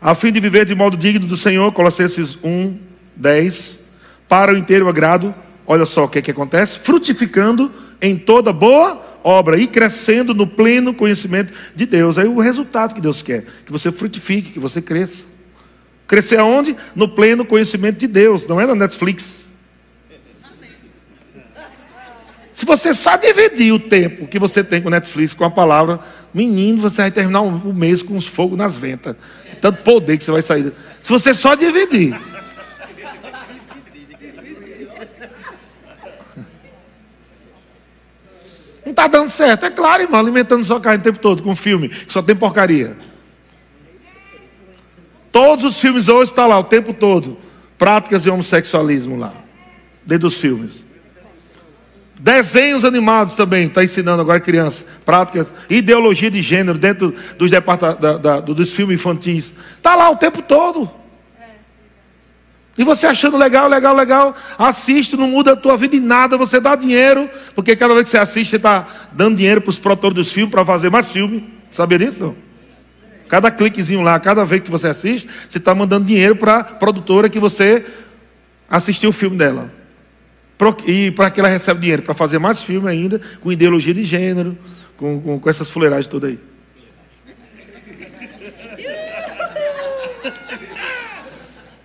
A 0.00 0.14
fim 0.14 0.30
de 0.30 0.38
viver 0.38 0.64
de 0.64 0.74
modo 0.74 0.96
digno 0.96 1.26
do 1.26 1.36
Senhor, 1.36 1.72
Colossenses 1.72 2.38
1, 2.42 2.76
10, 3.16 3.78
para 4.28 4.52
o 4.52 4.56
inteiro 4.56 4.88
agrado, 4.88 5.34
olha 5.66 5.84
só 5.84 6.04
o 6.04 6.08
que, 6.08 6.20
é 6.20 6.22
que 6.22 6.30
acontece: 6.30 6.78
frutificando 6.78 7.72
em 8.00 8.16
toda 8.16 8.52
boa 8.52 9.02
obra 9.24 9.58
e 9.58 9.66
crescendo 9.66 10.32
no 10.32 10.46
pleno 10.46 10.94
conhecimento 10.94 11.52
de 11.74 11.84
Deus. 11.84 12.16
Aí 12.18 12.28
o 12.28 12.38
resultado 12.38 12.94
que 12.94 13.00
Deus 13.00 13.22
quer, 13.22 13.44
que 13.66 13.72
você 13.72 13.90
frutifique, 13.90 14.52
que 14.52 14.60
você 14.60 14.80
cresça. 14.80 15.24
Crescer 16.06 16.38
aonde? 16.38 16.74
No 16.94 17.08
pleno 17.08 17.44
conhecimento 17.44 17.98
de 17.98 18.06
Deus, 18.06 18.46
não 18.46 18.60
é 18.60 18.66
na 18.66 18.74
Netflix. 18.74 19.47
Se 22.58 22.66
você 22.66 22.92
só 22.92 23.16
dividir 23.16 23.72
o 23.72 23.78
tempo 23.78 24.26
que 24.26 24.36
você 24.36 24.64
tem 24.64 24.82
com 24.82 24.90
Netflix 24.90 25.32
com 25.32 25.44
a 25.44 25.50
palavra, 25.50 26.00
menino, 26.34 26.78
você 26.78 27.02
vai 27.02 27.10
terminar 27.12 27.40
o 27.40 27.72
mês 27.72 28.02
com 28.02 28.16
os 28.16 28.26
fogos 28.26 28.58
nas 28.58 28.76
ventas. 28.76 29.14
Tanto 29.60 29.80
poder 29.84 30.18
que 30.18 30.24
você 30.24 30.32
vai 30.32 30.42
sair. 30.42 30.72
Se 31.00 31.08
você 31.08 31.32
só 31.32 31.54
dividir. 31.54 32.20
Não 38.84 38.90
está 38.90 39.06
dando 39.06 39.28
certo. 39.28 39.64
É 39.64 39.70
claro, 39.70 40.02
irmão, 40.02 40.18
alimentando 40.18 40.64
sua 40.64 40.80
carne 40.80 40.98
o 40.98 41.04
tempo 41.04 41.20
todo 41.20 41.44
com 41.44 41.54
filme, 41.54 41.88
que 41.88 42.12
só 42.12 42.20
tem 42.20 42.34
porcaria. 42.34 42.96
Todos 45.30 45.62
os 45.64 45.80
filmes 45.80 46.08
hoje 46.08 46.32
estão 46.32 46.42
tá 46.42 46.48
lá 46.48 46.58
o 46.58 46.64
tempo 46.64 46.92
todo. 46.92 47.38
Práticas 47.78 48.24
de 48.24 48.30
homossexualismo 48.30 49.16
lá. 49.16 49.32
Dentro 50.04 50.26
dos 50.26 50.38
filmes. 50.38 50.87
Desenhos 52.18 52.84
animados 52.84 53.34
também, 53.34 53.66
está 53.66 53.84
ensinando 53.84 54.20
agora 54.20 54.40
crianças. 54.40 54.84
Práticas, 55.04 55.46
ideologia 55.70 56.30
de 56.30 56.42
gênero 56.42 56.76
dentro 56.76 57.14
dos, 57.38 57.50
da, 57.50 58.16
da, 58.16 58.40
dos 58.40 58.72
filmes 58.72 58.98
infantis. 58.98 59.54
Está 59.76 59.94
lá 59.94 60.10
o 60.10 60.16
tempo 60.16 60.42
todo. 60.42 60.90
E 62.76 62.84
você 62.84 63.08
achando 63.08 63.36
legal, 63.36 63.68
legal, 63.68 63.94
legal, 63.94 64.36
assiste, 64.56 65.16
não 65.16 65.26
muda 65.26 65.54
a 65.54 65.56
tua 65.56 65.76
vida 65.76 65.96
em 65.96 66.00
nada, 66.00 66.36
você 66.36 66.60
dá 66.60 66.76
dinheiro, 66.76 67.28
porque 67.52 67.74
cada 67.74 67.92
vez 67.92 68.04
que 68.04 68.10
você 68.10 68.18
assiste, 68.18 68.50
você 68.50 68.56
está 68.56 68.86
dando 69.10 69.36
dinheiro 69.36 69.60
para 69.60 69.70
os 69.70 69.78
produtores 69.78 70.14
dos 70.14 70.30
filmes 70.30 70.52
para 70.52 70.64
fazer 70.64 70.88
mais 70.88 71.10
filme. 71.10 71.52
Sabia 71.72 71.98
disso? 71.98 72.22
Não? 72.24 72.36
Cada 73.28 73.50
cliquezinho 73.50 74.00
lá, 74.00 74.18
cada 74.20 74.44
vez 74.44 74.62
que 74.62 74.70
você 74.70 74.86
assiste, 74.86 75.28
você 75.48 75.58
está 75.58 75.74
mandando 75.74 76.06
dinheiro 76.06 76.36
para 76.36 76.58
a 76.58 76.64
produtora 76.64 77.28
que 77.28 77.40
você 77.40 77.84
assistiu 78.70 79.10
o 79.10 79.12
filme 79.12 79.36
dela. 79.36 79.70
E 80.86 81.10
para 81.12 81.30
que 81.30 81.38
ela 81.38 81.48
recebe 81.48 81.80
dinheiro? 81.80 82.02
Para 82.02 82.14
fazer 82.14 82.38
mais 82.38 82.62
filme 82.62 82.88
ainda, 82.88 83.20
com 83.40 83.52
ideologia 83.52 83.94
de 83.94 84.04
gênero, 84.04 84.58
com, 84.96 85.20
com, 85.20 85.38
com 85.38 85.50
essas 85.50 85.70
fuleiragens 85.70 86.06
todas 86.06 86.30
aí. 86.30 86.38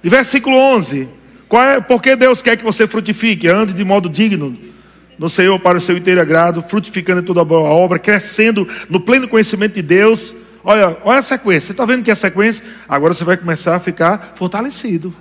E 0.03 0.09
versículo 0.09 0.57
11: 0.57 1.07
qual 1.47 1.63
é, 1.63 1.79
Por 1.79 2.01
que 2.01 2.15
Deus 2.15 2.41
quer 2.41 2.57
que 2.57 2.63
você 2.63 2.87
frutifique? 2.87 3.47
Ande 3.47 3.73
de 3.73 3.83
modo 3.83 4.09
digno 4.09 4.57
no 5.17 5.29
Senhor 5.29 5.59
para 5.59 5.77
o 5.77 5.81
seu 5.81 5.95
inteiro 5.95 6.19
agrado, 6.19 6.61
frutificando 6.61 7.21
em 7.21 7.23
toda 7.23 7.41
a 7.41 7.45
boa 7.45 7.69
obra, 7.69 7.99
crescendo 7.99 8.67
no 8.89 8.99
pleno 8.99 9.27
conhecimento 9.27 9.75
de 9.75 9.81
Deus. 9.81 10.33
Olha, 10.63 10.97
olha 11.03 11.19
a 11.19 11.21
sequência. 11.21 11.67
Você 11.67 11.71
está 11.73 11.85
vendo 11.85 12.03
que 12.03 12.09
é 12.09 12.13
a 12.13 12.15
sequência? 12.15 12.63
Agora 12.89 13.13
você 13.13 13.23
vai 13.23 13.37
começar 13.37 13.75
a 13.75 13.79
ficar 13.79 14.33
fortalecido. 14.35 15.13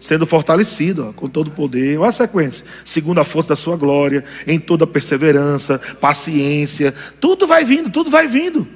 Sendo 0.00 0.26
fortalecido 0.26 1.08
ó, 1.08 1.12
com 1.12 1.28
todo 1.28 1.48
o 1.48 1.50
poder. 1.50 1.98
Olha 1.98 2.08
a 2.08 2.12
sequência. 2.12 2.64
Segundo 2.84 3.18
a 3.18 3.24
força 3.24 3.50
da 3.50 3.56
sua 3.56 3.76
glória, 3.76 4.24
em 4.46 4.58
toda 4.58 4.86
perseverança, 4.86 5.78
paciência. 6.00 6.94
Tudo 7.20 7.46
vai 7.46 7.64
vindo, 7.64 7.90
tudo 7.90 8.10
vai 8.10 8.26
vindo. 8.26 8.66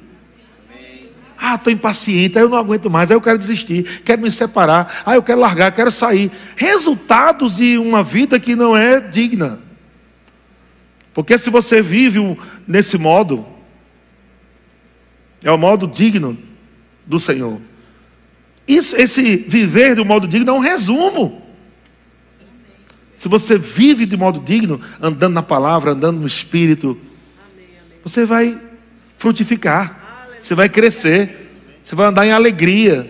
Ah, 1.45 1.57
estou 1.57 1.73
impaciente, 1.73 2.39
aí 2.39 2.45
eu 2.45 2.49
não 2.49 2.57
aguento 2.57 2.89
mais, 2.89 3.11
aí 3.11 3.16
eu 3.16 3.20
quero 3.20 3.37
desistir, 3.37 4.03
quero 4.05 4.23
me 4.23 4.31
separar, 4.31 5.03
aí 5.05 5.16
eu 5.16 5.23
quero 5.25 5.41
largar, 5.41 5.73
quero 5.73 5.91
sair. 5.91 6.31
Resultados 6.55 7.57
de 7.57 7.77
uma 7.79 8.01
vida 8.01 8.39
que 8.39 8.55
não 8.55 8.77
é 8.77 9.01
digna. 9.01 9.59
Porque 11.12 11.37
se 11.37 11.51
você 11.51 11.83
vive 11.83 12.39
nesse 12.64 12.97
modo, 12.97 13.45
é 15.43 15.51
o 15.51 15.59
modo 15.59 15.89
digno 15.89 16.39
do 17.05 17.18
Senhor. 17.18 17.61
Isso, 18.67 18.97
esse 18.97 19.37
viver 19.37 19.95
de 19.95 20.01
um 20.01 20.05
modo 20.05 20.27
digno 20.29 20.51
é 20.51 20.53
um 20.53 20.59
resumo. 20.59 21.43
Se 23.15 23.29
você 23.29 23.57
vive 23.57 24.07
de 24.07 24.17
modo 24.17 24.41
digno, 24.41 24.81
andando 25.01 25.35
na 25.35 25.43
palavra, 25.43 25.93
andando 25.93 26.21
no 26.21 26.27
Espírito, 26.27 26.99
você 28.03 28.25
vai 28.25 28.59
frutificar. 29.17 30.29
Você 30.41 30.55
vai 30.55 30.69
crescer. 30.69 31.51
Você 31.83 31.95
vai 31.95 32.09
andar 32.09 32.27
em 32.27 32.33
alegria. 32.33 33.09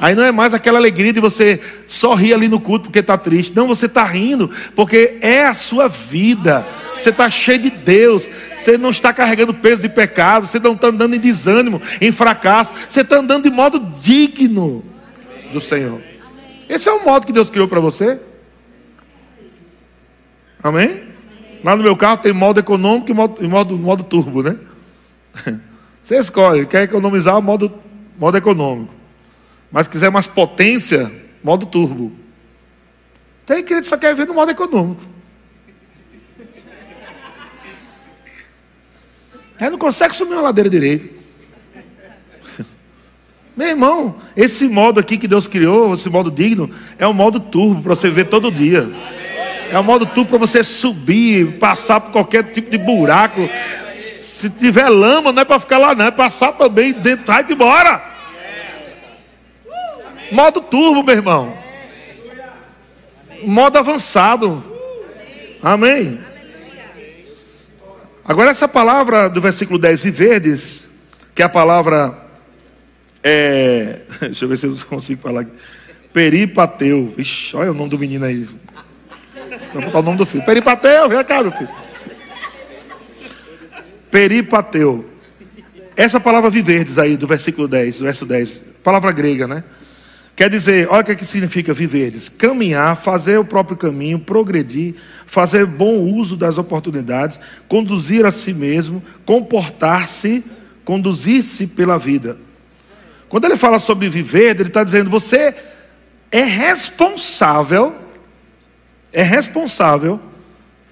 Aí 0.00 0.14
não 0.14 0.24
é 0.24 0.32
mais 0.32 0.54
aquela 0.54 0.78
alegria 0.78 1.12
de 1.12 1.20
você 1.20 1.60
sorrir 1.86 2.32
ali 2.32 2.48
no 2.48 2.58
culto 2.58 2.84
porque 2.84 3.00
está 3.00 3.18
triste. 3.18 3.54
Não, 3.54 3.68
você 3.68 3.84
está 3.84 4.02
rindo 4.02 4.50
porque 4.74 5.18
é 5.20 5.44
a 5.44 5.52
sua 5.52 5.88
vida. 5.88 6.66
Você 6.98 7.10
está 7.10 7.30
cheio 7.30 7.58
de 7.58 7.68
Deus. 7.68 8.26
Você 8.56 8.78
não 8.78 8.90
está 8.90 9.12
carregando 9.12 9.52
peso 9.52 9.82
de 9.82 9.90
pecado. 9.90 10.46
Você 10.46 10.58
não 10.58 10.72
está 10.72 10.88
andando 10.88 11.14
em 11.14 11.20
desânimo, 11.20 11.82
em 12.00 12.10
fracasso. 12.10 12.72
Você 12.88 13.02
está 13.02 13.18
andando 13.18 13.44
de 13.44 13.50
modo 13.50 13.78
digno 14.00 14.82
do 15.52 15.60
Senhor. 15.60 16.00
Esse 16.66 16.88
é 16.88 16.92
o 16.92 17.04
modo 17.04 17.26
que 17.26 17.32
Deus 17.32 17.50
criou 17.50 17.68
para 17.68 17.80
você. 17.80 18.18
Amém? 20.62 21.02
Lá 21.62 21.76
no 21.76 21.82
meu 21.82 21.94
carro 21.94 22.16
tem 22.16 22.32
modo 22.32 22.58
econômico 22.58 23.10
e 23.10 23.14
modo, 23.14 23.48
modo, 23.48 23.76
modo 23.76 24.02
turbo, 24.02 24.42
né? 24.42 24.56
Você 26.02 26.16
escolhe, 26.16 26.64
quer 26.64 26.84
economizar 26.84 27.40
modo, 27.42 27.70
modo 28.18 28.38
econômico. 28.38 28.99
Mas 29.70 29.86
quiser 29.86 30.10
mais 30.10 30.26
potência, 30.26 31.10
modo 31.42 31.66
turbo. 31.66 32.12
Tem 33.46 33.62
crente 33.62 33.82
que 33.82 33.88
só 33.88 33.96
quer 33.96 34.14
ver 34.14 34.26
no 34.26 34.34
modo 34.34 34.50
econômico. 34.50 35.02
Aí 39.60 39.68
não 39.68 39.78
consegue 39.78 40.14
subir 40.14 40.32
uma 40.32 40.42
ladeira 40.42 40.70
direito. 40.70 41.20
Meu 43.56 43.68
irmão, 43.68 44.16
esse 44.34 44.66
modo 44.68 44.98
aqui 44.98 45.18
que 45.18 45.28
Deus 45.28 45.46
criou, 45.46 45.94
esse 45.94 46.08
modo 46.08 46.30
digno, 46.30 46.70
é 46.98 47.06
um 47.06 47.12
modo 47.12 47.38
turbo 47.38 47.82
para 47.82 47.94
você 47.94 48.08
ver 48.08 48.28
todo 48.28 48.50
dia. 48.50 48.90
É 49.70 49.78
um 49.78 49.82
modo 49.82 50.06
turbo 50.06 50.30
para 50.30 50.38
você 50.38 50.64
subir, 50.64 51.58
passar 51.58 52.00
por 52.00 52.10
qualquer 52.10 52.50
tipo 52.50 52.70
de 52.70 52.78
buraco, 52.78 53.48
se 54.00 54.48
tiver 54.48 54.88
lama, 54.88 55.32
não 55.32 55.42
é 55.42 55.44
para 55.44 55.60
ficar 55.60 55.76
lá, 55.76 55.94
não, 55.94 56.06
é 56.06 56.10
passar 56.10 56.52
também 56.52 56.92
dentro, 56.92 57.26
vai 57.26 57.44
embora. 57.48 58.02
Modo 60.30 60.60
turbo, 60.60 61.02
meu 61.02 61.14
irmão. 61.14 61.56
Modo 63.42 63.78
avançado. 63.78 64.62
Amém. 65.62 66.20
Agora, 68.24 68.50
essa 68.50 68.68
palavra 68.68 69.28
do 69.28 69.40
versículo 69.40 69.78
10, 69.78 70.04
e 70.04 70.10
verdes, 70.10 70.88
que 71.34 71.42
é 71.42 71.44
a 71.44 71.48
palavra. 71.48 72.16
É, 73.22 74.00
deixa 74.20 74.44
eu 74.44 74.48
ver 74.48 74.56
se 74.56 74.66
eu 74.66 74.76
consigo 74.88 75.20
falar 75.20 75.42
aqui. 75.42 75.52
Peripateu. 76.12 77.14
Ixi, 77.16 77.56
olha 77.56 77.70
o 77.70 77.74
nome 77.74 77.90
do 77.90 77.98
menino 77.98 78.24
aí. 78.24 78.48
Vou 79.72 79.82
botar 79.82 79.98
o 79.98 80.02
nome 80.02 80.18
do 80.18 80.26
filho. 80.26 80.44
Peripateu, 80.44 81.08
vem 81.08 81.24
cá, 81.24 81.42
meu 81.42 81.52
filho 81.52 81.70
peripateu. 84.10 85.08
Essa 85.96 86.18
palavra 86.18 86.50
viverdes 86.50 86.98
aí, 86.98 87.16
do 87.16 87.26
versículo 87.26 87.68
10, 87.68 87.98
do 87.98 88.04
verso 88.04 88.26
10, 88.26 88.60
palavra 88.82 89.12
grega, 89.12 89.46
né? 89.46 89.62
Quer 90.40 90.48
dizer, 90.48 90.88
olha 90.88 91.02
o 91.02 91.04
que, 91.04 91.12
é 91.12 91.14
que 91.14 91.26
significa 91.26 91.74
viverdes: 91.74 92.26
caminhar, 92.30 92.96
fazer 92.96 93.38
o 93.38 93.44
próprio 93.44 93.76
caminho, 93.76 94.18
progredir, 94.18 94.94
fazer 95.26 95.66
bom 95.66 95.98
uso 95.98 96.34
das 96.34 96.56
oportunidades, 96.56 97.38
conduzir 97.68 98.24
a 98.24 98.30
si 98.30 98.54
mesmo, 98.54 99.02
comportar-se, 99.26 100.42
conduzir-se 100.82 101.66
pela 101.66 101.98
vida. 101.98 102.38
Quando 103.28 103.44
ele 103.44 103.54
fala 103.54 103.78
sobre 103.78 104.08
viver, 104.08 104.58
ele 104.58 104.70
está 104.70 104.82
dizendo: 104.82 105.10
você 105.10 105.54
é 106.32 106.42
responsável, 106.42 107.94
é 109.12 109.22
responsável 109.22 110.18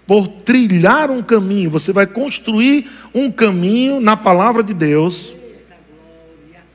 por 0.06 0.28
trilhar 0.28 1.10
um 1.10 1.22
caminho, 1.22 1.70
você 1.70 1.90
vai 1.90 2.06
construir 2.06 2.90
um 3.14 3.30
caminho 3.30 3.98
na 3.98 4.14
palavra 4.14 4.62
de 4.62 4.74
Deus. 4.74 5.37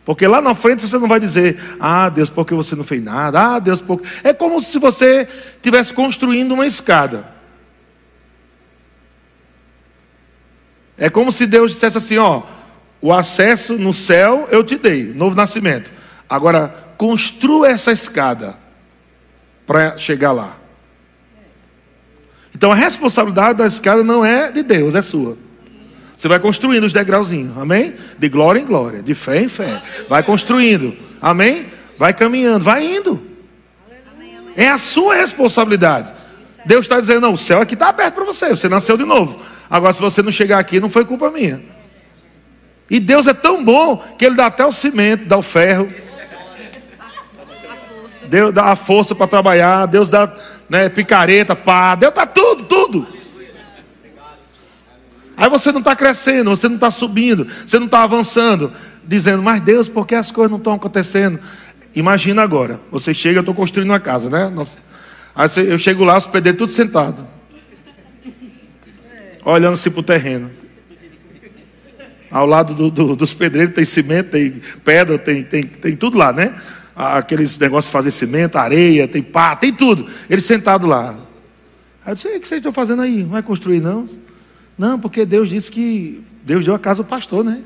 Porque 0.06 0.28
lá 0.28 0.42
na 0.42 0.54
frente 0.54 0.86
você 0.86 0.98
não 0.98 1.08
vai 1.08 1.20
dizer, 1.20 1.58
ah, 1.80 2.10
Deus, 2.10 2.30
porque 2.30 2.54
você 2.54 2.76
não 2.76 2.84
fez 2.84 3.02
nada, 3.02 3.56
ah, 3.56 3.60
Deus, 3.60 3.80
porque. 3.80 4.06
É 4.24 4.34
como 4.34 4.62
se 4.62 4.78
você 4.78 5.28
estivesse 5.56 5.94
construindo 5.94 6.54
uma 6.54 6.66
escada. 6.66 7.26
É 10.98 11.10
como 11.10 11.32
se 11.32 11.46
Deus 11.46 11.72
dissesse 11.72 11.98
assim: 11.98 12.18
ó, 12.18 12.44
o 13.02 13.14
acesso 13.14 13.78
no 13.78 13.94
céu 13.94 14.48
eu 14.52 14.64
te 14.64 14.78
dei, 14.78 15.14
novo 15.14 15.36
nascimento. 15.36 15.90
Agora, 16.30 16.94
construa 16.98 17.70
essa 17.70 17.92
escada 17.92 18.56
para 19.66 19.98
chegar 19.98 20.32
lá. 20.32 20.58
Então 22.54 22.72
a 22.72 22.76
responsabilidade 22.76 23.58
da 23.58 23.68
escada 23.68 24.04
não 24.04 24.24
é 24.24 24.52
de 24.52 24.64
Deus, 24.64 24.96
é 24.96 25.02
sua. 25.02 25.38
Você 26.24 26.30
vai 26.30 26.40
construindo 26.40 26.86
os 26.86 26.94
degrauzinhos, 26.94 27.58
amém? 27.58 27.96
De 28.18 28.30
glória 28.30 28.58
em 28.58 28.66
glória, 28.66 29.04
de 29.04 29.14
fé 29.14 29.42
em 29.42 29.50
fé. 29.50 29.82
Vai 30.08 30.24
construindo, 30.24 30.96
amém? 31.22 31.66
Vai 31.98 32.14
caminhando, 32.14 32.64
vai 32.64 32.96
indo. 32.96 33.22
É 34.56 34.70
a 34.70 34.78
sua 34.78 35.16
responsabilidade. 35.16 36.14
Deus 36.66 36.86
está 36.86 36.98
dizendo: 36.98 37.20
não, 37.20 37.34
o 37.34 37.38
céu 37.38 37.60
aqui 37.60 37.74
está 37.74 37.90
aberto 37.90 38.14
para 38.14 38.24
você, 38.24 38.52
você 38.52 38.70
nasceu 38.70 38.96
de 38.96 39.04
novo. 39.04 39.38
Agora, 39.70 39.92
se 39.92 40.00
você 40.00 40.22
não 40.22 40.32
chegar 40.32 40.60
aqui, 40.60 40.80
não 40.80 40.90
foi 40.90 41.04
culpa 41.04 41.30
minha. 41.30 41.62
E 42.90 43.02
Deus 43.02 43.28
é 43.28 43.34
tão 43.34 43.62
bom 43.62 43.98
que 44.18 44.24
Ele 44.24 44.36
dá 44.36 44.46
até 44.46 44.66
o 44.66 44.72
cimento, 44.72 45.26
dá 45.26 45.36
o 45.36 45.42
ferro. 45.42 45.94
Deus 48.28 48.54
dá 48.54 48.68
a 48.68 48.78
força 48.78 49.14
para 49.14 49.28
trabalhar, 49.28 49.88
Deus 49.88 50.08
dá 50.08 50.34
né, 50.70 50.88
picareta, 50.88 51.54
pá, 51.54 51.96
Deus 51.96 52.14
dá 52.14 52.26
tudo, 52.26 52.64
tudo. 52.64 53.23
Aí 55.36 55.50
você 55.50 55.72
não 55.72 55.80
está 55.80 55.96
crescendo, 55.96 56.50
você 56.50 56.68
não 56.68 56.76
está 56.76 56.92
subindo, 56.92 57.48
você 57.66 57.80
não 57.80 57.86
está 57.86 58.04
avançando, 58.04 58.72
dizendo, 59.06 59.42
mas 59.42 59.62
Deus, 59.62 59.90
por 59.90 60.06
que 60.06 60.16
as 60.16 60.32
coisas 60.32 60.52
não 60.52 60.58
estão 60.58 60.74
acontecendo? 60.74 61.40
Imagina 61.96 62.42
agora, 62.42 62.80
você 62.92 63.14
chega, 63.14 63.40
eu 63.40 63.42
estou 63.42 63.56
construindo 63.56 63.90
uma 63.90 64.00
casa, 64.00 64.30
né? 64.30 64.50
Nossa. 64.50 64.78
Aí 65.36 65.48
eu 65.68 65.80
chego 65.80 66.04
lá, 66.04 66.18
os 66.18 66.28
pedreiros 66.28 66.60
tudo 66.60 66.72
sentado, 66.72 67.28
olhando 69.44 69.74
assim 69.74 69.90
para 69.90 70.00
o 70.00 70.04
terreno. 70.04 70.52
Ao 72.30 72.48
lado 72.48 72.74
do, 72.74 72.90
do, 72.90 73.16
dos 73.16 73.34
pedreiros 73.34 73.76
tem 73.76 73.86
cimento, 73.86 74.32
tem 74.32 74.62
pedra, 74.84 75.20
tem, 75.20 75.44
tem, 75.44 75.64
tem 75.64 75.96
tudo 75.96 76.18
lá, 76.18 76.34
né? 76.34 76.56
Aqueles 76.96 77.58
negócios 77.58 77.90
de 77.90 77.92
fazer 77.92 78.12
cimento, 78.12 78.58
areia, 78.58 79.08
tem 79.08 79.22
pá, 79.22 79.56
tem 79.56 79.74
tudo. 79.74 80.08
Ele 80.30 80.42
sentado 80.42 80.86
lá. 80.86 81.16
Aí 82.06 82.12
eu 82.12 82.16
disse, 82.16 82.28
o 82.28 82.40
que 82.40 82.48
vocês 82.48 82.60
estão 82.60 82.72
fazendo 82.72 83.02
aí? 83.02 83.24
Não 83.24 83.30
vai 83.30 83.44
construir 83.44 83.80
não? 83.80 84.08
Não, 84.78 85.00
porque 85.00 85.26
Deus 85.26 85.50
disse 85.50 85.72
que 85.72 86.24
Deus 86.44 86.66
deu 86.66 86.74
a 86.74 86.80
casa 86.80 87.02
ao 87.02 87.06
pastor, 87.06 87.44
né? 87.44 87.62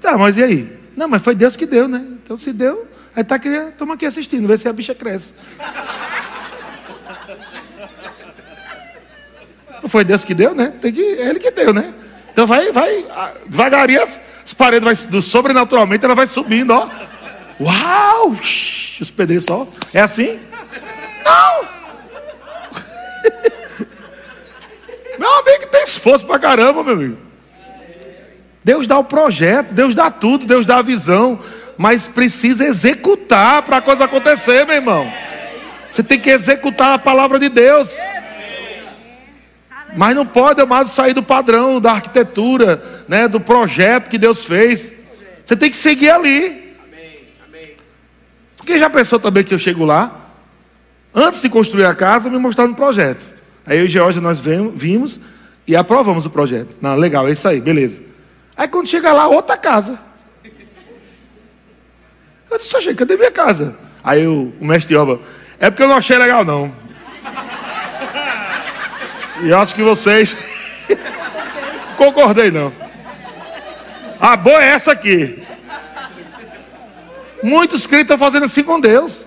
Tá, 0.00 0.18
mas 0.18 0.36
e 0.36 0.42
aí? 0.42 0.78
Não, 0.96 1.08
mas 1.08 1.22
foi 1.22 1.34
Deus 1.34 1.56
que 1.56 1.64
deu, 1.64 1.88
né? 1.88 2.04
Então 2.22 2.36
se 2.36 2.52
deu, 2.52 2.86
aí 3.16 3.24
tá 3.24 3.36
aqui, 3.36 3.48
estamos 3.48 3.94
aqui 3.94 4.04
assistindo, 4.04 4.46
ver 4.46 4.58
se 4.58 4.68
a 4.68 4.72
bicha 4.72 4.94
cresce. 4.94 5.32
Não 9.82 9.88
foi 9.88 10.04
Deus 10.04 10.24
que 10.24 10.34
deu, 10.34 10.54
né? 10.54 10.74
Tem 10.80 10.92
que, 10.92 11.00
é 11.00 11.28
Ele 11.28 11.38
que 11.38 11.50
deu, 11.50 11.72
né? 11.72 11.94
Então 12.32 12.46
vai, 12.46 12.72
vai, 12.72 13.06
devagarinho 13.46 14.02
as, 14.02 14.20
as 14.44 14.52
paredes 14.52 14.84
vai, 14.84 15.10
do 15.10 15.22
sobrenaturalmente 15.22 16.04
ela 16.04 16.14
vai 16.14 16.26
subindo, 16.26 16.72
ó. 16.72 16.90
Uau! 17.60 18.30
Os 18.30 19.10
pedreiros 19.10 19.44
só. 19.44 19.66
É 19.92 20.00
assim? 20.00 20.38
Não! 21.24 21.73
meu 25.18 25.32
amigo 25.38 25.66
tem 25.70 25.82
esforço 25.82 26.26
pra 26.26 26.38
caramba, 26.38 26.82
meu 26.82 26.94
amigo. 26.94 27.18
Deus 28.62 28.86
dá 28.86 28.98
o 28.98 29.04
projeto, 29.04 29.74
Deus 29.74 29.94
dá 29.94 30.10
tudo, 30.10 30.46
Deus 30.46 30.64
dá 30.64 30.78
a 30.78 30.82
visão, 30.82 31.38
mas 31.76 32.08
precisa 32.08 32.66
executar 32.66 33.62
para 33.62 33.76
a 33.76 33.82
coisa 33.82 34.04
acontecer, 34.04 34.64
meu 34.66 34.76
irmão. 34.76 35.12
Você 35.90 36.02
tem 36.02 36.18
que 36.18 36.30
executar 36.30 36.94
a 36.94 36.98
palavra 36.98 37.38
de 37.38 37.48
Deus. 37.48 37.94
Mas 39.96 40.16
não 40.16 40.26
pode, 40.26 40.60
amado, 40.60 40.88
sair 40.88 41.12
do 41.12 41.22
padrão, 41.22 41.80
da 41.80 41.92
arquitetura, 41.92 42.82
né, 43.06 43.28
do 43.28 43.38
projeto 43.38 44.08
que 44.08 44.18
Deus 44.18 44.44
fez. 44.44 44.90
Você 45.44 45.54
tem 45.54 45.70
que 45.70 45.76
seguir 45.76 46.10
ali. 46.10 46.74
Porque 48.56 48.78
já 48.78 48.88
pensou 48.88 49.20
também 49.20 49.44
que 49.44 49.52
eu 49.52 49.58
chego 49.58 49.84
lá, 49.84 50.23
antes 51.14 51.40
de 51.40 51.48
construir 51.48 51.84
a 51.84 51.94
casa, 51.94 52.28
me 52.28 52.38
mostraram 52.38 52.72
um 52.72 52.74
projeto. 52.74 53.24
Aí 53.66 53.78
eu 53.78 53.86
e 53.86 53.88
Georgia 53.88 54.20
nós 54.20 54.38
vimos 54.38 55.20
e 55.66 55.76
aprovamos 55.76 56.26
o 56.26 56.30
projeto. 56.30 56.76
Não, 56.80 56.96
legal, 56.96 57.28
é 57.28 57.32
isso 57.32 57.46
aí, 57.46 57.60
beleza. 57.60 58.02
Aí 58.56 58.68
quando 58.68 58.86
chega 58.86 59.12
lá, 59.12 59.26
outra 59.26 59.56
casa. 59.56 59.98
Eu 62.50 62.58
disse, 62.58 62.76
achei, 62.76 62.94
cadê 62.94 63.16
minha 63.16 63.30
casa? 63.30 63.74
Aí 64.02 64.26
o, 64.26 64.52
o 64.60 64.64
mestre 64.64 64.88
de 64.88 64.96
obra, 64.96 65.18
é 65.58 65.70
porque 65.70 65.82
eu 65.82 65.88
não 65.88 65.96
achei 65.96 66.18
legal 66.18 66.44
não. 66.44 66.72
E 69.42 69.52
acho 69.52 69.74
que 69.74 69.82
vocês 69.82 70.36
concordei 71.96 72.50
não. 72.50 72.72
A 74.20 74.36
boa 74.36 74.62
é 74.62 74.68
essa 74.68 74.92
aqui. 74.92 75.42
Muitos 77.42 77.86
crentes 77.86 78.04
estão 78.04 78.18
fazendo 78.18 78.44
assim 78.44 78.62
com 78.62 78.80
Deus. 78.80 79.26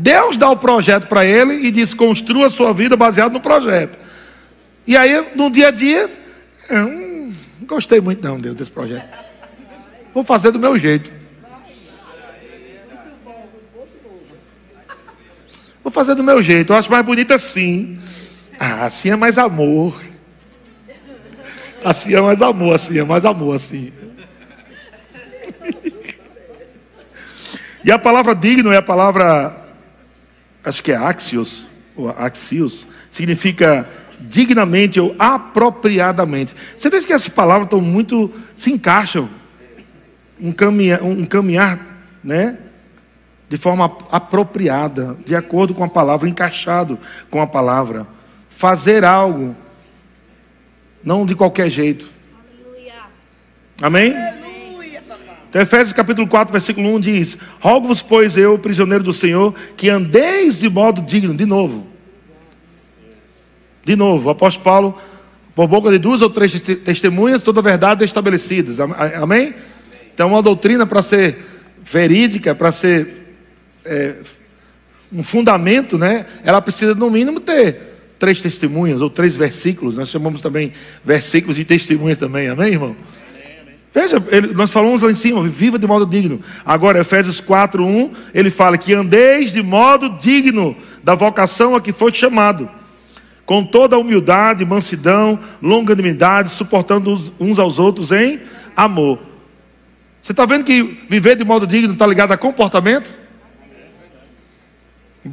Deus 0.00 0.36
dá 0.36 0.48
o 0.48 0.56
projeto 0.56 1.08
para 1.08 1.26
ele 1.26 1.54
e 1.54 1.72
diz: 1.72 1.92
construa 1.92 2.48
sua 2.48 2.72
vida 2.72 2.96
baseado 2.96 3.32
no 3.32 3.40
projeto. 3.40 3.98
E 4.86 4.96
aí, 4.96 5.34
no 5.34 5.50
dia 5.50 5.68
a 5.68 5.70
dia, 5.72 6.08
eu 6.70 6.86
não 6.86 7.32
gostei 7.66 8.00
muito, 8.00 8.22
não, 8.22 8.38
Deus, 8.38 8.54
desse 8.54 8.70
projeto. 8.70 9.08
Vou 10.14 10.22
fazer 10.22 10.52
do 10.52 10.58
meu 10.58 10.78
jeito. 10.78 11.12
Vou 15.82 15.90
fazer 15.90 16.14
do 16.14 16.22
meu 16.22 16.40
jeito. 16.40 16.72
Eu 16.72 16.76
acho 16.76 16.92
mais 16.92 17.04
bonito 17.04 17.34
assim. 17.34 17.98
Ah, 18.56 18.86
assim 18.86 19.10
é 19.10 19.16
mais 19.16 19.36
amor. 19.36 20.00
Assim 21.84 22.14
é 22.14 22.20
mais 22.20 22.40
amor, 22.40 22.74
assim 22.76 22.98
é 23.00 23.04
mais 23.04 23.24
amor, 23.24 23.56
assim. 23.56 23.92
E 27.84 27.92
a 27.92 27.98
palavra 27.98 28.34
digno 28.34 28.70
é 28.72 28.76
a 28.76 28.82
palavra 28.82 29.67
acho 30.68 30.82
que 30.82 30.92
é 30.92 30.96
axios, 30.96 31.66
ou 31.96 32.10
axios, 32.10 32.86
significa 33.08 33.88
dignamente 34.20 35.00
ou 35.00 35.14
apropriadamente. 35.18 36.54
Você 36.76 36.90
vê 36.90 37.00
que 37.00 37.12
essas 37.12 37.28
palavras 37.28 37.66
estão 37.66 37.80
muito, 37.80 38.30
se 38.54 38.70
encaixam, 38.70 39.28
um 40.40 40.52
caminhar, 40.52 41.02
um 41.02 41.24
caminhar 41.24 41.80
né, 42.22 42.58
de 43.48 43.56
forma 43.56 43.96
apropriada, 44.12 45.16
de 45.24 45.34
acordo 45.34 45.74
com 45.74 45.84
a 45.84 45.88
palavra, 45.88 46.28
encaixado 46.28 46.98
com 47.30 47.40
a 47.40 47.46
palavra. 47.46 48.06
Fazer 48.50 49.04
algo, 49.04 49.56
não 51.02 51.24
de 51.24 51.34
qualquer 51.34 51.70
jeito. 51.70 52.10
Amém? 53.80 54.12
Então, 55.48 55.62
Efésios 55.62 55.94
capítulo 55.94 56.26
4, 56.26 56.52
versículo 56.52 56.94
1 56.96 57.00
diz: 57.00 57.38
Rogo-vos, 57.60 58.02
pois 58.02 58.36
eu, 58.36 58.58
prisioneiro 58.58 59.02
do 59.02 59.12
Senhor, 59.12 59.54
que 59.76 59.88
andeis 59.88 60.60
de 60.60 60.68
modo 60.68 61.00
digno. 61.00 61.34
De 61.34 61.46
novo. 61.46 61.86
De 63.84 63.96
novo, 63.96 64.28
o 64.28 64.30
apóstolo 64.30 64.64
Paulo, 64.64 64.98
por 65.54 65.66
boca 65.66 65.90
de 65.90 65.98
duas 65.98 66.20
ou 66.20 66.28
três 66.28 66.52
testemunhas, 66.84 67.40
toda 67.40 67.60
a 67.60 67.62
verdade 67.62 68.02
é 68.02 68.04
estabelecida. 68.04 68.84
Amém? 69.20 69.54
Então, 70.12 70.28
uma 70.28 70.42
doutrina 70.42 70.86
para 70.86 71.00
ser 71.00 71.38
verídica, 71.82 72.54
para 72.54 72.70
ser 72.70 73.36
é, 73.86 74.16
um 75.10 75.22
fundamento, 75.22 75.96
né? 75.96 76.26
Ela 76.44 76.60
precisa, 76.60 76.94
no 76.94 77.10
mínimo, 77.10 77.40
ter 77.40 77.88
três 78.18 78.42
testemunhas 78.42 79.00
ou 79.00 79.08
três 79.08 79.34
versículos. 79.36 79.96
Nós 79.96 80.10
chamamos 80.10 80.42
também 80.42 80.72
versículos 81.02 81.56
de 81.56 81.64
testemunhas 81.64 82.18
também. 82.18 82.48
Amém, 82.48 82.72
irmão? 82.72 82.94
Veja, 83.92 84.22
ele, 84.28 84.54
nós 84.54 84.70
falamos 84.70 85.02
lá 85.02 85.10
em 85.10 85.14
cima, 85.14 85.42
viva 85.42 85.78
de 85.78 85.86
modo 85.86 86.04
digno. 86.04 86.40
Agora, 86.64 87.00
Efésios 87.00 87.40
4, 87.40 87.84
1, 87.84 88.10
ele 88.34 88.50
fala 88.50 88.76
que 88.76 88.92
andeis 88.92 89.52
de 89.52 89.62
modo 89.62 90.10
digno 90.10 90.76
da 91.02 91.14
vocação 91.14 91.74
a 91.74 91.80
que 91.80 91.92
foi 91.92 92.12
chamado, 92.12 92.68
com 93.46 93.64
toda 93.64 93.96
a 93.96 93.98
humildade, 93.98 94.64
mansidão, 94.64 95.38
longanimidade, 95.62 96.50
suportando 96.50 97.16
uns 97.40 97.58
aos 97.58 97.78
outros 97.78 98.12
em 98.12 98.40
amor. 98.76 99.18
Você 100.22 100.32
está 100.32 100.44
vendo 100.44 100.64
que 100.64 100.82
viver 101.08 101.36
de 101.36 101.44
modo 101.44 101.66
digno 101.66 101.94
está 101.94 102.06
ligado 102.06 102.32
a 102.32 102.36
comportamento? 102.36 103.12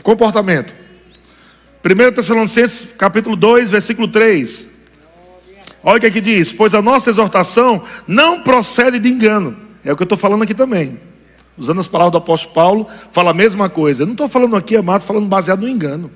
Comportamento. 0.01 0.73
1 1.83 2.13
Tessalonicenses 2.13 2.93
capítulo 2.97 3.35
2, 3.35 3.69
versículo 3.69 4.07
3. 4.07 4.74
Olha 5.87 5.97
o 5.97 5.99
que 5.99 6.07
aqui 6.07 6.19
diz: 6.19 6.51
Pois 6.51 6.73
a 6.73 6.81
nossa 6.81 7.11
exortação 7.11 7.83
não 8.07 8.41
procede 8.41 8.97
de 8.97 9.07
engano. 9.07 9.55
É 9.83 9.93
o 9.93 9.95
que 9.95 10.01
eu 10.01 10.05
estou 10.05 10.17
falando 10.17 10.41
aqui 10.41 10.55
também. 10.55 10.99
Usando 11.55 11.79
as 11.79 11.87
palavras 11.87 12.11
do 12.11 12.17
apóstolo 12.17 12.55
Paulo, 12.55 12.87
fala 13.11 13.29
a 13.29 13.33
mesma 13.35 13.69
coisa. 13.69 14.01
Eu 14.01 14.07
não 14.07 14.13
estou 14.13 14.27
falando 14.27 14.55
aqui, 14.55 14.75
amado, 14.75 15.03
falando 15.03 15.27
baseado 15.27 15.61
no 15.61 15.69
engano. 15.69 16.11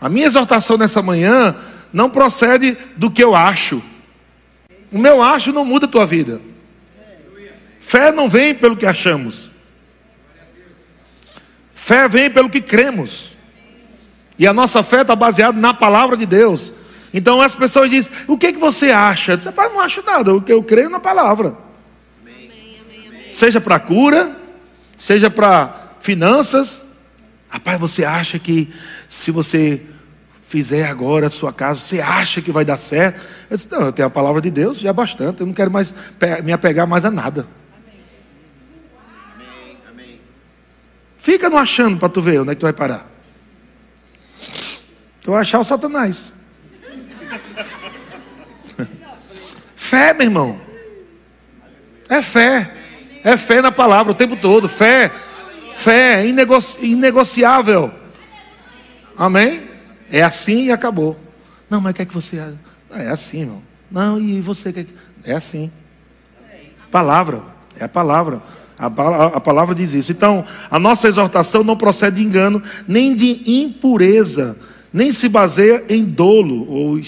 A 0.00 0.08
minha 0.08 0.24
exortação 0.24 0.78
nessa 0.78 1.02
manhã 1.02 1.54
não 1.92 2.08
procede 2.08 2.76
do 2.96 3.10
que 3.10 3.22
eu 3.22 3.34
acho. 3.34 3.82
O 4.90 4.98
meu 4.98 5.22
acho 5.22 5.52
não 5.52 5.66
muda 5.66 5.84
a 5.84 5.88
tua 5.88 6.06
vida. 6.06 6.40
Fé 7.80 8.10
não 8.10 8.30
vem 8.30 8.54
pelo 8.54 8.76
que 8.76 8.86
achamos. 8.86 9.50
Fé 11.74 12.08
vem 12.08 12.30
pelo 12.30 12.48
que 12.48 12.62
cremos. 12.62 13.36
E 14.38 14.46
a 14.46 14.52
nossa 14.52 14.82
fé 14.82 15.02
está 15.02 15.16
baseada 15.16 15.58
na 15.58 15.74
palavra 15.74 16.16
de 16.16 16.24
Deus. 16.24 16.72
Então 17.12 17.40
as 17.40 17.54
pessoas 17.54 17.90
dizem: 17.90 18.12
O 18.26 18.38
que, 18.38 18.52
que 18.52 18.58
você 18.58 18.90
acha? 18.90 19.32
Eu 19.32 19.36
disse, 19.36 19.50
Pai, 19.52 19.68
não 19.68 19.80
acho 19.80 20.02
nada, 20.04 20.34
o 20.34 20.40
que 20.40 20.52
eu 20.52 20.62
creio 20.62 20.88
na 20.88 21.00
palavra. 21.00 21.56
Amém. 22.22 22.50
Seja 23.32 23.60
para 23.60 23.80
cura, 23.80 24.36
seja 24.96 25.28
para 25.28 25.94
finanças. 26.00 26.82
Rapaz, 27.48 27.80
você 27.80 28.04
acha 28.04 28.38
que 28.38 28.72
se 29.08 29.30
você 29.30 29.80
fizer 30.46 30.86
agora 30.86 31.26
a 31.26 31.30
sua 31.30 31.52
casa, 31.52 31.80
você 31.80 32.00
acha 32.00 32.40
que 32.40 32.52
vai 32.52 32.64
dar 32.64 32.76
certo? 32.76 33.20
Eu 33.50 33.56
disse: 33.56 33.72
Não, 33.72 33.80
eu 33.80 33.92
tenho 33.92 34.06
a 34.06 34.10
palavra 34.10 34.40
de 34.40 34.50
Deus, 34.50 34.78
já 34.78 34.90
é 34.90 34.92
bastante, 34.92 35.40
eu 35.40 35.46
não 35.46 35.54
quero 35.54 35.70
mais 35.70 35.92
me 36.44 36.52
apegar 36.52 36.86
mais 36.86 37.04
a 37.04 37.10
nada. 37.10 37.46
Fica 41.16 41.50
não 41.50 41.58
achando 41.58 41.98
para 41.98 42.08
tu 42.08 42.22
ver 42.22 42.40
onde 42.40 42.52
é 42.52 42.54
que 42.54 42.60
tu 42.60 42.64
vai 42.64 42.72
parar. 42.72 43.17
Tu 45.28 45.32
vai 45.32 45.42
achar 45.42 45.58
o 45.58 45.64
Satanás. 45.64 46.32
Fé, 49.76 50.14
meu 50.14 50.22
irmão. 50.22 50.58
É 52.08 52.22
fé. 52.22 52.74
É 53.22 53.36
fé 53.36 53.60
na 53.60 53.70
palavra 53.70 54.12
o 54.12 54.14
tempo 54.14 54.38
todo. 54.38 54.66
Fé. 54.70 55.12
Fé 55.74 56.26
inegoci 56.26 56.82
inegociável. 56.82 57.92
Amém? 59.18 59.68
É 60.10 60.22
assim 60.22 60.64
e 60.64 60.72
acabou. 60.72 61.14
Não, 61.68 61.78
mas 61.78 61.92
o 61.92 61.96
que 61.96 62.00
é 62.00 62.06
que 62.06 62.14
você. 62.14 62.42
É 62.90 63.10
assim, 63.10 63.40
irmão. 63.40 63.62
Não, 63.90 64.18
e 64.18 64.40
você 64.40 64.72
quer. 64.72 64.86
É 65.24 65.34
assim. 65.34 65.70
Palavra. 66.90 67.42
É 67.78 67.84
a 67.84 67.88
palavra. 67.90 68.40
A, 68.78 69.40
palavra 69.40 69.74
diz 69.74 69.92
isso. 69.92 70.10
Então, 70.10 70.42
a 70.70 70.78
nossa 70.78 71.06
exortação 71.06 71.62
não 71.62 71.76
procede 71.76 72.16
de 72.16 72.22
engano, 72.22 72.62
nem 72.86 73.14
de 73.14 73.42
impureza, 73.60 74.56
nem 74.92 75.10
se 75.10 75.28
baseia 75.28 75.84
em 75.88 76.04
dolo 76.04 76.70
ou 76.70 76.98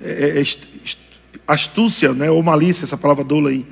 é, 0.00 0.40
é, 0.40 0.44
astúcia, 1.46 2.12
né, 2.12 2.30
ou 2.30 2.42
malícia, 2.42 2.84
essa 2.84 2.96
palavra 2.96 3.24
dolo 3.24 3.48
aí. 3.48 3.64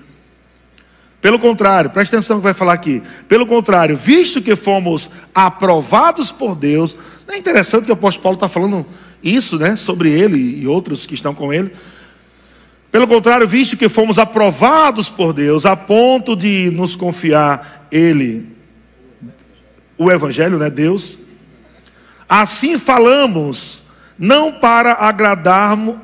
Pelo 1.20 1.38
contrário, 1.38 1.90
preste 1.90 2.14
atenção 2.14 2.36
que 2.36 2.42
vai 2.42 2.52
falar 2.54 2.74
aqui. 2.74 3.02
Pelo 3.26 3.46
contrário, 3.46 3.96
visto 3.96 4.42
que 4.42 4.54
fomos 4.54 5.10
aprovados 5.34 6.30
por 6.30 6.54
Deus, 6.54 6.96
é 7.26 7.36
interessante 7.36 7.86
que 7.86 7.90
o 7.90 7.94
apóstolo 7.94 8.22
Paulo 8.22 8.36
está 8.36 8.48
falando 8.48 8.86
isso, 9.22 9.58
né, 9.58 9.74
sobre 9.74 10.10
ele 10.10 10.38
e 10.38 10.66
outros 10.66 11.06
que 11.06 11.14
estão 11.14 11.34
com 11.34 11.52
ele. 11.52 11.72
Pelo 12.94 13.08
contrário, 13.08 13.48
visto 13.48 13.76
que 13.76 13.88
fomos 13.88 14.20
aprovados 14.20 15.08
por 15.08 15.32
Deus 15.32 15.66
a 15.66 15.74
ponto 15.74 16.36
de 16.36 16.70
nos 16.70 16.94
confiar 16.94 17.88
Ele, 17.90 18.46
o 19.98 20.12
Evangelho, 20.12 20.58
né, 20.58 20.70
Deus, 20.70 21.18
assim 22.28 22.78
falamos, 22.78 23.82
não 24.18 24.52
para 24.52 24.92
agradarmos, 24.92 25.96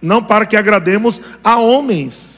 não 0.00 0.22
para 0.22 0.46
que 0.46 0.56
agrademos 0.56 1.20
a 1.42 1.56
homens. 1.56 2.32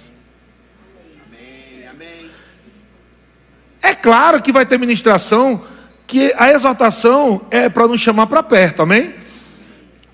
É 3.83 3.95
claro 3.95 4.41
que 4.41 4.51
vai 4.51 4.65
ter 4.65 4.79
ministração 4.79 5.63
que 6.07 6.33
a 6.39 6.51
exortação 6.51 7.43
é 7.51 7.69
para 7.69 7.87
nos 7.87 8.01
chamar 8.01 8.27
para 8.27 8.43
perto, 8.43 8.83
amém? 8.83 9.15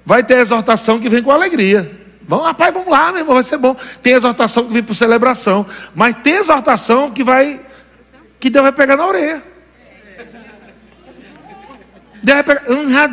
Vai 0.04 0.24
ter 0.24 0.38
exortação 0.38 0.98
que 0.98 1.08
vem 1.08 1.22
com 1.22 1.30
alegria. 1.30 1.98
Vamos, 2.22 2.46
rapaz, 2.46 2.72
vamos 2.72 2.90
lá, 2.90 3.12
meu 3.12 3.20
irmão, 3.20 3.34
vai 3.34 3.42
ser 3.42 3.58
bom. 3.58 3.76
Tem 4.02 4.12
exortação 4.12 4.64
que 4.64 4.72
vem 4.72 4.82
por 4.82 4.94
celebração, 4.94 5.66
mas 5.94 6.16
tem 6.22 6.34
exortação 6.34 7.10
que 7.10 7.22
vai 7.22 7.60
que 8.38 8.48
Deus 8.48 8.62
vai 8.62 8.72
pegar 8.72 8.96
na 8.96 9.06
orelha. 9.06 9.42
Vai 12.22 12.42
pegar, 12.42 12.62
um 12.68 12.92
já 12.92 13.06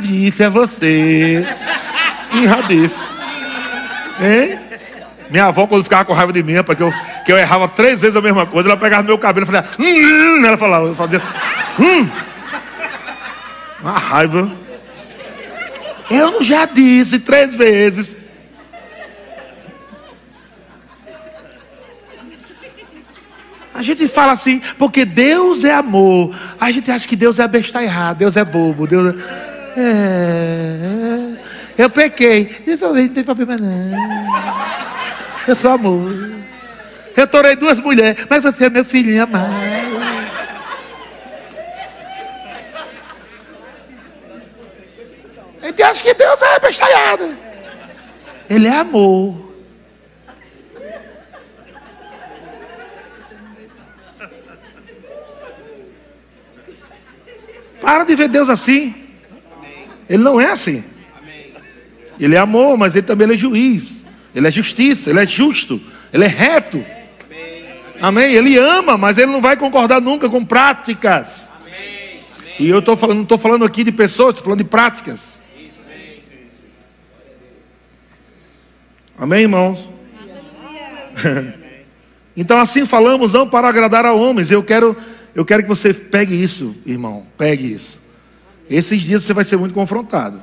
você. 0.49 1.45
Já 2.43 2.61
disse. 2.61 2.99
Hein? 4.19 4.59
Minha 5.29 5.45
avó, 5.45 5.67
quando 5.67 5.83
ficava 5.83 6.05
com 6.05 6.13
raiva 6.13 6.31
de 6.31 6.41
mim, 6.41 6.61
porque 6.63 6.83
eu, 6.83 6.93
que 7.25 7.31
eu 7.31 7.37
errava 7.37 7.67
três 7.67 7.99
vezes 7.99 8.15
a 8.15 8.21
mesma 8.21 8.45
coisa, 8.45 8.69
ela 8.69 8.77
pegava 8.77 9.03
meu 9.03 9.17
cabelo 9.17 9.45
e 9.45 9.47
falava, 9.47 9.67
hum, 9.79 10.45
ela 10.45 10.57
falava, 10.57 10.87
eu 10.87 10.95
fazia 10.95 11.17
assim, 11.17 11.27
hum. 11.79 12.09
Uma 13.81 13.97
raiva. 13.97 14.49
Eu 16.09 16.43
já 16.43 16.65
disse 16.65 17.19
três 17.19 17.55
vezes. 17.55 18.15
A 23.77 23.83
gente 23.83 24.07
fala 24.07 24.31
assim, 24.31 24.59
porque 24.79 25.05
Deus 25.05 25.63
é 25.63 25.71
amor. 25.71 26.35
A 26.59 26.71
gente 26.71 26.89
acha 26.89 27.07
que 27.07 27.15
Deus 27.15 27.37
é 27.37 27.47
besta 27.47 27.83
errado, 27.83 28.17
Deus 28.17 28.35
é 28.35 28.43
bobo, 28.43 28.87
Deus 28.87 29.15
é. 29.77 29.81
é 31.77 31.83
eu 31.83 31.87
pequei. 31.87 32.63
Eu 32.65 32.75
falei, 32.75 33.05
não 33.05 33.13
tem 33.13 33.23
problema 33.23 33.55
não. 33.55 33.69
Eu 35.47 35.55
sou 35.55 35.69
amor. 35.69 36.11
Eu 37.15 37.27
torei 37.27 37.55
duas 37.55 37.79
mulheres, 37.79 38.25
mas 38.27 38.41
você 38.41 38.65
é 38.65 38.69
meu 38.71 38.83
filhinho 38.83 39.21
amado. 39.21 39.53
A 45.61 45.67
gente 45.67 45.83
acha 45.83 46.01
que 46.01 46.13
Deus 46.15 46.41
é 46.41 46.59
bestalhado. 46.59 47.37
Ele 48.49 48.67
é 48.67 48.79
amor. 48.79 49.46
Para 57.87 58.03
de 58.03 58.15
ver 58.15 58.27
Deus 58.27 58.49
assim. 58.49 58.93
Ele 60.09 60.21
não 60.21 60.41
é 60.41 60.47
assim. 60.47 60.83
Ele 62.19 62.35
é 62.35 62.37
amor, 62.37 62.77
mas 62.77 62.97
ele 62.97 63.07
também 63.07 63.31
é 63.31 63.37
juiz. 63.37 64.03
Ele 64.35 64.45
é 64.45 64.51
justiça, 64.51 65.09
ele 65.09 65.21
é 65.21 65.25
justo, 65.25 65.79
ele 66.11 66.25
é 66.25 66.27
reto. 66.27 66.85
Amém? 68.01 68.33
Ele 68.33 68.57
ama, 68.57 68.97
mas 68.97 69.17
ele 69.17 69.31
não 69.31 69.39
vai 69.39 69.55
concordar 69.55 70.01
nunca 70.01 70.27
com 70.27 70.43
práticas. 70.43 71.47
E 72.59 72.67
eu 72.67 72.81
tô 72.81 72.97
falando, 72.97 73.15
não 73.19 73.23
estou 73.23 73.37
falando 73.37 73.63
aqui 73.63 73.85
de 73.85 73.93
pessoas, 73.93 74.31
estou 74.31 74.43
falando 74.43 74.63
de 74.63 74.69
práticas. 74.69 75.37
Amém, 79.17 79.43
irmãos? 79.43 79.87
então 82.35 82.59
assim 82.59 82.85
falamos 82.85 83.31
não 83.31 83.47
para 83.47 83.69
agradar 83.69 84.05
a 84.05 84.11
homens. 84.11 84.51
Eu 84.51 84.61
quero 84.61 84.93
eu 85.37 85.45
quero 85.45 85.61
que 85.61 85.69
você 85.69 85.93
pegue 85.93 86.33
isso, 86.33 86.75
irmão. 86.83 87.23
Pegue 87.37 87.71
isso. 87.71 87.99
Esses 88.67 89.03
dias 89.03 89.21
você 89.21 89.33
vai 89.35 89.43
ser 89.43 89.55
muito 89.55 89.71
confrontado. 89.71 90.41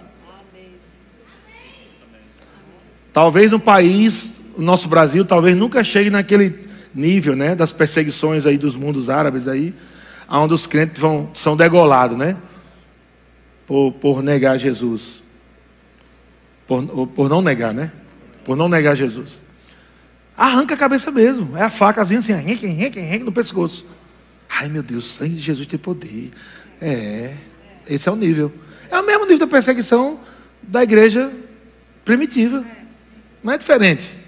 Talvez 3.12 3.50
no 3.50 3.58
país, 3.58 4.36
o 4.56 4.62
nosso 4.62 4.86
Brasil, 4.86 5.24
talvez 5.24 5.56
nunca 5.56 5.82
chegue 5.82 6.10
naquele 6.10 6.56
nível, 6.94 7.34
né, 7.34 7.56
das 7.56 7.72
perseguições 7.72 8.46
aí 8.46 8.56
dos 8.56 8.76
mundos 8.76 9.10
árabes 9.10 9.48
aí, 9.48 9.74
onde 10.28 10.54
os 10.54 10.64
crentes 10.64 11.02
vão 11.02 11.28
são 11.34 11.56
degolados, 11.56 12.16
né, 12.16 12.36
por, 13.66 13.90
por 13.94 14.22
negar 14.22 14.56
Jesus, 14.58 15.24
por, 16.68 17.08
por 17.08 17.28
não 17.28 17.42
negar, 17.42 17.74
né, 17.74 17.90
por 18.44 18.56
não 18.56 18.68
negar 18.68 18.94
Jesus. 18.94 19.42
Arranca 20.36 20.74
a 20.74 20.78
cabeça 20.78 21.10
mesmo, 21.10 21.56
é 21.56 21.62
a 21.62 21.70
facazinha 21.70 22.20
assim, 22.20 22.32
no 23.24 23.32
pescoço. 23.32 23.93
Ai 24.48 24.68
meu 24.68 24.82
Deus, 24.82 25.06
o 25.06 25.08
sangue 25.08 25.34
de 25.34 25.42
Jesus 25.42 25.66
tem 25.66 25.78
poder. 25.78 26.30
É, 26.80 27.34
esse 27.88 28.08
é 28.08 28.12
o 28.12 28.16
nível. 28.16 28.52
É 28.90 28.98
o 28.98 29.04
mesmo 29.04 29.24
nível 29.24 29.38
da 29.38 29.46
perseguição 29.46 30.20
da 30.62 30.82
igreja 30.82 31.30
primitiva. 32.04 32.64
Não 33.42 33.52
é 33.52 33.58
diferente. 33.58 34.24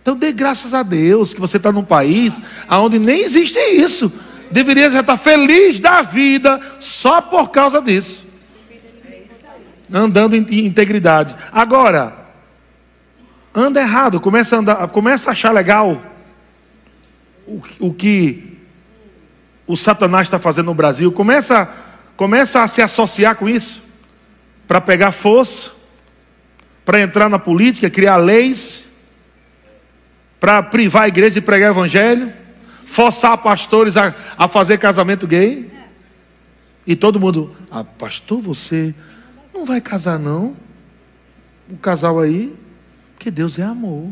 Então 0.00 0.16
dê 0.16 0.32
graças 0.32 0.74
a 0.74 0.82
Deus 0.82 1.32
que 1.32 1.40
você 1.40 1.56
está 1.56 1.70
num 1.70 1.84
país 1.84 2.40
onde 2.68 2.98
nem 2.98 3.22
existe 3.22 3.58
isso. 3.58 4.12
Deveria 4.50 4.90
já 4.90 5.00
estar 5.00 5.16
feliz 5.16 5.80
da 5.80 6.02
vida 6.02 6.60
só 6.80 7.22
por 7.22 7.50
causa 7.50 7.80
disso. 7.80 8.24
Andando 9.92 10.34
em 10.34 10.66
integridade. 10.66 11.36
Agora, 11.52 12.16
anda 13.54 13.80
errado, 13.80 14.20
começa 14.20 14.56
a, 14.56 14.58
andar, 14.58 14.88
começa 14.88 15.30
a 15.30 15.32
achar 15.32 15.52
legal 15.52 16.02
o, 17.46 17.60
o 17.78 17.94
que 17.94 18.51
o 19.66 19.76
Satanás 19.76 20.26
está 20.26 20.38
fazendo 20.38 20.66
no 20.66 20.74
Brasil, 20.74 21.10
começa, 21.12 21.72
começa 22.16 22.62
a 22.62 22.68
se 22.68 22.82
associar 22.82 23.36
com 23.36 23.48
isso, 23.48 23.82
para 24.66 24.80
pegar 24.80 25.12
força, 25.12 25.70
para 26.84 27.00
entrar 27.00 27.28
na 27.28 27.38
política, 27.38 27.88
criar 27.90 28.16
leis, 28.16 28.84
para 30.40 30.62
privar 30.62 31.04
a 31.04 31.08
igreja 31.08 31.34
de 31.34 31.40
pregar 31.40 31.70
evangelho, 31.70 32.32
forçar 32.84 33.38
pastores 33.38 33.96
a, 33.96 34.14
a 34.36 34.48
fazer 34.48 34.78
casamento 34.78 35.26
gay. 35.26 35.70
E 36.86 36.96
todo 36.96 37.20
mundo, 37.20 37.54
ah, 37.70 37.84
pastor, 37.84 38.40
você 38.40 38.92
não 39.54 39.64
vai 39.64 39.80
casar 39.80 40.18
não? 40.18 40.56
O 41.70 41.76
casal 41.76 42.18
aí, 42.18 42.54
porque 43.14 43.30
Deus 43.30 43.58
é 43.58 43.62
amor. 43.62 44.10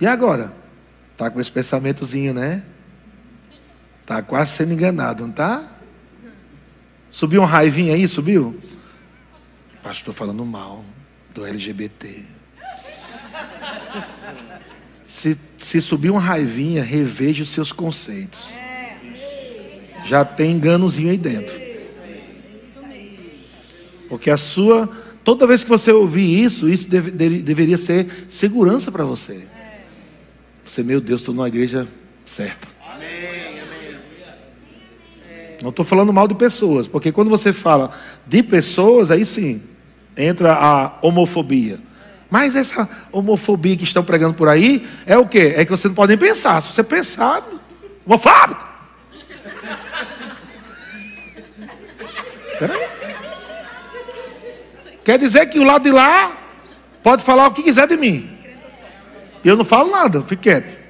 E 0.00 0.06
agora? 0.06 0.59
Está 1.20 1.30
com 1.30 1.38
esse 1.38 1.52
pensamentozinho, 1.52 2.32
né? 2.32 2.62
Está 4.00 4.22
quase 4.22 4.52
sendo 4.52 4.72
enganado, 4.72 5.24
não 5.24 5.28
está? 5.28 5.62
Subiu 7.10 7.42
uma 7.42 7.46
raivinha 7.46 7.94
aí, 7.94 8.08
subiu? 8.08 8.58
Pastor 9.82 10.14
falando 10.14 10.42
mal 10.46 10.82
do 11.34 11.44
LGBT. 11.44 12.24
Se, 15.04 15.38
se 15.58 15.82
subir 15.82 16.08
uma 16.08 16.22
raivinha, 16.22 16.82
reveja 16.82 17.42
os 17.42 17.50
seus 17.50 17.70
conceitos. 17.70 18.54
Já 20.02 20.24
tem 20.24 20.52
enganozinho 20.52 21.10
aí 21.10 21.18
dentro. 21.18 21.60
Porque 24.08 24.30
a 24.30 24.38
sua. 24.38 24.88
Toda 25.22 25.46
vez 25.46 25.62
que 25.62 25.68
você 25.68 25.92
ouvir 25.92 26.42
isso, 26.42 26.66
isso 26.66 26.88
deve, 26.88 27.10
deveria 27.42 27.76
ser 27.76 28.24
segurança 28.26 28.90
para 28.90 29.04
você. 29.04 29.46
Você, 30.70 30.84
meu 30.84 31.00
Deus, 31.00 31.20
estou 31.20 31.34
numa 31.34 31.48
igreja 31.48 31.84
certa. 32.24 32.68
Não 35.60 35.70
estou 35.70 35.84
falando 35.84 36.12
mal 36.12 36.28
de 36.28 36.34
pessoas, 36.36 36.86
porque 36.86 37.10
quando 37.10 37.28
você 37.28 37.52
fala 37.52 37.90
de 38.24 38.40
pessoas, 38.40 39.10
aí 39.10 39.26
sim 39.26 39.60
entra 40.16 40.54
a 40.54 40.96
homofobia. 41.02 41.80
Mas 42.30 42.54
essa 42.54 42.88
homofobia 43.10 43.76
que 43.76 43.82
estão 43.82 44.04
pregando 44.04 44.34
por 44.34 44.48
aí 44.48 44.86
é 45.06 45.18
o 45.18 45.26
quê? 45.26 45.54
É 45.56 45.64
que 45.64 45.72
você 45.72 45.88
não 45.88 45.94
pode 45.96 46.10
nem 46.10 46.18
pensar. 46.18 46.62
Se 46.62 46.72
você 46.72 46.84
pensar, 46.84 47.44
homofóbico. 48.06 48.64
Quer 55.04 55.18
dizer 55.18 55.46
que 55.46 55.58
o 55.58 55.64
lado 55.64 55.82
de 55.82 55.90
lá 55.90 56.38
pode 57.02 57.24
falar 57.24 57.48
o 57.48 57.52
que 57.52 57.64
quiser 57.64 57.88
de 57.88 57.96
mim. 57.96 58.39
E 59.44 59.48
eu 59.48 59.56
não 59.56 59.64
falo 59.64 59.90
nada, 59.90 60.20
fico 60.22 60.42
quieto. 60.42 60.80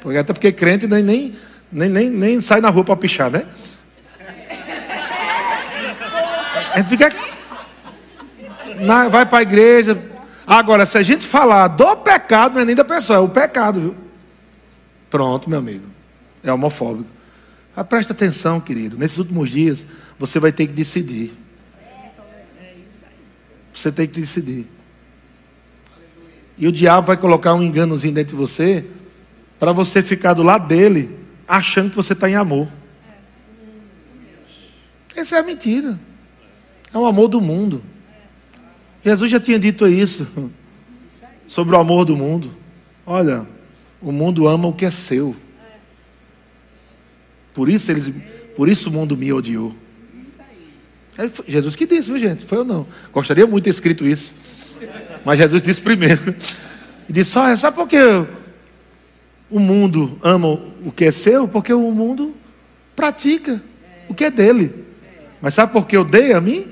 Porque, 0.00 0.18
até 0.18 0.32
porque 0.32 0.52
crente 0.52 0.86
nem, 0.86 1.02
nem, 1.02 1.36
nem, 1.70 1.88
nem, 1.88 2.10
nem 2.10 2.40
sai 2.40 2.60
na 2.60 2.70
rua 2.70 2.84
para 2.84 2.96
pichar, 2.96 3.30
né? 3.30 3.44
A 6.72 6.78
gente 6.78 6.88
fica. 6.88 7.12
Na, 8.80 9.08
vai 9.08 9.26
para 9.26 9.38
a 9.38 9.42
igreja. 9.42 10.00
Agora, 10.46 10.86
se 10.86 10.96
a 10.96 11.02
gente 11.02 11.26
falar 11.26 11.68
do 11.68 11.96
pecado, 11.96 12.54
não 12.54 12.62
é 12.62 12.64
nem 12.64 12.74
da 12.74 12.84
pessoa, 12.84 13.18
é 13.18 13.20
o 13.20 13.28
pecado, 13.28 13.80
viu? 13.80 13.94
Pronto, 15.10 15.50
meu 15.50 15.58
amigo. 15.58 15.86
É 16.42 16.52
homofóbico. 16.52 17.08
Mas 17.74 17.86
presta 17.86 18.12
atenção, 18.12 18.60
querido. 18.60 18.96
Nesses 18.96 19.18
últimos 19.18 19.50
dias, 19.50 19.86
você 20.18 20.38
vai 20.38 20.52
ter 20.52 20.66
que 20.66 20.72
decidir. 20.72 21.34
Você 23.74 23.92
tem 23.92 24.06
que 24.06 24.20
decidir. 24.20 24.66
E 26.58 26.66
o 26.66 26.72
diabo 26.72 27.06
vai 27.06 27.16
colocar 27.16 27.54
um 27.54 27.62
enganozinho 27.62 28.14
dentro 28.14 28.32
de 28.32 28.36
você, 28.36 28.84
para 29.58 29.72
você 29.72 30.02
ficar 30.02 30.34
do 30.34 30.42
lado 30.42 30.66
dele, 30.66 31.16
achando 31.46 31.90
que 31.90 31.96
você 31.96 32.12
está 32.12 32.28
em 32.28 32.34
amor. 32.34 32.68
Essa 35.14 35.36
é 35.36 35.38
a 35.38 35.42
mentira. 35.42 35.98
É 36.92 36.98
o 36.98 37.06
amor 37.06 37.28
do 37.28 37.40
mundo. 37.40 37.82
Jesus 39.04 39.30
já 39.30 39.38
tinha 39.38 39.58
dito 39.58 39.86
isso 39.86 40.26
sobre 41.46 41.74
o 41.74 41.78
amor 41.78 42.04
do 42.04 42.16
mundo. 42.16 42.52
Olha, 43.06 43.46
o 44.02 44.12
mundo 44.12 44.48
ama 44.48 44.68
o 44.68 44.72
que 44.72 44.84
é 44.84 44.90
seu. 44.90 45.34
Por 47.54 47.68
isso 47.68 47.90
eles, 47.90 48.12
por 48.56 48.68
isso 48.68 48.90
o 48.90 48.92
mundo 48.92 49.16
me 49.16 49.32
odiou. 49.32 49.74
É 51.16 51.28
Jesus 51.48 51.74
que 51.74 51.86
disse, 51.86 52.08
viu 52.08 52.18
gente? 52.18 52.44
Foi 52.44 52.58
ou 52.58 52.64
não? 52.64 52.86
Gostaria 53.12 53.46
muito 53.46 53.64
de 53.64 53.64
ter 53.64 53.70
escrito 53.70 54.06
isso. 54.06 54.36
Mas 55.24 55.38
Jesus 55.38 55.62
disse 55.62 55.80
primeiro. 55.80 56.34
E 57.08 57.12
disse: 57.12 57.38
Olha, 57.38 57.56
sabe 57.56 57.76
por 57.76 57.88
que 57.88 57.98
o 59.50 59.58
mundo 59.58 60.18
ama 60.22 60.48
o 60.84 60.92
que 60.94 61.06
é 61.06 61.10
seu? 61.10 61.48
Porque 61.48 61.72
o 61.72 61.90
mundo 61.90 62.34
pratica 62.94 63.60
o 64.08 64.14
que 64.14 64.24
é 64.24 64.30
dele. 64.30 64.84
Mas 65.40 65.54
sabe 65.54 65.72
por 65.72 65.86
que 65.86 65.96
odeia 65.96 66.36
a 66.36 66.40
mim? 66.40 66.66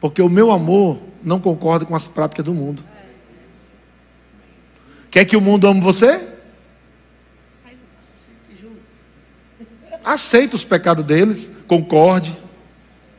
Porque 0.00 0.22
o 0.22 0.28
meu 0.28 0.50
amor 0.50 1.00
não 1.22 1.40
concorda 1.40 1.84
com 1.84 1.94
as 1.94 2.06
práticas 2.06 2.44
do 2.44 2.54
mundo. 2.54 2.82
Quer 5.10 5.24
que 5.24 5.36
o 5.36 5.40
mundo 5.40 5.66
ame 5.66 5.80
você? 5.80 6.20
Aceita 10.04 10.54
os 10.54 10.62
pecados 10.62 11.04
deles, 11.04 11.50
concorde, 11.66 12.36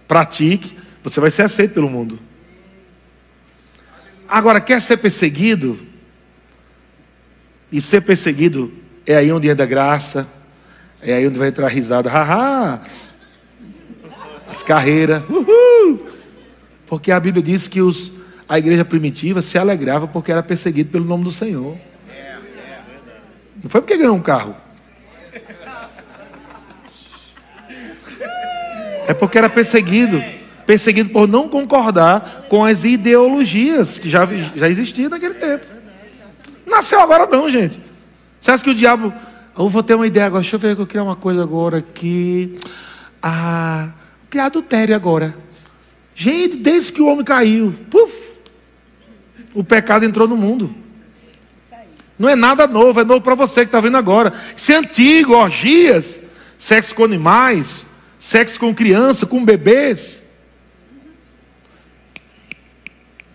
pratique, 0.07 0.77
você 1.03 1.19
vai 1.19 1.29
ser 1.29 1.41
aceito 1.41 1.73
pelo 1.73 1.89
mundo. 1.89 2.17
Agora, 4.27 4.59
quer 4.59 4.81
ser 4.81 4.97
perseguido? 4.97 5.79
E 7.71 7.81
ser 7.81 8.01
perseguido 8.01 8.71
é 9.05 9.15
aí 9.15 9.31
onde 9.31 9.47
entra 9.47 9.63
a 9.63 9.67
graça, 9.67 10.27
é 11.01 11.13
aí 11.13 11.27
onde 11.27 11.39
vai 11.39 11.49
entrar 11.49 11.67
risada, 11.67 12.09
haha, 12.09 12.81
as 14.49 14.63
carreiras, 14.63 15.23
uhul. 15.29 16.07
Porque 16.85 17.11
a 17.11 17.19
Bíblia 17.19 17.43
diz 17.43 17.67
que 17.67 17.81
os, 17.81 18.13
a 18.47 18.57
igreja 18.57 18.85
primitiva 18.85 19.41
se 19.41 19.57
alegrava 19.57 20.07
porque 20.07 20.31
era 20.31 20.41
perseguido 20.41 20.89
pelo 20.89 21.05
nome 21.05 21.23
do 21.23 21.31
Senhor. 21.31 21.77
Não 23.61 23.69
foi 23.69 23.81
porque 23.81 23.97
ganhou 23.97 24.15
um 24.15 24.21
carro. 24.21 24.55
É 29.07 29.13
porque 29.13 29.37
era 29.37 29.49
perseguido. 29.49 30.21
Perseguido 30.67 31.11
por 31.11 31.29
não 31.29 31.47
concordar 31.47 32.45
com 32.49 32.65
as 32.65 32.83
ideologias 32.83 33.97
que 33.97 34.09
já, 34.09 34.27
já 34.53 34.69
existiam 34.69 35.09
naquele 35.09 35.35
tempo. 35.35 35.65
Nasceu 36.65 36.99
agora 36.99 37.25
não, 37.25 37.49
gente. 37.49 37.79
Você 38.37 38.51
acha 38.51 38.63
que 38.63 38.69
o 38.69 38.75
diabo. 38.75 39.13
Eu 39.57 39.69
vou 39.69 39.81
ter 39.81 39.93
uma 39.93 40.05
ideia 40.05 40.25
agora. 40.25 40.41
Deixa 40.41 40.57
eu 40.57 40.59
ver 40.59 40.75
que 40.75 40.81
eu 40.81 40.85
criar 40.85 41.03
uma 41.03 41.15
coisa 41.15 41.41
agora 41.41 41.77
aqui. 41.77 42.59
Ah, 43.23 43.87
criar 44.29 44.47
adultério 44.47 44.93
agora. 44.93 45.33
Gente, 46.13 46.57
desde 46.57 46.91
que 46.91 47.01
o 47.01 47.07
homem 47.07 47.23
caiu, 47.23 47.73
puf, 47.89 48.13
o 49.53 49.63
pecado 49.63 50.03
entrou 50.03 50.27
no 50.27 50.35
mundo. 50.35 50.75
Não 52.19 52.27
é 52.27 52.35
nada 52.35 52.67
novo, 52.67 52.99
é 52.99 53.05
novo 53.05 53.21
para 53.21 53.35
você 53.35 53.61
que 53.61 53.67
está 53.67 53.79
vendo 53.79 53.95
agora. 53.95 54.33
Isso 54.55 54.69
é 54.73 54.75
antigo, 54.75 55.33
orgias, 55.33 56.19
sexo 56.57 56.93
com 56.93 57.05
animais, 57.05 57.85
sexo 58.19 58.59
com 58.59 58.75
criança, 58.75 59.25
com 59.25 59.45
bebês. 59.45 60.26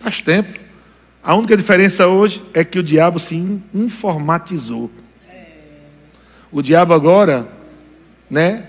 Faz 0.03 0.19
tempo. 0.19 0.59
A 1.23 1.33
única 1.33 1.55
diferença 1.55 2.07
hoje 2.07 2.43
é 2.53 2.65
que 2.65 2.77
o 2.77 2.83
diabo 2.83 3.17
se 3.19 3.35
informatizou. 3.73 4.91
O 6.51 6.61
diabo 6.61 6.93
agora, 6.93 7.47
né, 8.29 8.65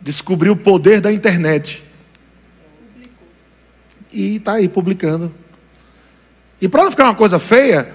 descobriu 0.00 0.54
o 0.54 0.56
poder 0.56 1.02
da 1.02 1.12
internet 1.12 1.84
e 4.10 4.36
está 4.36 4.54
aí 4.54 4.66
publicando. 4.66 5.30
E 6.58 6.66
para 6.68 6.84
não 6.84 6.90
ficar 6.90 7.04
uma 7.04 7.14
coisa 7.14 7.38
feia, 7.38 7.92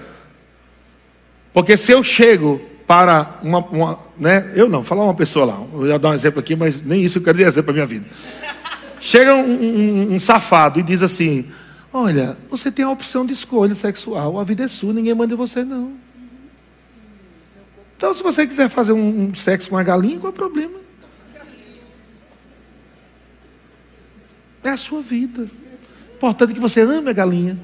porque 1.52 1.76
se 1.76 1.90
eu 1.90 2.04
chego 2.04 2.60
para 2.86 3.40
uma, 3.42 3.58
uma, 3.58 3.98
né, 4.16 4.52
eu 4.54 4.68
não, 4.68 4.84
falar 4.84 5.02
uma 5.02 5.14
pessoa 5.14 5.46
lá, 5.46 5.60
eu 5.72 5.88
ia 5.88 5.98
dar 5.98 6.10
um 6.10 6.14
exemplo 6.14 6.38
aqui, 6.38 6.54
mas 6.54 6.80
nem 6.80 7.02
isso 7.02 7.18
eu 7.18 7.22
quero 7.22 7.38
dizer 7.38 7.62
para 7.64 7.72
a 7.72 7.74
minha 7.74 7.86
vida. 7.86 8.06
Chega 9.00 9.34
um, 9.34 9.50
um, 9.50 10.14
um 10.14 10.20
safado 10.20 10.78
e 10.78 10.82
diz 10.82 11.02
assim: 11.02 11.50
Olha, 11.92 12.36
você 12.50 12.70
tem 12.72 12.84
a 12.84 12.90
opção 12.90 13.26
de 13.26 13.32
escolha 13.32 13.74
sexual, 13.74 14.38
a 14.38 14.44
vida 14.44 14.64
é 14.64 14.68
sua, 14.68 14.92
ninguém 14.92 15.14
manda 15.14 15.36
você 15.36 15.64
não. 15.64 15.92
Então, 17.96 18.12
se 18.14 18.22
você 18.22 18.46
quiser 18.46 18.68
fazer 18.68 18.92
um, 18.92 19.28
um 19.28 19.34
sexo 19.34 19.68
com 19.68 19.76
uma 19.76 19.82
galinha, 19.82 20.18
qual 20.18 20.30
é 20.30 20.34
o 20.34 20.36
problema? 20.36 20.80
É 24.64 24.70
a 24.70 24.76
sua 24.76 25.02
vida 25.02 25.48
importante 26.22 26.54
que 26.54 26.60
você 26.60 26.82
ame 26.82 27.10
a 27.10 27.12
galinha. 27.12 27.58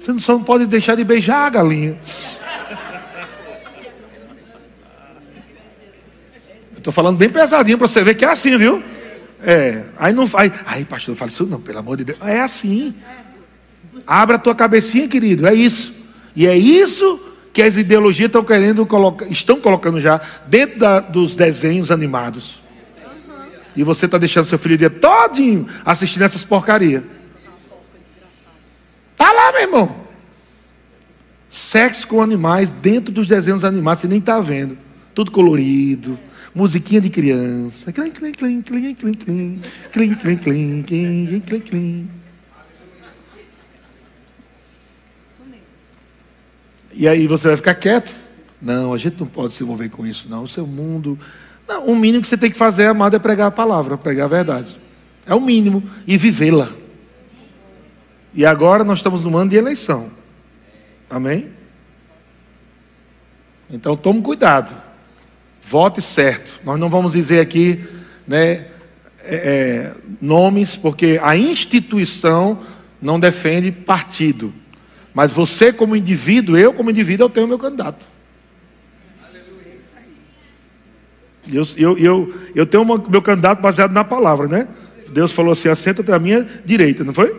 Você 0.00 0.18
só 0.18 0.32
não 0.32 0.42
pode 0.42 0.64
deixar 0.64 0.94
de 0.94 1.04
beijar 1.04 1.46
a 1.46 1.50
galinha. 1.50 1.98
Estou 6.88 7.04
falando 7.04 7.18
bem 7.18 7.28
pesadinho 7.28 7.76
para 7.76 7.86
você 7.86 8.02
ver 8.02 8.14
que 8.14 8.24
é 8.24 8.28
assim, 8.28 8.56
viu? 8.56 8.82
É. 9.42 9.84
Aí 9.98 10.14
não 10.14 10.26
faz. 10.26 10.50
Aí, 10.64 10.86
pastor, 10.86 11.14
fala 11.14 11.30
isso 11.30 11.44
não, 11.44 11.60
pelo 11.60 11.80
amor 11.80 11.98
de 11.98 12.04
Deus. 12.04 12.18
É 12.22 12.40
assim. 12.40 12.94
Abra 14.06 14.36
a 14.36 14.38
tua 14.38 14.54
cabecinha, 14.54 15.06
querido. 15.06 15.46
É 15.46 15.52
isso. 15.52 16.08
E 16.34 16.46
é 16.46 16.56
isso 16.56 17.20
que 17.52 17.60
as 17.60 17.76
ideologias 17.76 18.28
estão 18.28 18.42
querendo 18.42 18.86
colocar, 18.86 19.26
estão 19.26 19.60
colocando 19.60 20.00
já 20.00 20.18
dentro 20.46 20.78
da, 20.78 20.98
dos 21.00 21.36
desenhos 21.36 21.90
animados. 21.90 22.62
E 23.76 23.84
você 23.84 24.06
está 24.06 24.16
deixando 24.16 24.46
seu 24.46 24.58
filho 24.58 24.74
o 24.74 24.78
dia 24.78 24.88
todinho 24.88 25.68
assistindo 25.84 26.22
essas 26.22 26.42
porcarias. 26.42 27.02
Tá 29.14 29.30
lá, 29.30 29.52
meu 29.52 29.60
irmão. 29.60 29.96
Sexo 31.50 32.08
com 32.08 32.22
animais 32.22 32.70
dentro 32.70 33.12
dos 33.12 33.28
desenhos 33.28 33.62
animados, 33.62 34.00
você 34.00 34.08
nem 34.08 34.20
está 34.20 34.40
vendo. 34.40 34.78
Tudo 35.14 35.30
colorido, 35.30 36.18
musiquinha 36.54 37.00
de 37.00 37.10
criança. 37.10 37.92
Clim, 37.92 38.10
clim, 38.10 38.32
clim, 38.32 38.62
clim, 38.62 38.94
clim, 38.94 39.14
clim, 39.14 39.60
clim, 39.92 40.16
clim, 40.16 40.36
clim, 40.38 40.82
clim, 40.82 41.40
clim, 41.40 41.60
clim. 41.60 42.10
E 46.92 47.06
aí 47.06 47.26
você 47.26 47.48
vai 47.48 47.56
ficar 47.56 47.74
quieto? 47.74 48.12
Não, 48.60 48.92
a 48.92 48.98
gente 48.98 49.20
não 49.20 49.26
pode 49.26 49.52
se 49.52 49.62
envolver 49.62 49.88
com 49.88 50.06
isso, 50.06 50.28
não. 50.28 50.42
O 50.42 50.48
seu 50.48 50.66
mundo 50.66 51.18
não, 51.68 51.84
o 51.84 51.94
mínimo 51.94 52.22
que 52.22 52.28
você 52.28 52.38
tem 52.38 52.50
que 52.50 52.56
fazer, 52.56 52.86
amado, 52.86 53.14
é 53.14 53.18
pregar 53.18 53.48
a 53.48 53.50
palavra, 53.50 53.98
pregar 53.98 54.24
a 54.24 54.28
verdade. 54.28 54.80
É 55.26 55.34
o 55.34 55.40
mínimo. 55.40 55.82
E 56.06 56.16
vivê-la. 56.16 56.72
E 58.32 58.46
agora 58.46 58.82
nós 58.82 59.00
estamos 59.00 59.24
no 59.24 59.36
ano 59.36 59.50
de 59.50 59.56
eleição. 59.56 60.10
Amém? 61.10 61.50
Então 63.70 63.94
tome 63.94 64.22
cuidado. 64.22 64.74
Vote 65.68 66.00
certo. 66.00 66.60
Nós 66.64 66.80
não 66.80 66.88
vamos 66.88 67.12
dizer 67.12 67.40
aqui 67.40 67.84
né, 68.26 68.64
é, 69.22 69.34
é, 69.34 69.92
nomes, 70.18 70.76
porque 70.76 71.20
a 71.22 71.36
instituição 71.36 72.60
não 73.02 73.20
defende 73.20 73.70
partido. 73.70 74.50
Mas 75.12 75.30
você, 75.30 75.70
como 75.70 75.94
indivíduo, 75.94 76.56
eu, 76.56 76.72
como 76.72 76.90
indivíduo, 76.90 77.26
eu 77.26 77.30
tenho 77.30 77.46
meu 77.46 77.58
candidato. 77.58 78.06
Eu, 81.52 81.66
eu, 81.76 81.98
eu, 81.98 82.34
eu 82.54 82.66
tenho 82.66 82.82
uma, 82.82 82.96
meu 82.96 83.20
candidato 83.20 83.60
baseado 83.60 83.92
na 83.92 84.04
palavra, 84.04 84.48
né? 84.48 84.68
Deus 85.10 85.32
falou 85.32 85.52
assim: 85.52 85.68
assenta 85.68 86.00
até 86.00 86.14
à 86.14 86.18
minha 86.18 86.46
direita, 86.64 87.04
não 87.04 87.12
foi? 87.12 87.38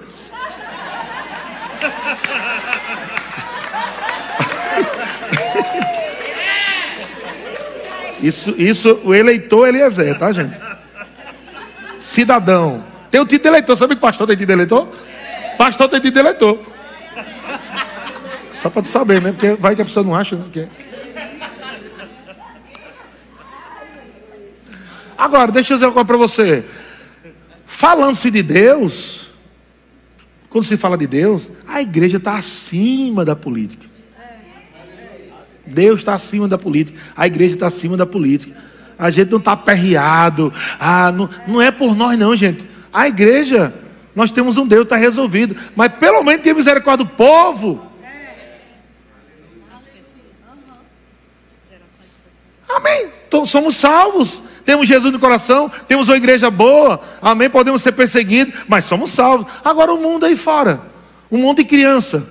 Isso, 8.22 8.54
isso, 8.58 9.00
o 9.04 9.14
eleitor 9.14 9.68
Eliezer, 9.68 10.18
tá, 10.18 10.32
gente? 10.32 10.58
Cidadão. 12.02 12.84
Tem 13.10 13.20
o 13.20 13.26
título 13.26 13.44
de 13.44 13.48
eleitor. 13.50 13.76
Sabe 13.76 13.96
que 13.96 14.02
pastor 14.02 14.28
tem 14.28 14.36
título 14.36 14.48
de 14.48 14.54
eleitor? 14.54 14.88
Pastor 15.58 15.90
tem 15.90 16.00
título 16.00 16.14
de 16.24 16.30
eleitor. 16.30 16.60
Só 18.54 18.70
para 18.70 18.82
tu 18.82 18.90
saber, 18.90 19.22
né? 19.22 19.32
Porque 19.32 19.54
vai 19.54 19.76
que 19.76 19.82
a 19.82 19.86
pessoa 19.86 20.06
não 20.06 20.16
acha. 20.16 20.36
Né? 20.36 20.68
Agora, 25.18 25.52
deixa 25.52 25.74
eu 25.74 25.78
dizer 25.78 25.86
uma 25.86 25.94
coisa 25.94 26.06
para 26.06 26.18
você. 26.18 26.66
Falando-se 27.66 28.30
de 28.32 28.44
Deus, 28.44 29.30
quando 30.50 30.66
se 30.66 30.78
fala 30.78 30.98
de 30.98 31.08
Deus, 31.08 31.50
a 31.68 31.82
igreja 31.82 32.18
está 32.18 32.36
acima 32.36 33.24
da 33.24 33.36
política. 33.36 33.89
Deus 35.70 36.00
está 36.00 36.14
acima 36.14 36.48
da 36.48 36.58
política, 36.58 37.00
a 37.16 37.28
igreja 37.28 37.56
está 37.56 37.68
acima 37.68 37.96
da 37.96 38.06
política. 38.06 38.70
A 38.98 39.10
gente 39.10 39.32
não 39.32 39.38
está 39.38 39.54
aperreado. 39.54 40.54
Ah, 40.78 41.10
não, 41.10 41.30
não 41.48 41.62
é 41.62 41.72
por 41.72 41.96
nós, 41.96 42.18
não, 42.18 42.36
gente. 42.36 42.68
A 42.92 43.08
igreja, 43.08 43.74
nós 44.14 44.30
temos 44.30 44.58
um 44.58 44.68
Deus, 44.68 44.84
está 44.84 44.98
resolvido. 44.98 45.56
Mas 45.74 45.94
pelo 45.94 46.22
menos 46.22 46.42
tem 46.42 46.54
misericórdia 46.54 47.06
do 47.06 47.12
povo. 47.12 47.90
Amém. 52.68 53.10
Então, 53.26 53.46
somos 53.46 53.78
salvos. 53.78 54.44
Temos 54.66 54.88
Jesus 54.88 55.14
no 55.14 55.20
coração. 55.20 55.72
Temos 55.88 56.10
uma 56.10 56.18
igreja 56.18 56.52
boa. 56.52 57.02
Amém. 57.22 57.50
Podemos 57.50 57.82
ser 57.82 57.94
perseguidos, 57.94 58.54
mas 58.68 58.84
somos 58.84 59.12
salvos. 59.12 59.52
Agora 59.64 59.94
o 59.94 60.02
mundo 60.02 60.26
aí 60.26 60.36
fora. 60.36 60.82
Um 61.32 61.38
mundo 61.38 61.58
de 61.58 61.64
criança 61.64 62.28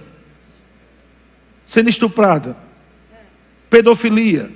sendo 1.66 1.88
estuprada. 1.88 2.67
Pedofilia. 3.70 4.50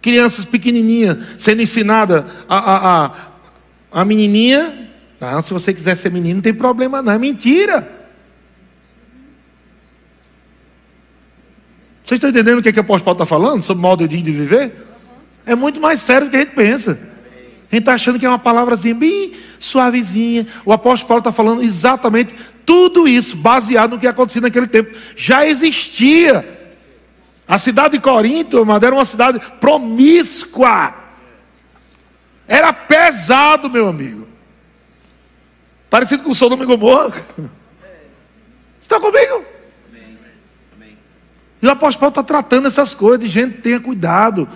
Crianças 0.00 0.44
pequenininhas 0.44 1.18
sendo 1.38 1.62
ensinada 1.62 2.26
a, 2.48 2.58
a, 2.58 3.04
a, 3.06 3.10
a 4.00 4.04
menininha. 4.04 4.90
Não, 5.20 5.40
se 5.40 5.52
você 5.52 5.72
quiser 5.72 5.96
ser 5.96 6.10
menino, 6.10 6.36
não 6.36 6.42
tem 6.42 6.52
problema, 6.52 7.00
não. 7.00 7.12
É 7.12 7.18
mentira. 7.18 8.04
Vocês 12.04 12.18
estão 12.18 12.28
entendendo 12.28 12.58
o 12.58 12.62
que, 12.62 12.68
é 12.68 12.72
que 12.72 12.78
o 12.78 12.82
apóstolo 12.82 13.16
Paulo 13.16 13.22
está 13.22 13.26
falando 13.26 13.62
sobre 13.62 13.80
modo 13.80 14.06
de 14.06 14.20
viver? 14.20 14.74
É 15.46 15.54
muito 15.54 15.80
mais 15.80 16.00
sério 16.00 16.26
do 16.26 16.30
que 16.30 16.36
a 16.36 16.40
gente 16.40 16.54
pensa. 16.54 16.90
A 16.92 17.74
gente 17.74 17.82
está 17.82 17.94
achando 17.94 18.18
que 18.18 18.26
é 18.26 18.28
uma 18.28 18.38
palavrazinha 18.38 18.94
bem 18.94 19.32
suavezinha. 19.58 20.46
O 20.66 20.72
apóstolo 20.72 21.08
Paulo 21.08 21.20
está 21.20 21.32
falando 21.32 21.62
exatamente 21.62 22.34
tudo 22.64 23.06
isso, 23.06 23.36
baseado 23.36 23.92
no 23.92 23.98
que 23.98 24.06
acontecia 24.06 24.40
naquele 24.40 24.66
tempo. 24.66 24.96
Já 25.16 25.46
existia. 25.46 26.62
A 27.46 27.58
cidade 27.58 27.98
de 27.98 28.00
Corinto, 28.00 28.64
era 28.82 28.94
uma 28.94 29.04
cidade 29.04 29.40
promíscua. 29.60 30.94
Era 32.48 32.72
pesado, 32.72 33.70
meu 33.70 33.88
amigo. 33.88 34.26
Parecido 35.90 36.22
com 36.22 36.30
o 36.30 36.34
Sodoma 36.34 36.64
e 36.64 36.66
Gomorra. 36.66 37.12
Está 38.80 39.00
comigo? 39.00 39.44
E 41.62 41.66
o 41.66 41.70
apóstolo 41.70 42.00
Paulo 42.00 42.10
está 42.10 42.22
tratando 42.22 42.66
essas 42.66 42.92
coisas. 42.92 43.30
Gente, 43.30 43.56
tenha 43.62 43.80
cuidado. 43.80 44.46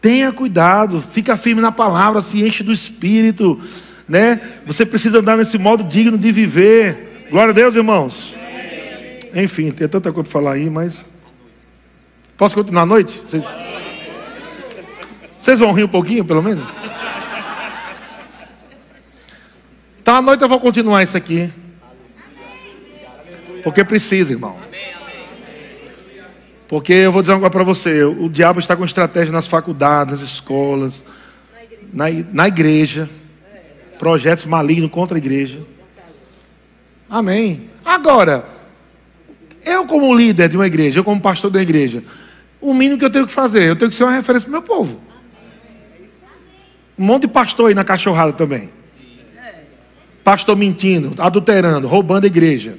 Tenha 0.00 0.32
cuidado. 0.32 1.02
Fica 1.02 1.36
firme 1.36 1.60
na 1.60 1.70
palavra. 1.70 2.22
Se 2.22 2.42
enche 2.42 2.62
do 2.62 2.72
Espírito. 2.72 3.60
Né? 4.08 4.40
Você 4.64 4.86
precisa 4.86 5.18
andar 5.18 5.36
nesse 5.36 5.58
modo 5.58 5.84
digno 5.84 6.16
de 6.16 6.32
viver. 6.32 7.15
Glória 7.30 7.50
a 7.50 7.54
Deus, 7.54 7.74
irmãos. 7.74 8.36
Enfim, 9.34 9.70
tem 9.70 9.88
tanta 9.88 10.12
coisa 10.12 10.22
para 10.22 10.32
falar 10.32 10.52
aí, 10.52 10.70
mas. 10.70 11.04
Posso 12.36 12.54
continuar 12.54 12.82
à 12.82 12.86
noite? 12.86 13.20
Vocês... 13.28 13.44
Vocês 15.38 15.60
vão 15.60 15.72
rir 15.72 15.84
um 15.84 15.88
pouquinho, 15.88 16.24
pelo 16.24 16.42
menos? 16.42 16.66
Então 20.00 20.16
à 20.16 20.22
noite 20.22 20.42
eu 20.42 20.48
vou 20.48 20.60
continuar 20.60 21.02
isso 21.02 21.16
aqui. 21.16 21.50
Porque 23.62 23.84
precisa, 23.84 24.32
irmão. 24.32 24.56
Porque 26.68 26.92
eu 26.92 27.12
vou 27.12 27.22
dizer 27.22 27.32
uma 27.32 27.40
coisa 27.40 27.50
para 27.50 27.64
você: 27.64 28.04
o 28.04 28.28
diabo 28.28 28.60
está 28.60 28.76
com 28.76 28.84
estratégia 28.84 29.32
nas 29.32 29.46
faculdades, 29.46 30.20
nas 30.20 30.30
escolas, 30.30 31.04
na, 31.92 32.06
na 32.32 32.48
igreja, 32.48 33.08
projetos 33.98 34.44
malignos 34.46 34.90
contra 34.90 35.16
a 35.16 35.18
igreja. 35.18 35.60
Amém. 37.08 37.70
Agora, 37.84 38.44
eu, 39.64 39.86
como 39.86 40.14
líder 40.14 40.48
de 40.48 40.56
uma 40.56 40.66
igreja, 40.66 41.00
eu, 41.00 41.04
como 41.04 41.20
pastor 41.20 41.50
da 41.50 41.60
igreja, 41.60 42.02
o 42.60 42.74
mínimo 42.74 42.98
que 42.98 43.04
eu 43.04 43.10
tenho 43.10 43.26
que 43.26 43.32
fazer, 43.32 43.62
eu 43.62 43.76
tenho 43.76 43.88
que 43.88 43.94
ser 43.94 44.04
uma 44.04 44.12
referência 44.12 44.48
para 44.48 44.58
o 44.58 44.60
meu 44.60 44.62
povo. 44.62 45.00
Um 46.98 47.04
monte 47.04 47.22
de 47.22 47.28
pastor 47.28 47.68
aí 47.68 47.74
na 47.74 47.84
cachorrada 47.84 48.32
também. 48.32 48.70
Pastor 50.24 50.56
mentindo, 50.56 51.14
adulterando, 51.22 51.86
roubando 51.86 52.24
a 52.24 52.26
igreja. 52.26 52.78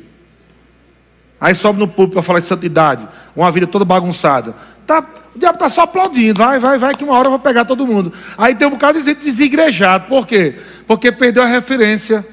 Aí 1.40 1.54
sobe 1.54 1.80
no 1.80 1.88
púlpito 1.88 2.14
para 2.14 2.24
falar 2.24 2.40
de 2.40 2.46
santidade, 2.48 3.08
uma 3.36 3.52
vida 3.52 3.68
toda 3.68 3.86
bagunçada. 3.86 4.56
Tá, 4.86 5.06
o 5.36 5.40
diabo 5.40 5.56
está 5.56 5.70
só 5.70 5.84
aplaudindo, 5.84 6.40
vai, 6.40 6.58
vai, 6.58 6.78
vai, 6.78 6.96
que 6.96 7.04
uma 7.04 7.14
hora 7.14 7.28
eu 7.28 7.32
vou 7.32 7.40
pegar 7.40 7.64
todo 7.64 7.86
mundo. 7.86 8.12
Aí 8.38 8.56
tem 8.56 8.68
um 8.68 8.72
bocado 8.72 8.98
de 8.98 9.06
gente 9.06 9.24
desigrejado, 9.24 10.08
por 10.08 10.26
quê? 10.26 10.56
Porque 10.88 11.12
perdeu 11.12 11.44
a 11.44 11.46
referência. 11.46 12.26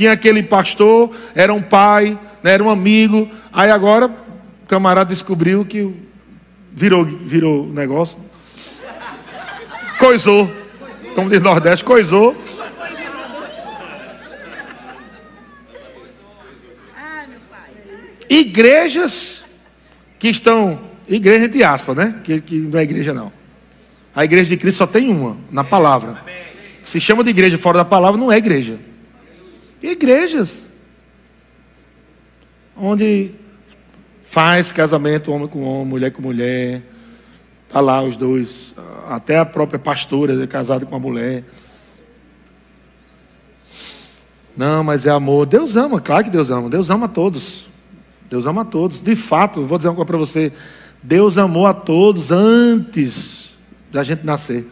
Tinha 0.00 0.12
aquele 0.12 0.42
pastor, 0.42 1.10
era 1.34 1.52
um 1.52 1.60
pai, 1.60 2.18
né, 2.42 2.52
era 2.54 2.64
um 2.64 2.70
amigo, 2.70 3.28
aí 3.52 3.70
agora 3.70 4.06
o 4.06 4.66
camarada 4.66 5.10
descobriu 5.10 5.62
que 5.62 5.94
virou, 6.72 7.04
virou 7.04 7.66
negócio. 7.66 8.18
Coisou, 9.98 10.50
como 11.14 11.28
diz 11.28 11.42
Nordeste, 11.42 11.84
coisou. 11.84 12.34
Igrejas 18.26 19.44
que 20.18 20.28
estão, 20.28 20.80
igreja 21.06 21.46
de 21.46 21.62
aspas, 21.62 21.94
né? 21.94 22.20
Que, 22.24 22.40
que 22.40 22.56
não 22.56 22.78
é 22.78 22.84
igreja 22.84 23.12
não. 23.12 23.30
A 24.16 24.24
igreja 24.24 24.48
de 24.48 24.56
Cristo 24.56 24.78
só 24.78 24.86
tem 24.86 25.10
uma, 25.10 25.36
na 25.50 25.62
palavra. 25.62 26.24
Se 26.86 26.98
chama 26.98 27.22
de 27.22 27.28
igreja 27.28 27.58
fora 27.58 27.76
da 27.76 27.84
palavra, 27.84 28.18
não 28.18 28.32
é 28.32 28.38
igreja. 28.38 28.88
Igrejas 29.82 30.70
onde 32.80 33.32
faz 34.22 34.72
casamento 34.72 35.30
homem 35.30 35.48
com 35.48 35.62
homem, 35.62 35.86
mulher 35.86 36.10
com 36.12 36.22
mulher, 36.22 36.80
tá 37.68 37.80
lá 37.80 38.02
os 38.02 38.16
dois, 38.16 38.74
até 39.08 39.38
a 39.38 39.44
própria 39.44 39.78
pastora 39.78 40.42
é 40.42 40.46
casada 40.46 40.86
com 40.86 40.96
a 40.96 40.98
mulher. 40.98 41.44
Não, 44.56 44.82
mas 44.82 45.06
é 45.06 45.10
amor. 45.10 45.46
Deus 45.46 45.76
ama, 45.76 46.00
claro 46.00 46.24
que 46.24 46.30
Deus 46.30 46.50
ama. 46.50 46.68
Deus 46.68 46.90
ama 46.90 47.06
a 47.06 47.08
todos. 47.08 47.66
Deus 48.28 48.46
ama 48.46 48.62
a 48.62 48.64
todos. 48.64 49.00
De 49.00 49.14
fato, 49.14 49.62
vou 49.62 49.78
dizer 49.78 49.88
uma 49.88 49.94
coisa 49.94 50.06
para 50.06 50.18
você: 50.18 50.52
Deus 51.02 51.38
amou 51.38 51.66
a 51.66 51.72
todos 51.72 52.30
antes 52.30 53.52
da 53.92 54.02
gente 54.02 54.24
nascer. 54.24 54.66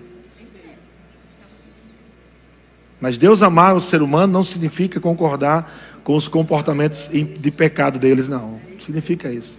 Mas 3.00 3.16
Deus 3.16 3.42
amar 3.42 3.74
o 3.76 3.80
ser 3.80 4.02
humano 4.02 4.32
não 4.32 4.42
significa 4.42 4.98
concordar 4.98 5.72
com 6.02 6.16
os 6.16 6.26
comportamentos 6.26 7.08
de 7.10 7.50
pecado 7.50 7.98
deles, 7.98 8.28
não. 8.28 8.60
Significa 8.80 9.30
isso. 9.30 9.58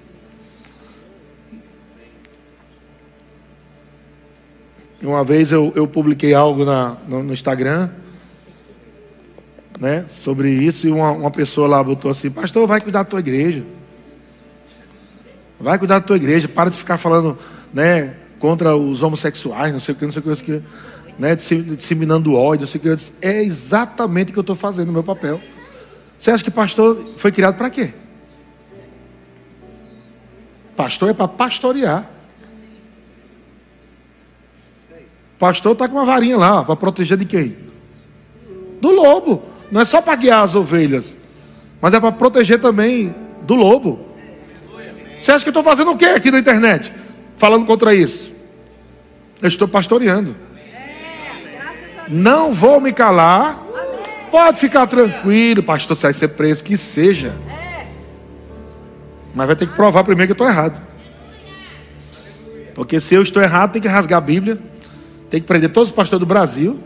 Uma 5.01 5.23
vez 5.23 5.51
eu, 5.51 5.71
eu 5.75 5.87
publiquei 5.87 6.33
algo 6.33 6.65
na, 6.65 6.97
no, 7.07 7.23
no, 7.23 7.31
Instagram 7.31 7.89
né, 9.79 10.03
sobre 10.07 10.51
isso 10.51 10.87
e 10.87 10.91
uma, 10.91 11.11
uma 11.11 11.31
pessoa 11.31 11.69
lá 11.69 11.81
botou 11.81 12.11
assim: 12.11 12.29
Pastor, 12.29 12.67
vai 12.67 12.81
cuidar 12.81 13.03
da 13.03 13.09
tua 13.09 13.19
igreja. 13.19 13.63
Vai 15.57 15.77
cuidar 15.77 15.99
da 15.99 16.05
tua 16.05 16.17
igreja, 16.17 16.49
para 16.49 16.69
de 16.69 16.77
ficar 16.77 16.97
falando, 16.97 17.37
né, 17.73 18.13
contra 18.39 18.75
os 18.75 19.01
homossexuais, 19.01 19.71
não 19.71 19.79
sei 19.79 19.93
o 19.93 19.97
que, 19.97 20.05
não 20.05 20.11
sei 20.11 20.19
o 20.19 20.23
que, 20.23 20.29
não 20.29 20.35
sei 20.35 20.57
o 20.57 20.61
que. 20.61 20.65
Disse, 21.19 23.15
é 23.21 23.43
exatamente 23.43 24.29
o 24.29 24.33
que 24.33 24.39
eu 24.39 24.41
estou 24.41 24.55
fazendo 24.55 24.91
meu 24.91 25.03
papel. 25.03 25.41
Você 26.17 26.31
acha 26.31 26.43
que 26.43 26.49
pastor 26.49 27.13
foi 27.17 27.31
criado 27.31 27.57
para 27.57 27.69
quê? 27.69 27.93
Pastor 30.77 31.09
é 31.09 31.13
para 31.13 31.27
pastorear. 31.27 32.09
Pastor 35.37 35.73
está 35.73 35.87
com 35.89 35.95
uma 35.95 36.05
varinha 36.05 36.37
lá, 36.37 36.63
para 36.63 36.75
proteger 36.75 37.17
de 37.17 37.25
quem? 37.25 37.55
Do 38.79 38.91
lobo. 38.91 39.43
Não 39.71 39.81
é 39.81 39.85
só 39.85 40.01
para 40.01 40.15
guiar 40.15 40.43
as 40.43 40.55
ovelhas, 40.55 41.15
mas 41.81 41.93
é 41.93 41.99
para 41.99 42.13
proteger 42.13 42.61
também 42.61 43.13
do 43.41 43.55
lobo. 43.55 44.05
Você 45.19 45.33
acha 45.33 45.43
que 45.43 45.49
eu 45.49 45.51
estou 45.51 45.63
fazendo 45.63 45.91
o 45.91 45.97
quê 45.97 46.05
aqui 46.05 46.31
na 46.31 46.39
internet? 46.39 46.93
Falando 47.37 47.65
contra 47.65 47.93
isso. 47.93 48.31
Eu 49.41 49.47
estou 49.49 49.67
pastoreando. 49.67 50.33
Não 52.09 52.51
vou 52.51 52.81
me 52.81 52.91
calar. 52.91 53.63
Pode 54.31 54.59
ficar 54.59 54.87
tranquilo, 54.87 55.61
pastor, 55.63 55.95
se 55.95 56.03
vai 56.03 56.13
ser 56.13 56.29
preso, 56.29 56.63
que 56.63 56.75
seja. 56.75 57.33
Mas 59.33 59.47
vai 59.47 59.55
ter 59.55 59.67
que 59.67 59.75
provar 59.75 60.03
primeiro 60.03 60.27
que 60.27 60.31
eu 60.31 60.45
estou 60.45 60.47
errado. 60.47 60.79
Porque 62.73 62.99
se 62.99 63.13
eu 63.13 63.21
estou 63.21 63.41
errado, 63.41 63.73
tem 63.73 63.81
que 63.81 63.87
rasgar 63.87 64.17
a 64.17 64.21
Bíblia, 64.21 64.57
tem 65.29 65.39
que 65.39 65.47
prender 65.47 65.71
todos 65.71 65.89
os 65.89 65.95
pastores 65.95 66.19
do 66.19 66.25
Brasil, 66.25 66.79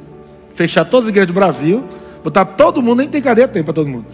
fechar 0.54 0.86
todas 0.86 1.06
as 1.06 1.10
igrejas 1.10 1.28
do 1.28 1.34
Brasil, 1.34 1.84
botar 2.24 2.46
todo 2.46 2.82
mundo, 2.82 3.00
nem 3.00 3.10
tem 3.10 3.22
cadeia 3.22 3.48
tem 3.48 3.64
para 3.64 3.74
todo 3.74 3.88
mundo. 3.88 4.06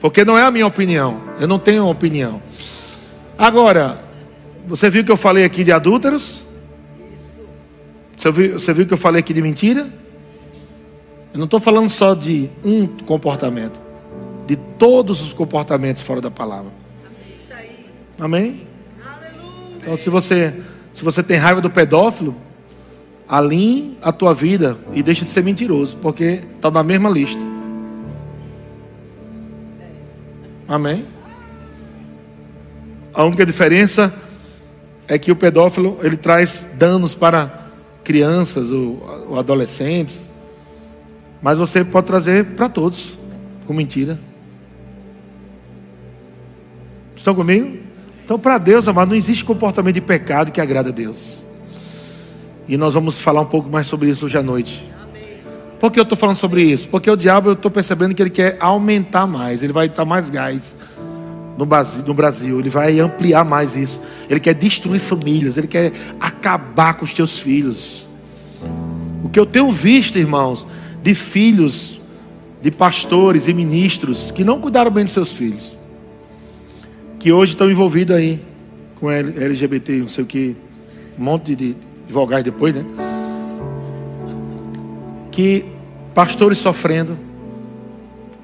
Porque 0.00 0.24
não 0.24 0.38
é 0.38 0.42
a 0.42 0.50
minha 0.50 0.66
opinião. 0.66 1.20
Eu 1.40 1.48
não 1.48 1.58
tenho 1.58 1.86
opinião. 1.86 2.40
Agora, 3.36 4.07
você 4.68 4.90
viu 4.90 5.02
que 5.02 5.10
eu 5.10 5.16
falei 5.16 5.44
aqui 5.44 5.64
de 5.64 5.72
adúlteros? 5.72 6.42
Você 8.14 8.30
viu, 8.30 8.60
você 8.60 8.72
viu 8.74 8.86
que 8.86 8.92
eu 8.92 8.98
falei 8.98 9.20
aqui 9.20 9.32
de 9.32 9.40
mentira? 9.40 9.88
Eu 11.32 11.38
não 11.38 11.46
estou 11.46 11.58
falando 11.58 11.88
só 11.88 12.14
de 12.14 12.50
um 12.62 12.86
comportamento, 12.86 13.80
de 14.46 14.56
todos 14.56 15.22
os 15.22 15.32
comportamentos 15.32 16.02
fora 16.02 16.20
da 16.20 16.30
palavra. 16.30 16.70
Amém? 18.20 18.66
Então, 19.76 19.96
se 19.96 20.10
você, 20.10 20.54
se 20.92 21.02
você 21.02 21.22
tem 21.22 21.38
raiva 21.38 21.62
do 21.62 21.70
pedófilo, 21.70 22.36
alinhe 23.26 23.96
a 24.02 24.12
tua 24.12 24.34
vida 24.34 24.76
e 24.92 25.02
deixe 25.02 25.24
de 25.24 25.30
ser 25.30 25.42
mentiroso, 25.42 25.96
porque 26.02 26.44
está 26.54 26.70
na 26.70 26.82
mesma 26.82 27.08
lista. 27.08 27.42
Amém? 30.68 31.06
A 33.14 33.24
única 33.24 33.46
diferença 33.46 34.12
é 35.08 35.18
que 35.18 35.32
o 35.32 35.36
pedófilo 35.36 35.98
ele 36.02 36.16
traz 36.16 36.66
danos 36.74 37.14
para 37.14 37.66
crianças 38.04 38.70
ou, 38.70 39.26
ou 39.30 39.38
adolescentes, 39.38 40.28
mas 41.40 41.56
você 41.56 41.84
pode 41.84 42.06
trazer 42.06 42.44
para 42.44 42.68
todos 42.68 43.14
com 43.66 43.72
mentira. 43.72 44.18
Estão 47.16 47.34
comigo? 47.34 47.78
Então, 48.24 48.38
para 48.38 48.58
Deus, 48.58 48.86
amado, 48.86 49.08
não 49.08 49.16
existe 49.16 49.44
comportamento 49.44 49.94
de 49.94 50.00
pecado 50.02 50.52
que 50.52 50.60
agrada 50.60 50.90
a 50.90 50.92
Deus. 50.92 51.38
E 52.68 52.76
nós 52.76 52.92
vamos 52.92 53.18
falar 53.18 53.40
um 53.40 53.46
pouco 53.46 53.70
mais 53.70 53.86
sobre 53.86 54.10
isso 54.10 54.26
hoje 54.26 54.36
à 54.36 54.42
noite. 54.42 54.86
Por 55.80 55.90
que 55.90 55.98
eu 55.98 56.02
estou 56.02 56.18
falando 56.18 56.36
sobre 56.36 56.62
isso? 56.62 56.88
Porque 56.88 57.10
o 57.10 57.16
diabo, 57.16 57.48
eu 57.48 57.52
estou 57.54 57.70
percebendo 57.70 58.14
que 58.14 58.22
ele 58.22 58.30
quer 58.30 58.58
aumentar 58.60 59.26
mais, 59.26 59.62
ele 59.62 59.72
vai 59.72 59.88
dar 59.88 60.04
mais 60.04 60.28
gás 60.28 60.76
no 61.58 61.66
Brasil, 61.66 62.04
no 62.06 62.14
Brasil, 62.14 62.60
ele 62.60 62.68
vai 62.70 63.00
ampliar 63.00 63.44
mais 63.44 63.74
isso. 63.74 64.00
Ele 64.30 64.38
quer 64.38 64.54
destruir 64.54 65.00
famílias, 65.00 65.56
ele 65.56 65.66
quer 65.66 65.92
acabar 66.20 66.94
com 66.94 67.04
os 67.04 67.12
teus 67.12 67.36
filhos. 67.36 68.06
O 69.24 69.28
que 69.28 69.40
eu 69.40 69.44
tenho 69.44 69.68
visto, 69.72 70.16
irmãos, 70.16 70.64
de 71.02 71.16
filhos, 71.16 72.00
de 72.62 72.70
pastores 72.70 73.48
e 73.48 73.52
ministros 73.52 74.30
que 74.30 74.44
não 74.44 74.60
cuidaram 74.60 74.88
bem 74.88 75.02
dos 75.02 75.12
seus 75.12 75.32
filhos, 75.32 75.76
que 77.18 77.32
hoje 77.32 77.54
estão 77.54 77.68
envolvidos 77.68 78.14
aí 78.14 78.40
com 78.94 79.10
LGBT, 79.10 79.98
não 79.98 80.08
sei 80.08 80.22
o 80.22 80.26
que, 80.28 80.56
um 81.18 81.24
monte 81.24 81.56
de, 81.56 81.74
de 81.74 82.12
vogais 82.12 82.44
depois, 82.44 82.72
né? 82.72 82.84
que 85.32 85.64
pastores 86.14 86.58
sofrendo, 86.58 87.18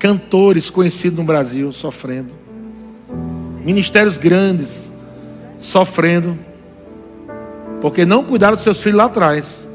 cantores 0.00 0.68
conhecidos 0.68 1.16
no 1.16 1.24
Brasil 1.24 1.72
sofrendo, 1.72 2.43
ministérios 3.64 4.18
grandes 4.18 4.90
sofrendo, 5.58 6.38
porque 7.80 8.04
não 8.04 8.22
cuidaram 8.22 8.54
dos 8.54 8.62
seus 8.62 8.80
filhos 8.80 8.98
lá 8.98 9.04
atrás. 9.06 9.66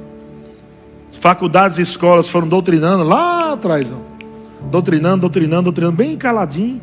Faculdades 1.19 1.79
e 1.79 1.81
escolas 1.81 2.29
foram 2.29 2.47
doutrinando 2.47 3.03
lá 3.03 3.53
atrás, 3.53 3.87
doutrinando, 4.71 5.21
doutrinando, 5.21 5.63
doutrinando, 5.63 5.95
bem 5.95 6.15
caladinho. 6.15 6.79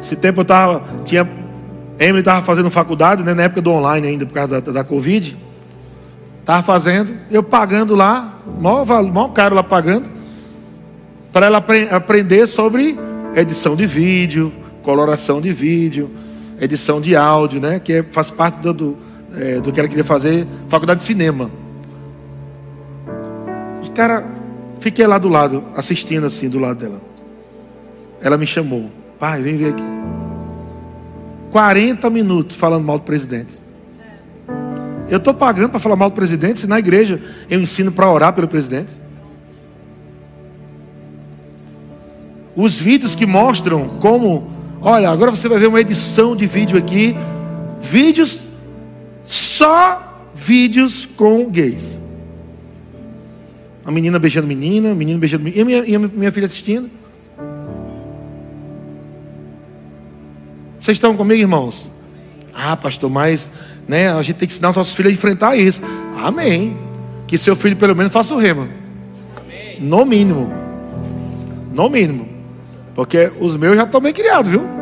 Esse 0.00 0.14
tempo 0.14 0.42
eu 0.42 0.44
tava, 0.44 0.82
tinha, 1.04 1.28
Emily 1.98 2.20
estava 2.20 2.44
fazendo 2.44 2.70
faculdade, 2.70 3.24
né, 3.24 3.34
na 3.34 3.44
época 3.44 3.62
do 3.62 3.72
online 3.72 4.06
ainda, 4.06 4.26
por 4.26 4.34
causa 4.34 4.60
da, 4.60 4.72
da 4.72 4.84
Covid. 4.84 5.36
Estava 6.40 6.62
fazendo, 6.62 7.12
eu 7.28 7.42
pagando 7.42 7.96
lá, 7.96 8.38
maior, 8.60 8.86
maior 8.86 9.28
caro 9.32 9.56
lá 9.56 9.64
pagando, 9.64 10.06
para 11.32 11.46
ela 11.46 11.58
apre 11.58 11.88
aprender 11.90 12.46
sobre 12.46 12.96
edição 13.34 13.74
de 13.74 13.84
vídeo, 13.84 14.52
coloração 14.86 15.40
de 15.40 15.52
vídeo, 15.52 16.08
edição 16.60 17.00
de 17.00 17.16
áudio, 17.16 17.60
né? 17.60 17.80
Que 17.80 17.94
é, 17.94 18.04
faz 18.12 18.30
parte 18.30 18.60
do, 18.60 18.72
do, 18.72 18.96
é, 19.34 19.60
do 19.60 19.72
que 19.72 19.80
ela 19.80 19.88
queria 19.88 20.04
fazer, 20.04 20.46
faculdade 20.68 21.00
de 21.00 21.06
cinema. 21.06 21.50
E 23.82 23.90
cara, 23.90 24.24
fiquei 24.78 25.04
lá 25.04 25.18
do 25.18 25.28
lado, 25.28 25.64
assistindo 25.76 26.24
assim, 26.24 26.48
do 26.48 26.60
lado 26.60 26.78
dela. 26.78 27.02
Ela 28.22 28.38
me 28.38 28.46
chamou, 28.46 28.88
pai, 29.18 29.42
vem 29.42 29.56
ver 29.56 29.70
aqui. 29.70 29.82
40 31.50 32.08
minutos 32.08 32.56
falando 32.56 32.84
mal 32.84 32.98
do 32.98 33.04
presidente. 33.04 33.58
Eu 35.08 35.18
estou 35.18 35.34
pagando 35.34 35.70
para 35.70 35.80
falar 35.80 35.96
mal 35.96 36.10
do 36.10 36.14
presidente, 36.14 36.60
se 36.60 36.66
na 36.68 36.78
igreja 36.78 37.20
eu 37.50 37.60
ensino 37.60 37.90
para 37.90 38.08
orar 38.08 38.32
pelo 38.32 38.46
presidente. 38.46 38.92
Os 42.54 42.80
vídeos 42.80 43.16
que 43.16 43.26
mostram 43.26 43.88
como, 44.00 44.55
olha, 44.90 45.10
agora 45.10 45.30
você 45.30 45.48
vai 45.48 45.58
ver 45.58 45.66
uma 45.66 45.80
edição 45.80 46.36
de 46.36 46.46
vídeo 46.46 46.78
aqui, 46.78 47.16
vídeos 47.80 48.42
só 49.24 50.30
vídeos 50.32 51.04
com 51.04 51.50
gays. 51.50 51.98
A 53.84 53.90
menina 53.90 54.18
beijando 54.18 54.46
menina, 54.46 54.94
menino 54.94 55.18
beijando 55.18 55.42
menina, 55.42 55.60
e 55.60 55.64
minha, 55.64 55.84
e 55.84 55.98
minha 55.98 56.32
filha 56.32 56.46
assistindo. 56.46 56.88
Vocês 60.80 60.96
estão 60.96 61.16
comigo, 61.16 61.40
irmãos? 61.40 61.88
Ah, 62.54 62.76
pastor, 62.76 63.10
mas 63.10 63.50
né? 63.88 64.10
A 64.10 64.22
gente 64.22 64.36
tem 64.36 64.48
que 64.48 64.54
ensinar 64.54 64.70
os 64.70 64.76
nossos 64.76 64.94
filhos 64.94 65.10
a 65.10 65.14
enfrentar 65.14 65.56
isso. 65.56 65.80
Amém. 66.22 66.76
Que 67.26 67.38
seu 67.38 67.54
filho 67.54 67.76
pelo 67.76 67.94
menos 67.94 68.12
faça 68.12 68.34
o 68.34 68.38
rema. 68.38 68.68
Amém. 69.36 69.80
No 69.80 70.04
mínimo. 70.04 70.52
No 71.72 71.88
mínimo. 71.88 72.28
Porque 72.94 73.30
os 73.40 73.56
meus 73.56 73.76
já 73.76 73.84
estão 73.84 74.00
bem 74.00 74.12
criados, 74.12 74.50
viu? 74.50 74.75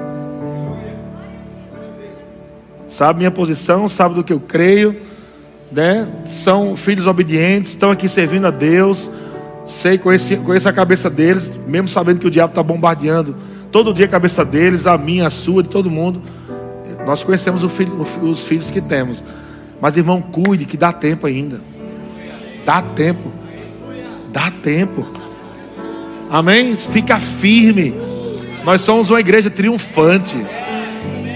Sabe 2.95 3.19
minha 3.19 3.31
posição, 3.33 3.89
sabe 3.89 4.15
do 4.15 4.23
que 4.23 4.33
eu 4.33 4.39
creio, 4.39 4.97
né? 5.73 6.07
São 6.27 6.77
filhos 6.77 7.09
obedientes, 7.09 7.73
estão 7.73 7.91
aqui 7.91 8.09
servindo 8.09 8.47
a 8.47 8.53
Deus. 8.53 9.11
Sei, 9.66 9.99
conheço, 9.99 10.37
conheço 10.37 10.69
a 10.69 10.73
cabeça 10.73 11.11
deles, 11.11 11.59
mesmo 11.66 11.89
sabendo 11.89 12.21
que 12.21 12.29
o 12.29 12.31
diabo 12.31 12.53
está 12.53 12.62
bombardeando 12.62 13.35
todo 13.73 13.93
dia 13.93 14.07
a 14.07 14.09
cabeça 14.09 14.45
deles, 14.45 14.87
a 14.87 14.97
minha, 14.97 15.27
a 15.27 15.31
sua, 15.31 15.61
de 15.61 15.71
todo 15.71 15.91
mundo. 15.91 16.23
Nós 17.05 17.25
conhecemos 17.25 17.65
filho, 17.73 18.07
os 18.23 18.45
filhos 18.45 18.71
que 18.71 18.81
temos. 18.81 19.21
Mas 19.81 19.97
irmão, 19.97 20.23
cuide 20.23 20.65
que 20.65 20.77
dá 20.77 20.93
tempo 20.93 21.27
ainda. 21.27 21.61
Dá 22.65 22.81
tempo. 22.81 23.29
Dá 24.33 24.53
tempo. 24.53 25.05
Amém? 26.31 26.77
Fica 26.77 27.19
firme. 27.19 27.93
Nós 28.65 28.83
somos 28.83 29.11
uma 29.11 29.19
igreja 29.19 29.51
triunfante. 29.51 30.47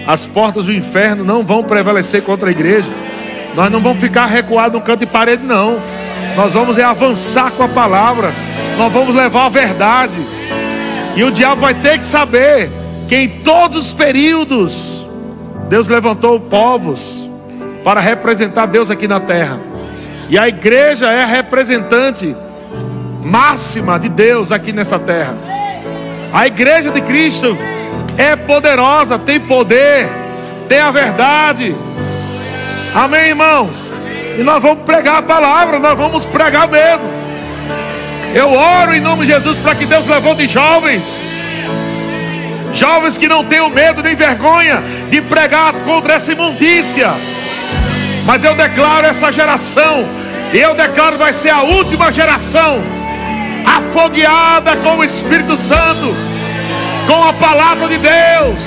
As 0.09 0.25
portas 0.25 0.65
do 0.65 0.73
inferno 0.73 1.23
não 1.23 1.43
vão 1.43 1.63
prevalecer 1.63 2.23
contra 2.23 2.49
a 2.49 2.51
igreja. 2.51 2.89
Nós 3.55 3.71
não 3.71 3.79
vamos 3.79 4.01
ficar 4.01 4.25
recuados 4.25 4.73
no 4.73 4.81
canto 4.81 5.01
de 5.01 5.07
parede, 5.07 5.43
não. 5.45 5.79
Nós 6.35 6.55
vamos 6.55 6.79
é 6.79 6.83
avançar 6.83 7.51
com 7.51 7.63
a 7.63 7.69
palavra. 7.69 8.33
Nós 8.79 8.91
vamos 8.91 9.15
levar 9.15 9.45
a 9.45 9.49
verdade. 9.51 10.17
E 11.15 11.23
o 11.23 11.31
diabo 11.31 11.61
vai 11.61 11.75
ter 11.75 11.99
que 11.99 12.07
saber 12.07 12.71
que 13.07 13.17
em 13.17 13.29
todos 13.29 13.77
os 13.77 13.93
períodos 13.93 15.07
Deus 15.69 15.89
levantou 15.89 16.41
povos 16.41 17.29
para 17.85 18.01
representar 18.01 18.65
Deus 18.65 18.91
aqui 18.91 19.07
na 19.07 19.21
terra. 19.21 19.61
E 20.31 20.39
a 20.39 20.49
igreja 20.49 21.13
é 21.13 21.23
a 21.23 21.27
representante 21.27 22.35
máxima 23.23 23.99
de 23.99 24.09
Deus 24.09 24.53
aqui 24.53 24.73
nessa 24.73 24.99
terra. 24.99 25.35
A 26.33 26.47
igreja 26.47 26.91
de 26.91 27.03
Cristo 27.03 27.59
é 28.19 28.36
poderosa, 28.36 29.19
tem 29.19 29.40
poder, 29.40 30.07
tem 30.69 30.81
a 30.81 30.90
verdade. 30.90 31.74
Amém, 32.95 33.28
irmãos? 33.28 33.89
E 34.39 34.43
nós 34.43 34.62
vamos 34.62 34.85
pregar 34.85 35.16
a 35.16 35.23
palavra, 35.23 35.78
nós 35.78 35.97
vamos 35.97 36.27
pregar 36.27 36.69
mesmo. 36.69 37.09
Eu 38.35 38.53
oro 38.53 38.95
em 38.95 39.01
nome 39.01 39.24
de 39.24 39.32
Jesus 39.32 39.57
para 39.57 39.74
que 39.74 39.86
Deus 39.86 40.07
levante 40.07 40.47
jovens 40.47 41.28
Jovens 42.73 43.16
que 43.16 43.28
não 43.28 43.45
tenham 43.45 43.70
medo 43.70 44.03
nem 44.03 44.15
vergonha 44.15 44.82
de 45.11 45.20
pregar 45.23 45.73
contra 45.85 46.15
essa 46.15 46.32
imundícia. 46.32 47.11
Mas 48.24 48.45
eu 48.45 48.55
declaro 48.55 49.07
essa 49.07 49.32
geração, 49.32 50.07
eu 50.53 50.74
declaro 50.74 51.16
vai 51.16 51.32
ser 51.32 51.51
a 51.51 51.62
última 51.62 52.12
geração 52.12 52.81
afogueada 53.65 54.77
com 54.77 54.99
o 54.99 55.05
Espírito 55.05 55.57
Santo, 55.57 56.15
com 57.09 57.25
a 57.25 57.33
palavra 57.33 57.89
de 57.89 57.97
Deus. 57.97 58.67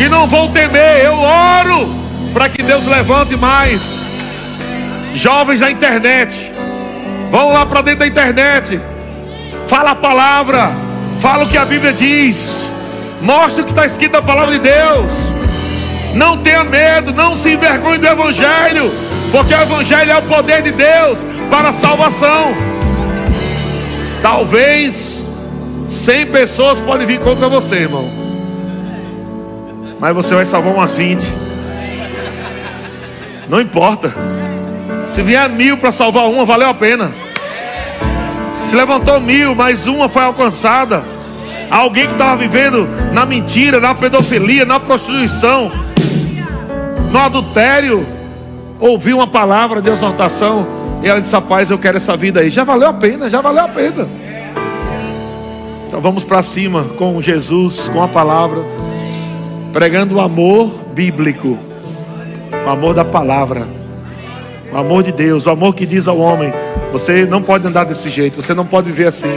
E 0.00 0.08
não 0.08 0.26
vou 0.26 0.48
temer, 0.48 1.04
eu 1.04 1.14
oro 1.14 1.88
para 2.34 2.48
que 2.48 2.60
Deus 2.60 2.84
levante 2.86 3.36
mais 3.36 4.02
jovens 5.14 5.60
da 5.60 5.70
internet. 5.70 6.50
Vão 7.30 7.52
lá 7.52 7.64
para 7.64 7.82
dentro 7.82 8.00
da 8.00 8.06
internet. 8.06 8.80
Fala 9.68 9.92
a 9.92 9.94
palavra, 9.94 10.72
fala 11.20 11.44
o 11.44 11.48
que 11.48 11.56
a 11.56 11.64
Bíblia 11.64 11.92
diz. 11.92 12.58
Mostre 13.22 13.62
o 13.62 13.64
que 13.64 13.70
está 13.70 13.86
escrito 13.86 14.12
na 14.14 14.22
palavra 14.22 14.54
de 14.54 14.60
Deus. 14.60 15.12
Não 16.14 16.38
tenha 16.38 16.64
medo, 16.64 17.12
não 17.12 17.36
se 17.36 17.52
envergonhe 17.52 17.98
do 17.98 18.06
Evangelho, 18.06 18.90
porque 19.30 19.54
o 19.54 19.60
Evangelho 19.60 20.10
é 20.10 20.16
o 20.16 20.22
poder 20.22 20.62
de 20.62 20.72
Deus 20.72 21.22
para 21.48 21.68
a 21.68 21.72
salvação. 21.72 22.56
Talvez 24.20 25.17
100 25.90 26.26
pessoas 26.26 26.80
podem 26.80 27.06
vir 27.06 27.20
contra 27.20 27.48
você, 27.48 27.76
irmão, 27.76 28.08
mas 29.98 30.14
você 30.14 30.34
vai 30.34 30.44
salvar 30.44 30.72
umas 30.74 30.94
20. 30.94 31.32
Não 33.48 33.60
importa. 33.60 34.12
Se 35.10 35.22
vier 35.22 35.48
mil 35.48 35.76
para 35.78 35.90
salvar 35.90 36.28
uma, 36.28 36.44
valeu 36.44 36.68
a 36.68 36.74
pena. 36.74 37.12
Se 38.68 38.76
levantou 38.76 39.18
mil, 39.20 39.54
mas 39.54 39.86
uma 39.86 40.08
foi 40.08 40.22
alcançada. 40.22 41.02
Alguém 41.70 42.06
que 42.06 42.12
estava 42.12 42.36
vivendo 42.36 42.86
na 43.12 43.26
mentira, 43.26 43.80
na 43.80 43.94
pedofilia, 43.94 44.64
na 44.64 44.78
prostituição, 44.78 45.72
no 47.10 47.18
adultério, 47.18 48.06
ouviu 48.78 49.16
uma 49.16 49.26
palavra 49.26 49.80
de 49.80 49.90
exortação 49.90 50.66
e 51.02 51.08
ela 51.08 51.20
disse: 51.20 51.32
Rapaz, 51.32 51.70
eu 51.70 51.78
quero 51.78 51.96
essa 51.96 52.16
vida 52.16 52.40
aí. 52.40 52.50
Já 52.50 52.64
valeu 52.64 52.88
a 52.88 52.92
pena, 52.92 53.30
já 53.30 53.40
valeu 53.40 53.64
a 53.64 53.68
pena. 53.68 54.06
Então 55.88 56.02
vamos 56.02 56.22
para 56.22 56.42
cima 56.42 56.84
com 56.98 57.20
Jesus, 57.22 57.88
com 57.88 58.02
a 58.02 58.06
palavra, 58.06 58.58
pregando 59.72 60.16
o 60.16 60.20
amor 60.20 60.70
bíblico, 60.92 61.58
o 62.66 62.68
amor 62.68 62.92
da 62.92 63.06
palavra, 63.06 63.66
o 64.70 64.76
amor 64.76 65.02
de 65.02 65.10
Deus, 65.10 65.46
o 65.46 65.50
amor 65.50 65.74
que 65.74 65.86
diz 65.86 66.06
ao 66.06 66.18
homem: 66.18 66.52
Você 66.92 67.24
não 67.24 67.42
pode 67.42 67.66
andar 67.66 67.84
desse 67.84 68.10
jeito, 68.10 68.42
você 68.42 68.52
não 68.52 68.66
pode 68.66 68.88
viver 68.88 69.06
assim, 69.06 69.34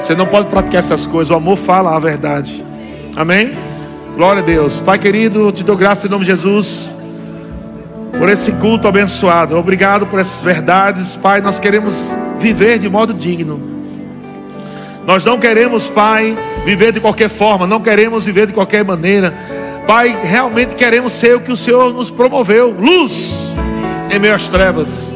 você 0.00 0.14
não 0.14 0.24
pode 0.24 0.48
praticar 0.48 0.78
essas 0.78 1.06
coisas. 1.06 1.30
O 1.30 1.34
amor 1.34 1.58
fala 1.58 1.94
a 1.94 1.98
verdade. 1.98 2.64
Amém? 3.14 3.52
Glória 4.16 4.40
a 4.40 4.44
Deus. 4.44 4.80
Pai 4.80 4.98
querido, 4.98 5.52
te 5.52 5.62
dou 5.62 5.76
graça 5.76 6.06
em 6.06 6.10
nome 6.10 6.24
de 6.24 6.30
Jesus 6.30 6.88
por 8.18 8.30
esse 8.30 8.52
culto 8.52 8.88
abençoado. 8.88 9.54
Obrigado 9.58 10.06
por 10.06 10.18
essas 10.18 10.42
verdades, 10.42 11.14
Pai. 11.14 11.42
Nós 11.42 11.58
queremos 11.58 12.10
viver 12.38 12.78
de 12.78 12.88
modo 12.88 13.12
digno. 13.12 13.73
Nós 15.06 15.24
não 15.24 15.38
queremos, 15.38 15.88
Pai, 15.88 16.36
viver 16.64 16.92
de 16.92 17.00
qualquer 17.00 17.28
forma, 17.28 17.66
não 17.66 17.80
queremos 17.80 18.24
viver 18.24 18.46
de 18.46 18.52
qualquer 18.52 18.84
maneira. 18.84 19.34
Pai, 19.86 20.18
realmente 20.22 20.74
queremos 20.74 21.12
ser 21.12 21.36
o 21.36 21.40
que 21.40 21.52
o 21.52 21.56
Senhor 21.56 21.92
nos 21.92 22.10
promoveu 22.10 22.70
luz 22.70 23.34
em 24.10 24.18
meio 24.18 24.34
às 24.34 24.48
trevas. 24.48 25.12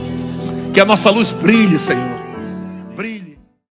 Que 0.74 0.80
a 0.80 0.84
nossa 0.84 1.10
luz 1.10 1.30
brilhe, 1.30 1.78
Senhor. 1.78 2.17